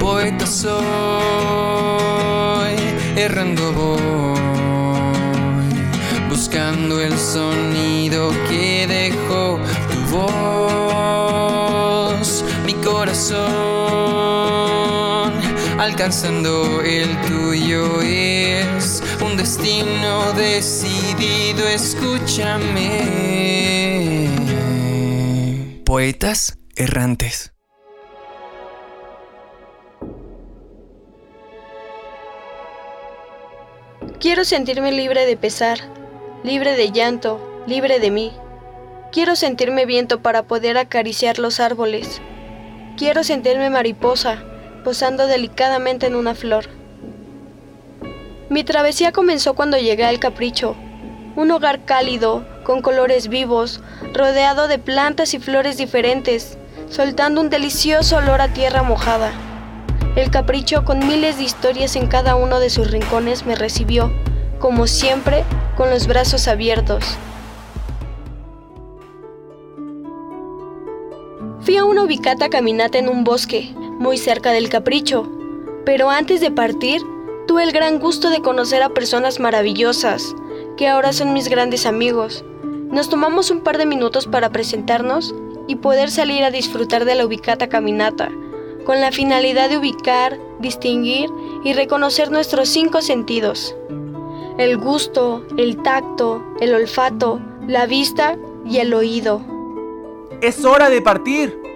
[0.00, 0.74] Poeta soy,
[3.16, 4.40] errando voy,
[6.28, 9.58] buscando el sonido que dejó
[9.90, 10.00] tu
[10.96, 14.09] voz, mi corazón,
[15.80, 22.98] alcanzando el tuyo es un destino decidido, escúchame.
[25.86, 27.54] Poetas errantes.
[34.20, 35.78] Quiero sentirme libre de pesar,
[36.44, 38.32] libre de llanto, libre de mí.
[39.12, 42.20] Quiero sentirme viento para poder acariciar los árboles.
[42.98, 44.44] Quiero sentirme mariposa,
[44.82, 46.66] posando delicadamente en una flor.
[48.48, 50.74] Mi travesía comenzó cuando llegué al Capricho,
[51.36, 53.80] un hogar cálido, con colores vivos,
[54.12, 56.58] rodeado de plantas y flores diferentes,
[56.88, 59.32] soltando un delicioso olor a tierra mojada.
[60.16, 64.12] El capricho, con miles de historias en cada uno de sus rincones, me recibió,
[64.58, 65.44] como siempre,
[65.76, 67.04] con los brazos abiertos.
[71.60, 75.28] Fui a una ubicata caminata en un bosque, muy cerca del capricho,
[75.84, 77.02] pero antes de partir,
[77.46, 80.34] tuve el gran gusto de conocer a personas maravillosas,
[80.78, 82.42] que ahora son mis grandes amigos.
[82.90, 85.34] Nos tomamos un par de minutos para presentarnos
[85.68, 88.32] y poder salir a disfrutar de la ubicata caminata,
[88.86, 91.28] con la finalidad de ubicar, distinguir
[91.62, 93.76] y reconocer nuestros cinco sentidos.
[94.56, 99.42] El gusto, el tacto, el olfato, la vista y el oído.
[100.40, 101.69] Es hora de partir.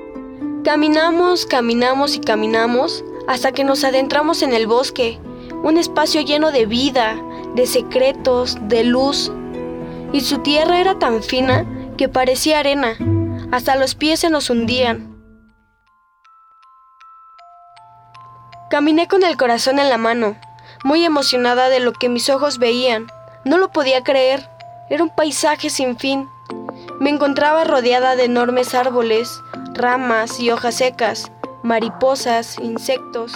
[0.64, 5.20] Caminamos, caminamos y caminamos hasta que nos adentramos en el bosque,
[5.62, 7.16] un espacio lleno de vida,
[7.54, 9.30] de secretos, de luz.
[10.14, 11.66] Y su tierra era tan fina
[11.98, 12.96] que parecía arena,
[13.52, 15.14] hasta los pies se nos hundían.
[18.70, 20.34] Caminé con el corazón en la mano,
[20.82, 23.08] muy emocionada de lo que mis ojos veían.
[23.44, 24.48] No lo podía creer.
[24.88, 26.26] Era un paisaje sin fin.
[27.00, 29.42] Me encontraba rodeada de enormes árboles,
[29.74, 31.30] ramas y hojas secas,
[31.62, 33.32] mariposas, insectos.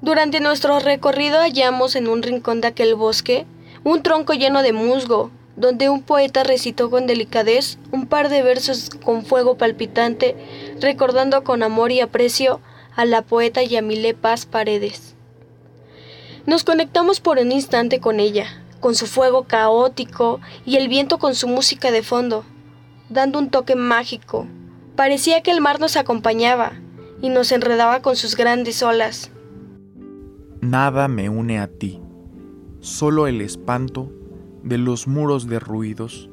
[0.00, 3.46] Durante nuestro recorrido hallamos en un rincón de aquel bosque
[3.84, 8.90] un tronco lleno de musgo, donde un poeta recitó con delicadez un par de versos
[9.04, 10.36] con fuego palpitante,
[10.80, 12.60] recordando con amor y aprecio
[12.96, 15.11] a la poeta Yamile Paz Paredes.
[16.44, 18.46] Nos conectamos por un instante con ella,
[18.80, 22.44] con su fuego caótico y el viento con su música de fondo,
[23.08, 24.46] dando un toque mágico.
[24.96, 26.72] Parecía que el mar nos acompañaba
[27.20, 29.30] y nos enredaba con sus grandes olas.
[30.60, 32.00] Nada me une a ti,
[32.80, 34.12] solo el espanto
[34.64, 36.28] de los muros derruidos,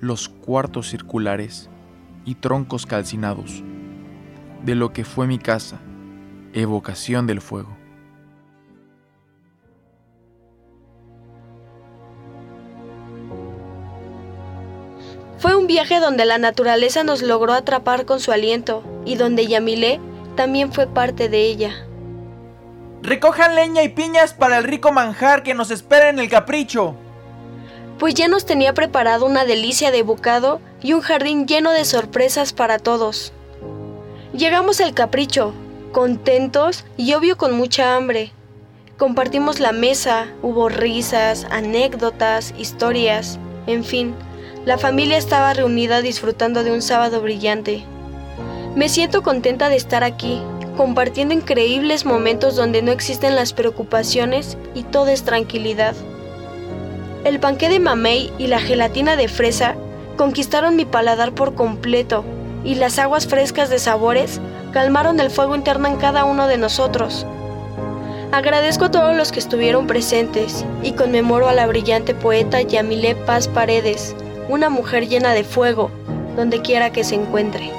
[0.00, 1.68] los cuartos circulares
[2.24, 3.62] y troncos calcinados,
[4.64, 5.80] de lo que fue mi casa,
[6.54, 7.81] evocación del fuego.
[15.42, 20.00] Fue un viaje donde la naturaleza nos logró atrapar con su aliento y donde Yamilé
[20.36, 21.86] también fue parte de ella.
[23.02, 26.96] Recojan leña y piñas para el rico manjar que nos espera en el capricho
[28.02, 32.52] pues ya nos tenía preparado una delicia de bocado y un jardín lleno de sorpresas
[32.52, 33.32] para todos.
[34.36, 35.54] Llegamos al capricho,
[35.92, 38.32] contentos y obvio con mucha hambre.
[38.98, 43.38] Compartimos la mesa, hubo risas, anécdotas, historias,
[43.68, 44.16] en fin,
[44.64, 47.84] la familia estaba reunida disfrutando de un sábado brillante.
[48.76, 50.40] Me siento contenta de estar aquí,
[50.76, 55.96] compartiendo increíbles momentos donde no existen las preocupaciones y todo es tranquilidad.
[57.24, 59.74] El panqué de mamey y la gelatina de fresa
[60.16, 62.24] conquistaron mi paladar por completo
[62.64, 64.40] y las aguas frescas de sabores
[64.72, 67.26] calmaron el fuego interno en cada uno de nosotros.
[68.30, 73.46] Agradezco a todos los que estuvieron presentes y conmemoro a la brillante poeta Yamile Paz
[73.46, 74.14] Paredes,
[74.48, 75.90] una mujer llena de fuego,
[76.36, 77.70] donde quiera que se encuentre.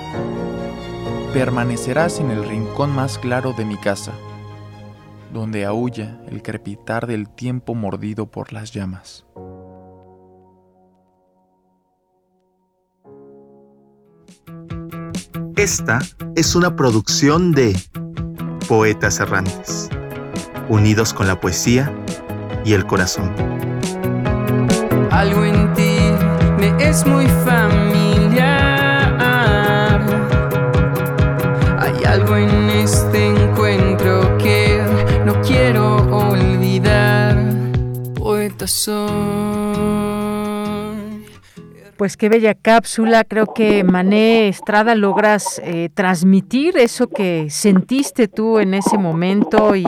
[1.33, 4.13] Permanecerás en el rincón más claro de mi casa.
[5.33, 9.25] donde aúlla el crepitar del tiempo mordido por las llamas.
[15.55, 15.99] Esta
[16.35, 17.75] es una producción de
[18.67, 19.89] Poetas Errantes,
[20.69, 21.91] unidos con la poesía
[22.63, 23.33] y el corazón.
[25.09, 25.92] Algo en ti
[26.63, 28.41] me es muy familiar.
[31.79, 34.81] Hay algo en este encuentro que
[35.25, 37.37] no quiero olvidar.
[38.15, 39.03] Poeta soy.
[41.97, 43.23] Pues qué bella cápsula.
[43.23, 49.85] Creo que Mané Estrada logras eh, transmitir eso que sentiste tú en ese momento y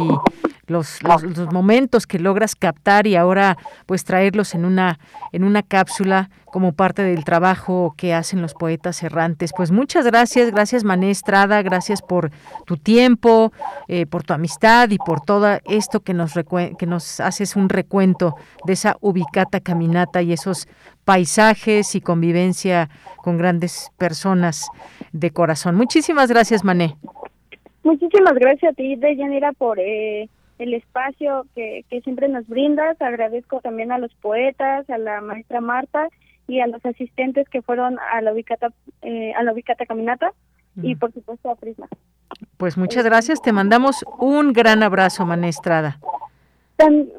[0.68, 5.00] los, los, los, momentos que logras captar y ahora pues traerlos en una
[5.32, 9.52] en una cápsula como parte del trabajo que hacen los poetas errantes.
[9.56, 12.32] Pues muchas gracias, gracias Mané Estrada, gracias por
[12.66, 13.52] tu tiempo,
[13.88, 16.34] eh, por tu amistad y por todo esto que nos
[16.78, 18.36] que nos haces un recuento
[18.66, 20.68] de esa ubicata caminata y esos
[21.04, 24.68] paisajes y convivencia con grandes personas
[25.12, 25.76] de corazón.
[25.76, 26.96] Muchísimas gracias, Mané.
[27.84, 30.28] Muchísimas gracias a ti, Deyanira, por eh,
[30.60, 33.02] el espacio que, que siempre nos brindas.
[33.02, 36.10] Agradezco también a los poetas, a la maestra Marta
[36.48, 38.72] y a los asistentes que fueron a la ubicata,
[39.02, 40.32] eh, a la ubicata caminata
[40.82, 41.88] y por supuesto a Prisma.
[42.58, 46.00] Pues muchas gracias, te mandamos un gran abrazo, Mané Estrada.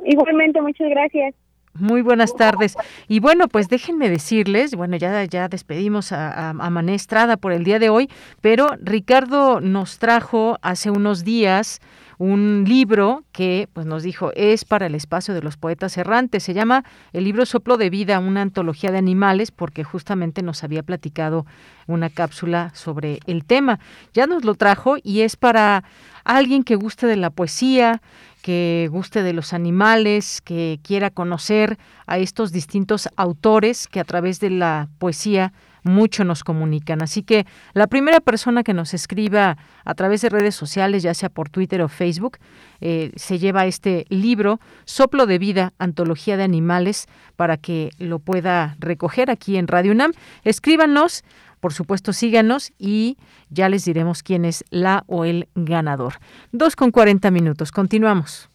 [0.04, 1.34] Igualmente, muchas gracias.
[1.78, 2.74] Muy buenas tardes.
[3.06, 7.52] Y bueno, pues déjenme decirles, bueno, ya, ya despedimos a, a, a, Mané Estrada por
[7.52, 8.08] el día de hoy,
[8.40, 11.80] pero Ricardo nos trajo hace unos días
[12.18, 16.42] un libro que pues nos dijo es para el espacio de los poetas errantes.
[16.42, 20.82] Se llama el libro Soplo de Vida, una antología de animales, porque justamente nos había
[20.82, 21.46] platicado
[21.86, 23.78] una cápsula sobre el tema.
[24.14, 25.84] Ya nos lo trajo y es para
[26.24, 28.00] alguien que guste de la poesía,
[28.42, 34.40] que guste de los animales, que quiera conocer a estos distintos autores que a través
[34.40, 35.52] de la poesía
[35.86, 37.02] mucho nos comunican.
[37.02, 41.28] Así que la primera persona que nos escriba a través de redes sociales, ya sea
[41.28, 42.38] por Twitter o Facebook,
[42.80, 47.06] eh, se lleva este libro, Soplo de Vida, Antología de Animales,
[47.36, 50.12] para que lo pueda recoger aquí en Radio UNAM.
[50.44, 51.24] Escríbanos
[51.60, 53.16] por supuesto, síganos y
[53.48, 56.14] ya les diremos quién es la o el ganador.
[56.52, 57.72] Dos con cuarenta minutos.
[57.72, 58.50] Continuamos.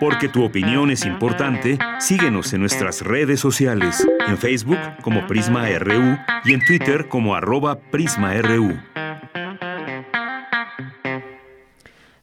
[0.00, 6.18] Porque tu opinión es importante, síguenos en nuestras redes sociales, en Facebook como Prisma RU
[6.44, 8.76] y en Twitter como arroba PrismaRU.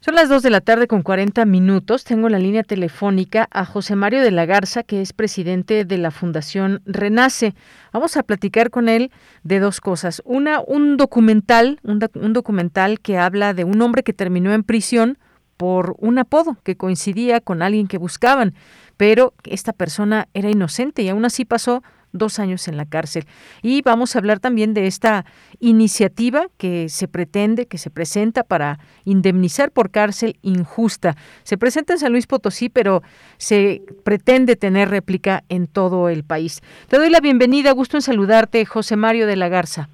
[0.02, 2.04] Son las 2 de la tarde con 40 minutos.
[2.04, 6.10] Tengo la línea telefónica a José Mario de la Garza, que es presidente de la
[6.10, 7.54] Fundación Renace.
[7.94, 9.12] Vamos a platicar con él
[9.44, 10.22] de dos cosas.
[10.26, 15.20] Una, un documental, un, un documental que habla de un hombre que terminó en prisión
[15.60, 18.54] por un apodo que coincidía con alguien que buscaban,
[18.96, 21.84] pero esta persona era inocente y aún así pasó
[22.14, 23.26] dos años en la cárcel.
[23.62, 25.26] Y vamos a hablar también de esta
[25.60, 31.18] iniciativa que se pretende, que se presenta para indemnizar por cárcel injusta.
[31.44, 33.04] Se presenta en San Luis Potosí, pero
[33.38, 36.62] se pretende tener réplica en todo el país.
[36.88, 39.90] Te doy la bienvenida, gusto en saludarte, José Mario de la Garza.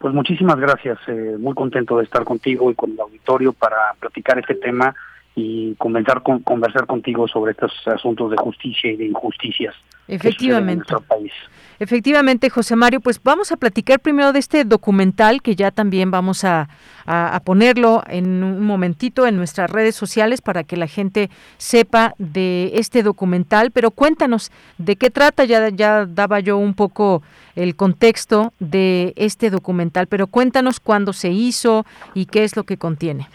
[0.00, 4.38] Pues muchísimas gracias, eh, muy contento de estar contigo y con el auditorio para platicar
[4.38, 4.94] este tema
[5.34, 9.74] y comenzar con, conversar contigo sobre estos asuntos de justicia y de injusticias.
[10.08, 10.72] Efectivamente.
[10.72, 11.32] En nuestro país.
[11.80, 16.44] Efectivamente, José Mario, pues vamos a platicar primero de este documental que ya también vamos
[16.44, 16.68] a,
[17.06, 22.72] a, ponerlo en un momentito en nuestras redes sociales para que la gente sepa de
[22.74, 27.22] este documental, pero cuéntanos de qué trata, ya, ya daba yo un poco
[27.56, 32.76] el contexto de este documental, pero cuéntanos cuándo se hizo y qué es lo que
[32.76, 33.26] contiene.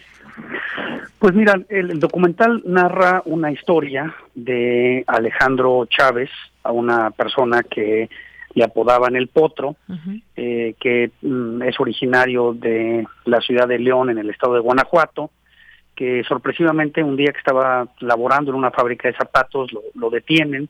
[1.18, 6.30] Pues mira, el, documental narra una historia de Alejandro Chávez,
[6.62, 8.10] a una persona que
[8.56, 10.22] le apodaban el Potro, uh -huh.
[10.36, 15.30] eh, que mm, es originario de la ciudad de León, en el estado de Guanajuato,
[15.95, 20.68] que sorpresivamente un día que estaba laborando en una fábrica de zapatos lo, lo detienen,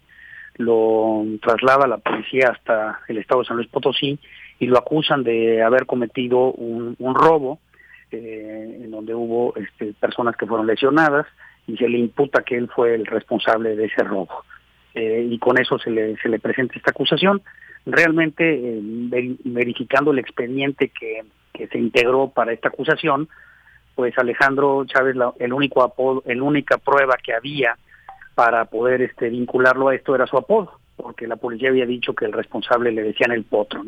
[0.57, 4.19] lo traslada la policía hasta el estado de San Luis Potosí
[4.59, 7.59] y lo acusan de haber cometido un, un robo
[8.11, 11.25] eh, en donde hubo este, personas que fueron lesionadas
[11.67, 14.43] y se le imputa que él fue el responsable de ese robo.
[14.93, 17.41] Eh, y con eso se le, se le presenta esta acusación.
[17.85, 23.29] Realmente, eh, verificando el expediente que, que se integró para esta acusación,
[23.95, 27.77] pues Alejandro Chávez, la, el único apodo, la única prueba que había
[28.35, 32.25] para poder este, vincularlo a esto era su apodo, porque la policía había dicho que
[32.25, 33.85] el responsable le decían el potro.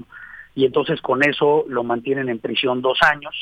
[0.56, 3.36] Y entonces con eso lo mantienen en prisión dos años,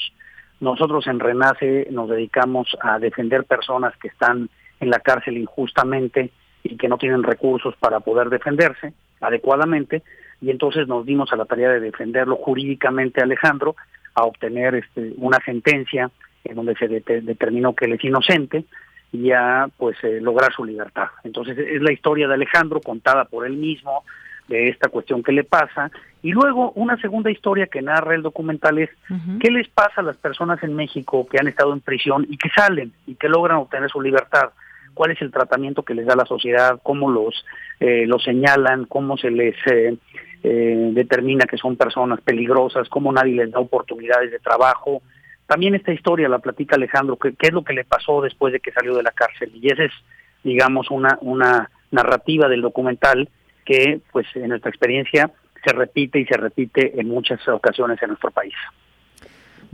[0.59, 4.49] Nosotros en Renace nos dedicamos a defender personas que están
[4.79, 6.31] en la cárcel injustamente
[6.63, 10.01] y que no tienen recursos para poder defenderse adecuadamente
[10.41, 13.75] y entonces nos dimos a la tarea de defenderlo jurídicamente Alejandro
[14.13, 16.09] a obtener este, una sentencia
[16.43, 18.65] en donde se det- determinó que él es inocente
[19.11, 21.07] y a pues eh, lograr su libertad.
[21.23, 24.03] Entonces es la historia de Alejandro contada por él mismo
[24.47, 25.89] de esta cuestión que le pasa.
[26.21, 28.89] Y luego una segunda historia que narra el documental es
[29.39, 32.49] qué les pasa a las personas en México que han estado en prisión y que
[32.49, 34.49] salen y que logran obtener su libertad
[34.95, 37.45] cuál es el tratamiento que les da la sociedad, cómo los,
[37.79, 39.95] eh, señalan, cómo se les eh,
[40.43, 45.03] eh, determina que son personas peligrosas, cómo nadie les da oportunidades de trabajo.
[45.45, 48.59] También esta historia la platica Alejandro, que- qué es lo que le pasó después de
[48.59, 49.51] que salió de la cárcel.
[49.53, 49.91] Y esa es,
[50.43, 53.29] digamos, una, una narrativa del documental
[53.65, 55.31] que, pues, en nuestra experiencia
[55.63, 58.53] se repite y se repite en muchas ocasiones en nuestro país.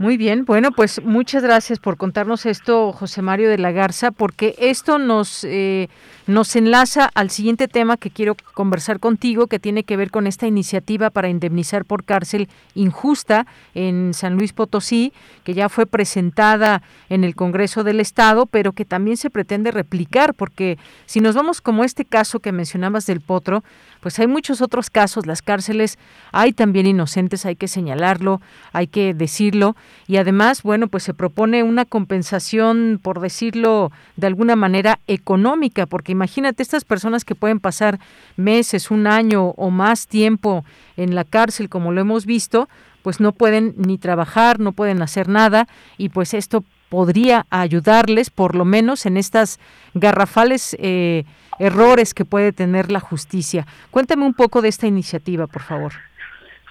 [0.02, 4.56] Muy bien, bueno, pues muchas gracias por contarnos esto, José Mario de la Garza, porque
[4.58, 5.88] esto nos, eh,
[6.26, 10.48] nos enlaza al siguiente tema que quiero conversar contigo, que tiene que ver con esta
[10.48, 15.12] iniciativa para indemnizar por cárcel injusta en San Luis Potosí,
[15.44, 20.34] que ya fue presentada en el Congreso del Estado, pero que también se pretende replicar,
[20.34, 23.62] porque si nos vamos como este caso que mencionabas del Potro,
[24.02, 25.96] pues hay muchos otros casos, las cárceles
[26.32, 28.40] hay también inocentes, hay que señalarlo,
[28.72, 29.76] hay que decirlo,
[30.08, 36.10] y además, bueno, pues se propone una compensación, por decirlo de alguna manera, económica, porque
[36.10, 38.00] imagínate estas personas que pueden pasar
[38.36, 40.64] meses, un año o más tiempo
[40.96, 42.68] en la cárcel, como lo hemos visto,
[43.02, 48.56] pues no pueden ni trabajar, no pueden hacer nada, y pues esto podría ayudarles, por
[48.56, 49.60] lo menos en estas
[49.94, 51.24] garrafales eh,
[51.58, 53.66] errores que puede tener la justicia.
[53.90, 55.92] Cuéntame un poco de esta iniciativa, por favor.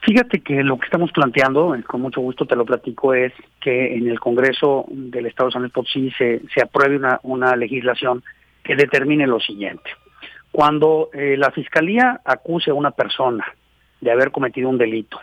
[0.03, 3.95] Fíjate que lo que estamos planteando, eh, con mucho gusto te lo platico, es que
[3.95, 8.23] en el Congreso del Estado de San Luis Potosí se, se apruebe una, legislación
[8.63, 9.91] que determine lo siguiente.
[10.51, 13.45] Cuando eh, la Fiscalía acuse a una persona
[14.01, 15.19] de haber cometido un delito,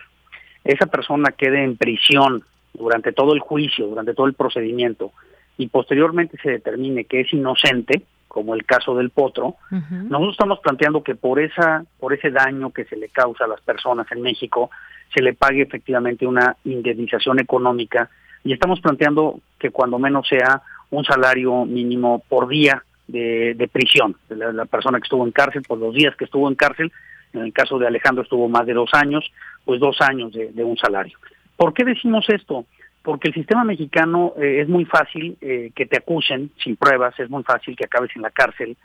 [0.62, 5.10] esa persona quede en prisión durante todo el juicio, durante todo el procedimiento,
[5.56, 8.02] y posteriormente se determine que es inocente,
[8.38, 12.84] como el caso del potro, nosotros estamos planteando que por esa por ese daño que
[12.84, 14.70] se le causa a las personas en México
[15.12, 18.08] se le pague efectivamente una indemnización económica.
[18.44, 24.14] Y estamos planteando que cuando menos sea un salario mínimo por día de, de prisión.
[24.28, 26.92] De la, la persona que estuvo en cárcel por los días que estuvo en cárcel
[27.32, 29.28] en el caso de Alejandro estuvo más de dos años
[29.64, 31.18] pues dos años de, de un salario.
[31.56, 32.66] ¿por qué decimos esto?
[33.08, 37.30] Porque el sistema mexicano eh, es muy fácil eh, que te acusen sin pruebas, es
[37.30, 38.76] muy fácil que acabes en la cárcel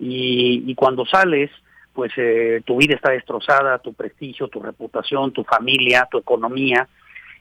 [0.00, 1.48] y, cuando sales,
[1.92, 6.88] pues eh, tu vida está destrozada, tu prestigio, tu reputación, tu familia, tu economía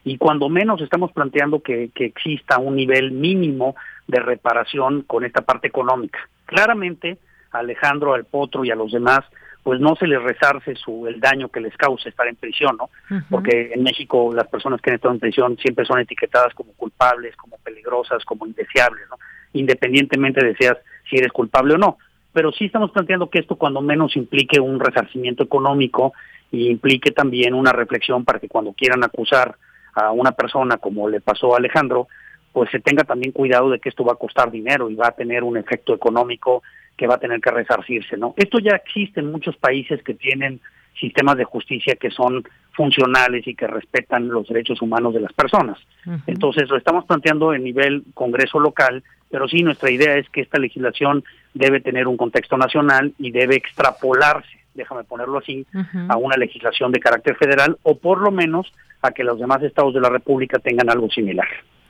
[0.03, 5.69] y cuando menos estamos planteando que, exista un nivel mínimo de reparación con esta parte
[5.69, 6.19] económica.
[6.45, 7.17] Claramente,
[7.49, 9.21] Alejandro, al Potro y a los demás,
[9.67, 12.89] pues no se les resarce su, el daño que les causa estar en prisión, ¿no?
[13.29, 17.35] Porque en México las personas que han estado en prisión siempre son etiquetadas como culpables,
[17.35, 19.17] como peligrosas, como indeseables, ¿no?
[19.51, 20.77] Independientemente de seas
[21.09, 21.97] si eres culpable o no.
[22.31, 26.13] Pero sí estamos planteando que esto cuando menos implique un resarcimiento económico
[26.49, 29.57] y implique también una reflexión para que cuando quieran acusar
[29.95, 32.07] a una persona como le pasó a Alejandro,
[32.53, 35.15] pues se tenga también cuidado de que esto va a costar dinero y va a
[35.17, 36.63] tener un efecto económico
[36.97, 38.33] que va a tener que resarcirse, ¿no?
[38.35, 40.59] Esto ya existe en muchos países que tienen
[40.99, 45.77] sistemas de justicia que son funcionales y que respetan los derechos humanos de las personas.
[46.25, 50.59] Entonces lo estamos planteando en nivel Congreso local, pero sí nuestra idea es que esta
[50.59, 55.65] legislación debe tener un contexto nacional y debe extrapolarse, déjame ponerlo así,
[56.07, 58.71] a una legislación de carácter federal o por lo menos
[59.01, 61.47] a que los demás estados de la República tengan algo similar.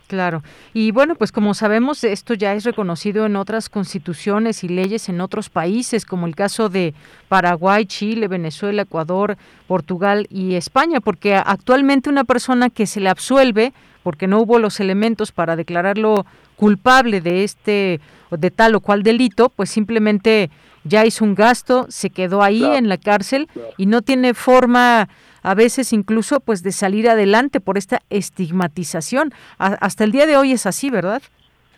[0.07, 0.41] Claro.
[0.73, 5.19] Y bueno, pues como sabemos, esto ya es reconocido en otras constituciones y leyes en
[5.19, 6.93] otros países, como el caso de
[7.27, 13.73] Paraguay, Chile, Venezuela, Ecuador, Portugal y España, porque actualmente una persona que se le absuelve
[14.01, 16.25] porque no hubo los elementos para declararlo
[16.55, 17.99] culpable de este
[18.31, 20.49] de tal o cual delito, pues simplemente
[20.85, 25.09] ya hizo un gasto, se quedó ahí en la cárcel y no tiene forma
[25.43, 29.34] a veces incluso pues de salir adelante por esta estigmatización.
[29.57, 31.22] Hasta el día de hoy es así, ¿verdad?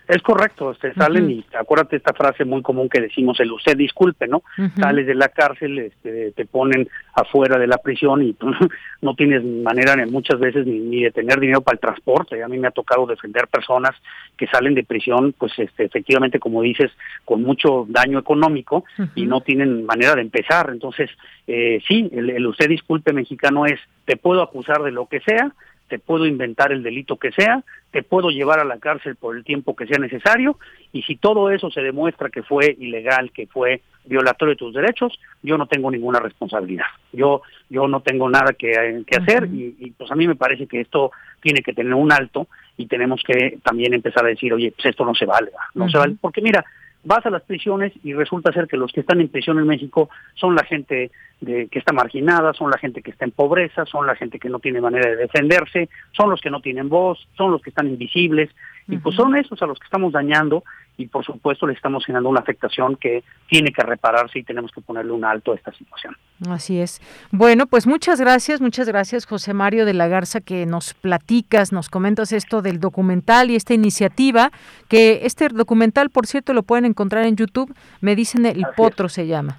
[0.09, 4.27] Es correcto, te salen y acuérdate esta frase muy común que decimos, el usted disculpe,
[4.27, 4.41] ¿no?
[4.75, 8.49] Sales de la cárcel, este, te ponen afuera de la prisión y tú
[9.03, 12.41] no tienes manera muchas veces ni, ni de tener dinero para el transporte.
[12.41, 13.91] A mí me ha tocado defender personas
[14.35, 16.89] que salen de prisión, pues este, efectivamente, como dices,
[17.23, 20.71] con mucho daño económico y no tienen manera de empezar.
[20.71, 21.11] Entonces,
[21.45, 25.53] eh, sí, el, el usted disculpe mexicano es, te puedo acusar de lo que sea,
[25.89, 29.43] te puedo inventar el delito que sea, te puedo llevar a la cárcel por el
[29.43, 30.57] tiempo que sea necesario
[30.93, 35.19] y si todo eso se demuestra que fue ilegal, que fue violatorio de tus derechos,
[35.43, 36.85] yo no tengo ninguna responsabilidad.
[37.11, 40.65] Yo yo no tengo nada que, que hacer y, y, pues a mí me parece
[40.65, 41.11] que esto
[41.41, 42.47] tiene que tener un alto
[42.77, 45.97] y tenemos que también empezar a decir, oye, pues esto no se vale, no se
[45.97, 46.65] vale, porque mira,
[47.03, 50.09] vas a las prisiones y resulta ser que los que están en prisión en México
[50.35, 54.05] son la gente de, que está marginada, son la gente que está en pobreza, son
[54.05, 57.51] la gente que no tiene manera de defenderse, son los que no tienen voz, son
[57.51, 58.49] los que están invisibles,
[58.87, 60.63] y pues son esos a los que estamos dañando
[60.99, 64.81] y por supuesto le estamos generando una afectación que tiene que repararse y tenemos que
[64.81, 66.15] ponerle un alto a esta situación.
[66.49, 67.01] Así es.
[67.31, 71.89] Bueno, pues muchas gracias, muchas gracias José Mario de la Garza que nos platicas, nos
[71.89, 74.51] comentas esto del documental y esta iniciativa,
[74.89, 79.25] que este documental, por cierto, lo pueden encontrar en YouTube, me dicen El Potro se
[79.25, 79.57] llama.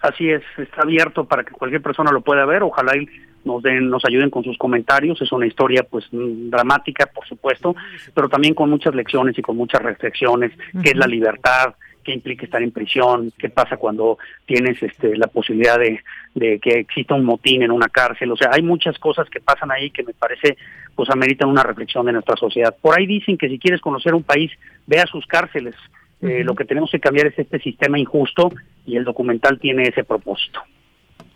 [0.00, 3.06] Así es, está abierto para que cualquier persona lo pueda ver, ojalá y
[3.44, 5.20] nos den, nos ayuden con sus comentarios.
[5.22, 7.74] Es una historia pues mm, dramática, por supuesto,
[8.14, 10.52] pero también con muchas lecciones y con muchas reflexiones,
[10.82, 15.26] qué es la libertad, qué implica estar en prisión, qué pasa cuando tienes este la
[15.26, 16.00] posibilidad de,
[16.34, 19.70] de que exista un motín en una cárcel, o sea, hay muchas cosas que pasan
[19.70, 20.56] ahí que me parece
[20.94, 22.76] pues ameritan una reflexión de nuestra sociedad.
[22.80, 24.50] Por ahí dicen que si quieres conocer un país,
[24.86, 25.74] ve a sus cárceles.
[26.20, 28.50] Eh, lo que tenemos que cambiar es este sistema injusto
[28.84, 30.60] y el documental tiene ese propósito.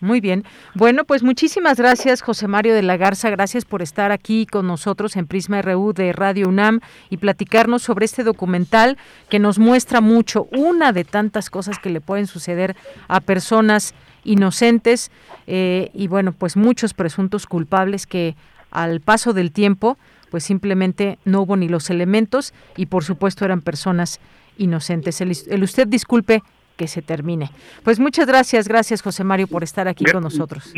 [0.05, 0.45] Muy bien.
[0.75, 3.31] Bueno, pues muchísimas gracias, José Mario de la Garza.
[3.31, 8.05] Gracias por estar aquí con nosotros en Prisma RU de Radio UNAM y platicarnos sobre
[8.05, 8.99] este documental
[9.31, 12.77] que nos muestra mucho, una de tantas cosas que le pueden suceder
[13.09, 13.95] a personas
[14.25, 15.11] inocentes
[15.47, 18.37] eh, y bueno, pues muchos presuntos culpables que
[18.71, 19.97] al paso del tiempo
[20.31, 24.21] pues simplemente no hubo ni los elementos y por supuesto eran personas
[24.59, 25.23] inocentes.
[25.23, 26.43] El, el usted disculpe
[26.77, 27.51] que se termine.
[27.83, 30.73] Pues muchas gracias, gracias José Mario por estar aquí con nosotros.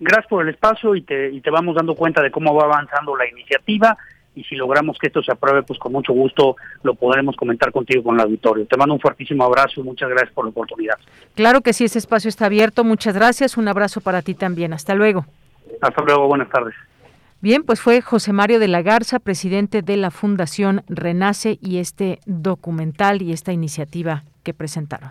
[0.00, 3.16] Gracias por el espacio y te, y te vamos dando cuenta de cómo va avanzando
[3.16, 3.96] la iniciativa
[4.34, 8.02] y si logramos que esto se apruebe, pues con mucho gusto lo podremos comentar contigo
[8.02, 8.66] con el auditorio.
[8.66, 10.94] Te mando un fuertísimo abrazo y muchas gracias por la oportunidad.
[11.34, 12.84] Claro que sí, ese espacio está abierto.
[12.84, 13.56] Muchas gracias.
[13.56, 14.72] Un abrazo para ti también.
[14.72, 15.26] Hasta luego.
[15.80, 16.28] Hasta luego.
[16.28, 16.74] Buenas tardes.
[17.40, 22.20] Bien, pues fue José Mario de la Garza, presidente de la Fundación Renace y este
[22.24, 25.10] documental y esta iniciativa que presentaron.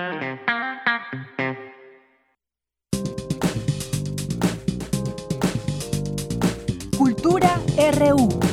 [7.91, 8.50] RU.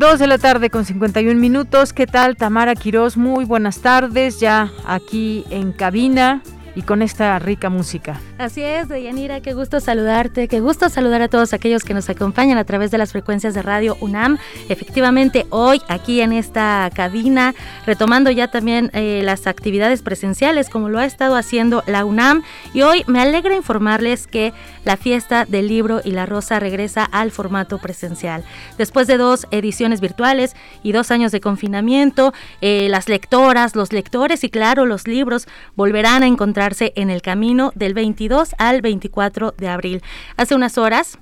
[0.00, 1.92] Dos de la tarde con 51 minutos.
[1.92, 3.18] ¿Qué tal, Tamara Quirós?
[3.18, 6.40] Muy buenas tardes, ya aquí en cabina
[6.74, 8.20] y con esta rica música.
[8.38, 12.58] Así es, Deyanira, qué gusto saludarte, qué gusto saludar a todos aquellos que nos acompañan
[12.58, 14.38] a través de las frecuencias de Radio UNAM.
[14.68, 17.54] Efectivamente, hoy aquí en esta cabina,
[17.86, 22.42] retomando ya también eh, las actividades presenciales como lo ha estado haciendo la UNAM.
[22.72, 24.52] Y hoy me alegra informarles que
[24.84, 28.44] la fiesta del libro y la rosa regresa al formato presencial.
[28.78, 34.44] Después de dos ediciones virtuales y dos años de confinamiento, eh, las lectoras, los lectores
[34.44, 36.26] y claro, los libros volverán a
[36.60, 40.02] encontrarse en el camino del 22 al 24 de abril.
[40.36, 41.18] Hace unas horas,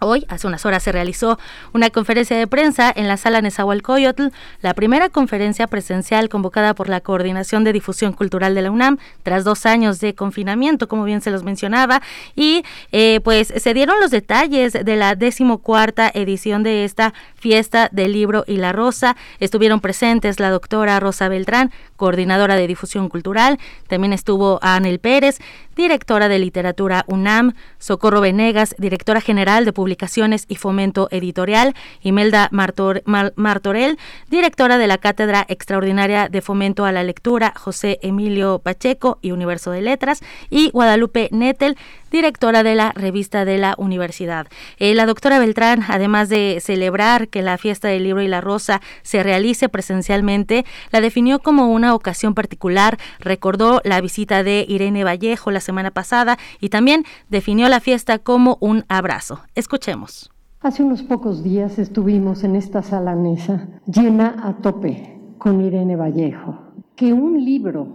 [0.00, 1.40] Hoy, hace unas horas, se realizó
[1.72, 4.28] una conferencia de prensa en la sala Nezahualcóyotl,
[4.62, 9.42] la primera conferencia presencial convocada por la Coordinación de Difusión Cultural de la UNAM, tras
[9.42, 12.00] dos años de confinamiento, como bien se los mencionaba,
[12.36, 12.62] y
[12.92, 18.44] eh, pues se dieron los detalles de la decimocuarta edición de esta fiesta del libro
[18.46, 19.16] y la rosa.
[19.40, 23.58] Estuvieron presentes la doctora Rosa Beltrán, coordinadora de difusión cultural,
[23.88, 25.38] también estuvo Anel Pérez,
[25.74, 33.98] directora de Literatura UNAM, Socorro Venegas, directora general de Publicaciones y Fomento Editorial, Imelda Martorell,
[34.28, 39.70] directora de la Cátedra Extraordinaria de Fomento a la Lectura, José Emilio Pacheco y Universo
[39.70, 40.20] de Letras,
[40.50, 41.78] y Guadalupe Nettel,
[42.10, 44.46] directora de la revista de la universidad.
[44.78, 48.80] Eh, la doctora Beltrán, además de celebrar que la fiesta del libro y la rosa
[49.02, 55.50] se realice presencialmente, la definió como una ocasión particular, recordó la visita de Irene Vallejo
[55.50, 59.42] la semana pasada y también definió la fiesta como un abrazo.
[59.78, 60.28] Escuchemos.
[60.60, 66.58] Hace unos pocos días estuvimos en esta sala Nesa llena a tope con Irene Vallejo.
[66.96, 67.86] Que un libro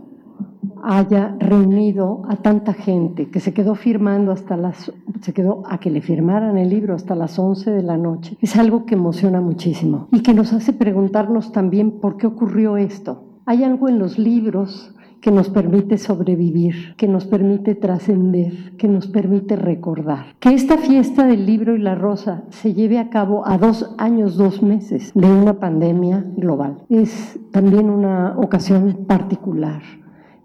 [0.81, 5.89] haya reunido a tanta gente que se quedó firmando hasta las se quedó a que
[5.89, 8.37] le firmaran el libro hasta las 11 de la noche.
[8.39, 13.41] Es algo que emociona muchísimo y que nos hace preguntarnos también por qué ocurrió esto.
[13.45, 19.07] Hay algo en los libros que nos permite sobrevivir, que nos permite trascender, que nos
[19.07, 20.35] permite recordar.
[20.41, 24.35] Que esta fiesta del libro y la rosa se lleve a cabo a dos años,
[24.35, 26.79] dos meses de una pandemia global.
[26.89, 29.81] Es también una ocasión particular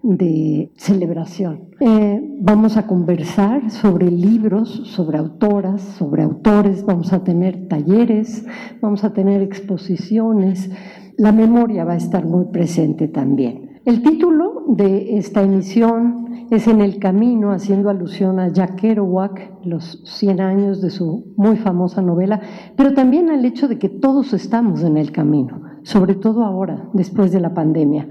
[0.05, 1.71] de celebración.
[1.81, 8.47] Eh, vamos a conversar sobre libros, sobre autoras, sobre autores, vamos a tener talleres,
[8.81, 10.71] vamos a tener exposiciones.
[11.17, 13.68] La memoria va a estar muy presente también.
[13.89, 20.02] El título de esta emisión es En el Camino, haciendo alusión a Jack Kerouac, los
[20.05, 22.39] 100 años de su muy famosa novela,
[22.77, 27.32] pero también al hecho de que todos estamos en el camino, sobre todo ahora, después
[27.32, 28.06] de la pandemia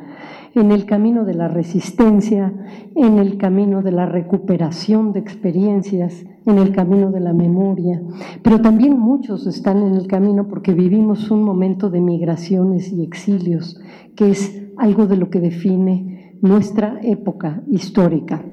[0.56, 2.54] en el camino de la resistencia,
[2.96, 8.02] en el camino de la recuperación de experiencias, en el camino de la memoria,
[8.42, 13.80] pero también muchos están en el camino porque vivimos un momento de migraciones y exilios,
[14.16, 18.44] que es algo de lo que define nuestra época histórica.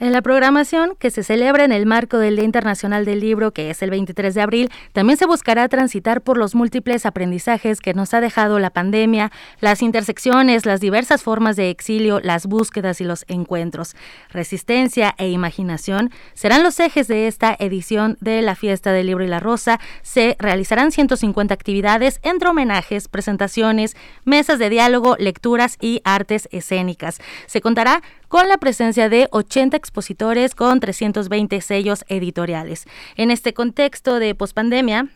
[0.00, 3.70] En la programación, que se celebra en el marco del Día Internacional del Libro, que
[3.70, 8.12] es el 23 de abril, también se buscará transitar por los múltiples aprendizajes que nos
[8.12, 9.30] ha dejado la pandemia,
[9.60, 13.94] las intersecciones, las diversas formas de exilio, las búsquedas y los encuentros.
[14.30, 19.28] Resistencia e imaginación serán los ejes de esta edición de la Fiesta del Libro y
[19.28, 19.78] la Rosa.
[20.02, 27.20] Se realizarán 150 actividades entre homenajes, presentaciones, mesas de diálogo, lecturas y artes escénicas.
[27.46, 28.02] Se contará
[28.34, 32.84] con la presencia de 80 expositores con 320 sellos editoriales.
[33.14, 35.06] En este contexto de pospandemia,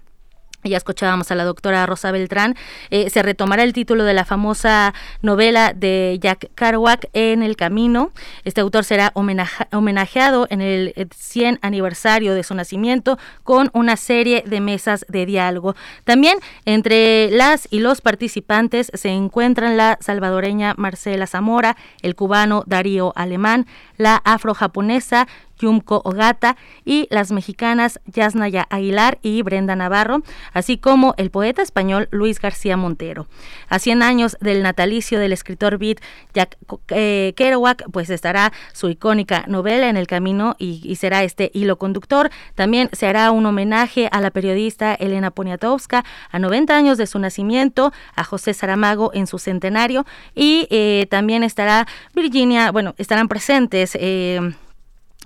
[0.65, 2.57] ya escuchábamos a la doctora Rosa Beltrán,
[2.91, 8.11] eh, se retomará el título de la famosa novela de Jack Kerouac, En el Camino.
[8.45, 14.43] Este autor será homenajeado en el 100 eh, aniversario de su nacimiento con una serie
[14.47, 15.77] de mesas de diálogo.
[16.05, 23.13] También entre las y los participantes se encuentran la salvadoreña Marcela Zamora, el cubano Darío
[23.17, 23.67] Alemán,
[23.97, 25.29] la afrojaponesa
[25.59, 30.23] Yumko Ogata y las mexicanas Yasnaya Aguilar y Brenda Navarro,
[30.53, 33.27] así como el poeta español Luis García Montero.
[33.69, 35.99] A 100 años del natalicio del escritor beat
[36.35, 36.57] Jack
[36.89, 42.31] eh, Kerouac, pues estará su icónica novela en el camino y, será este hilo conductor.
[42.55, 47.19] También se hará un homenaje a la periodista Elena Poniatowska a 90 años de su
[47.19, 50.05] nacimiento, a José Saramago en su centenario
[50.35, 53.97] y eh, también estará Virginia, bueno, estarán presentes.
[54.01, 54.41] Eh,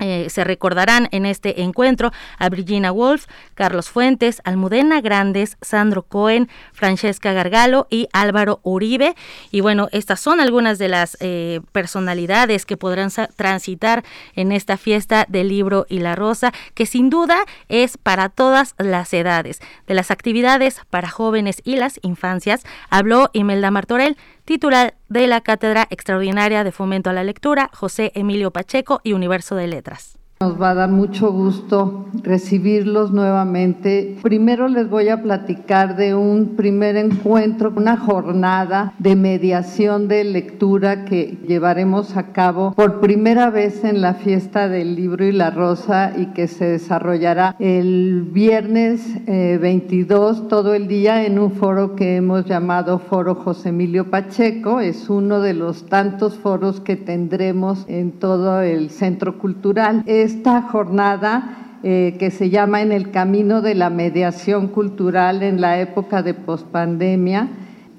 [0.02, 6.48] eh, se recordarán en este encuentro a Virginia Woolf, Carlos Fuentes, Almudena Grandes, Sandro Cohen,
[6.72, 9.14] Francesca Gargalo y Álvaro Uribe.
[9.52, 14.02] Y bueno, estas son algunas de las eh, personalidades que podrán transitar
[14.34, 17.36] en esta fiesta del libro y la rosa, que sin duda
[17.68, 19.60] es para todas las edades.
[19.86, 25.86] De las actividades para jóvenes y las infancias, habló Imelda Martorell, titular de la Cátedra
[25.90, 30.19] Extraordinaria de Fomento a la Lectura, José Emilio Pacheco y Universo de Letras.
[30.43, 34.16] Nos va a dar mucho gusto recibirlos nuevamente.
[34.23, 41.05] Primero les voy a platicar de un primer encuentro, una jornada de mediación de lectura
[41.05, 46.12] que llevaremos a cabo por primera vez en la fiesta del libro y la rosa
[46.16, 52.16] y que se desarrollará el viernes 22 eh, todo el día en un foro que
[52.16, 54.81] hemos llamado Foro José Emilio Pacheco.
[54.81, 60.02] Es uno de los tantos foros que tendremos en todo el centro cultural.
[60.06, 65.60] Es esta jornada eh, que se llama En el Camino de la Mediación Cultural en
[65.60, 67.48] la época de pospandemia.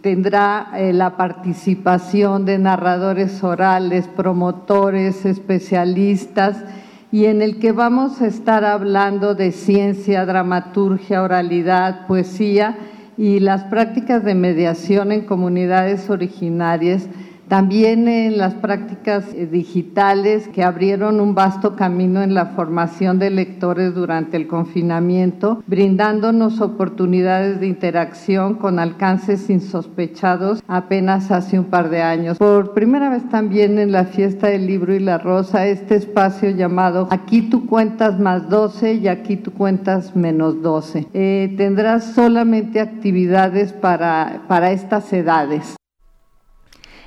[0.02, 6.64] Tendrá eh, la participación de narradores orales, promotores, especialistas,
[7.12, 12.76] y en el que vamos a estar hablando de ciencia, dramaturgia, oralidad, poesía
[13.16, 17.08] y las prácticas de mediación en comunidades originarias
[17.48, 23.30] También en las prácticas eh, digitales que abrieron un vasto camino en la formación de
[23.30, 31.90] lectores durante el confinamiento, brindándonos oportunidades de interacción con alcances insospechados apenas hace un par
[31.90, 32.38] de años.
[32.38, 37.08] Por primera vez también en la fiesta del libro y la rosa, este espacio llamado
[37.12, 41.08] Aquí tú cuentas más 12 y aquí tú cuentas menos 12.
[41.14, 45.76] Eh, tendrás solamente actividades para, para estas edades.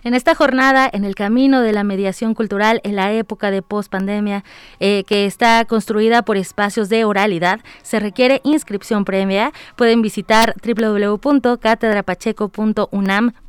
[0.06, 4.44] En esta jornada, en el camino de la mediación cultural en la época de post-pandemia,
[4.78, 9.50] eh, que está construida por espacios de oralidad, se requiere inscripción previa.
[9.74, 10.54] Pueden visitar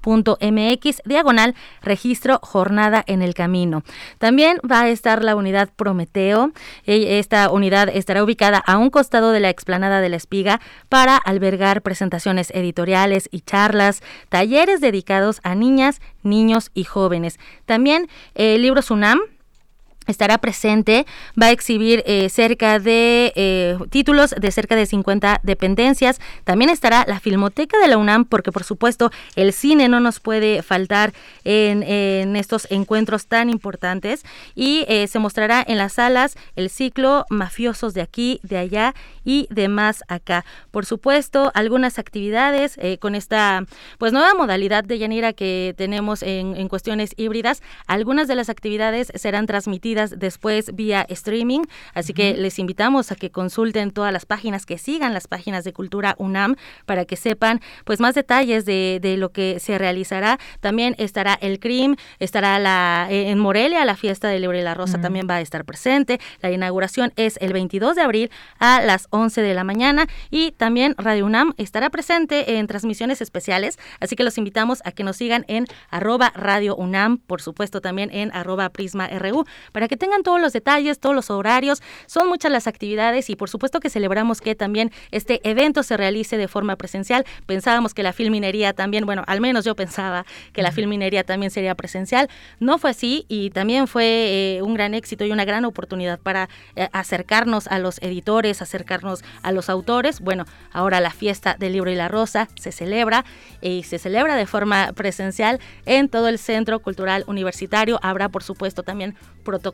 [0.08, 3.84] www.catedrapacheco.unam.mx, diagonal, registro jornada en el camino.
[4.18, 6.52] También va a estar la unidad Prometeo.
[6.86, 11.18] E, esta unidad estará ubicada a un costado de la explanada de la espiga para
[11.18, 17.40] albergar presentaciones editoriales y charlas, talleres dedicados a niñas, niños y jóvenes.
[17.66, 19.20] También el libro Sunam
[20.08, 21.06] estará presente,
[21.40, 26.20] va a exhibir eh, cerca de eh, títulos de cerca de 50 dependencias.
[26.44, 30.64] También estará la Filmoteca de la UNAM, porque por supuesto el cine no nos puede
[30.64, 31.14] faltar
[31.44, 31.78] en,
[32.36, 34.24] estos encuentros tan importantes.
[34.56, 38.94] Y eh, se mostrará en las salas el ciclo Mafiosos de aquí, de allá
[39.24, 40.46] y de más acá.
[40.72, 43.66] Por supuesto, algunas actividades con esta
[43.98, 47.62] pues nueva modalidad de Yanira que tenemos en, en cuestiones híbridas.
[47.88, 51.62] Algunas de las actividades serán transmitidas después vía streaming,
[51.94, 55.74] así que les invitamos a que consulten todas las páginas, que sigan las páginas de
[55.74, 56.56] Cultura UNAM
[56.86, 60.40] para que sepan pues más detalles de, lo que se realizará.
[60.60, 64.74] También estará el CRIM, estará la eh, en Morelia la fiesta de Libre y la
[64.74, 66.20] Rosa también va a estar presente.
[66.42, 70.94] La inauguración es el 22 de abril a las 11 de la mañana y también
[70.98, 75.46] Radio UNAM estará presente en transmisiones especiales, así que los invitamos a que nos sigan
[75.48, 80.40] en arroba Radio UNAM, por supuesto también en arroba Prisma RU, para que tengan todos
[80.40, 81.82] los detalles, todos los horarios.
[82.06, 86.38] Son muchas las actividades y por supuesto que celebramos que también este evento se realice
[86.38, 87.26] de forma presencial.
[87.46, 91.76] Pensábamos que la filminería también, bueno, al menos yo pensaba que la filminería también sería
[91.76, 92.30] presencial.
[92.60, 96.50] No fue así y también fue eh, un gran éxito y una gran oportunidad para
[96.76, 100.20] eh, acercarnos a los editores, acercarnos a los autores.
[100.20, 103.26] Bueno, ahora la fiesta del libro y la rosa se celebra
[103.62, 108.00] y se celebra de forma presencial en todo el Centro Cultural Universitario.
[108.02, 109.16] Habrá, por supuesto, también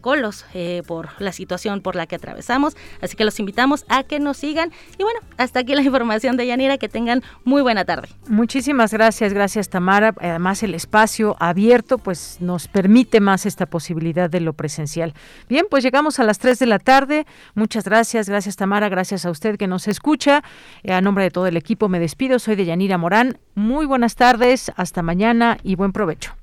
[0.03, 2.75] protocolos eh, por la situación por la que atravesamos.
[3.01, 4.71] Así que los invitamos a que nos sigan.
[4.97, 6.77] Y bueno, hasta aquí la información de Yanira.
[6.77, 8.09] Que tengan muy buena tarde.
[8.27, 10.13] Muchísimas gracias, gracias Tamara.
[10.19, 15.13] Además, el espacio abierto pues nos permite más esta posibilidad de lo presencial.
[15.47, 17.25] Bien, pues llegamos a las 3 de la tarde.
[17.53, 20.43] Muchas gracias, gracias Tamara, gracias a usted que nos escucha.
[20.89, 22.39] A nombre de todo el equipo me despido.
[22.39, 23.37] Soy de Yanira Morán.
[23.55, 26.42] Muy buenas tardes, hasta mañana y buen provecho.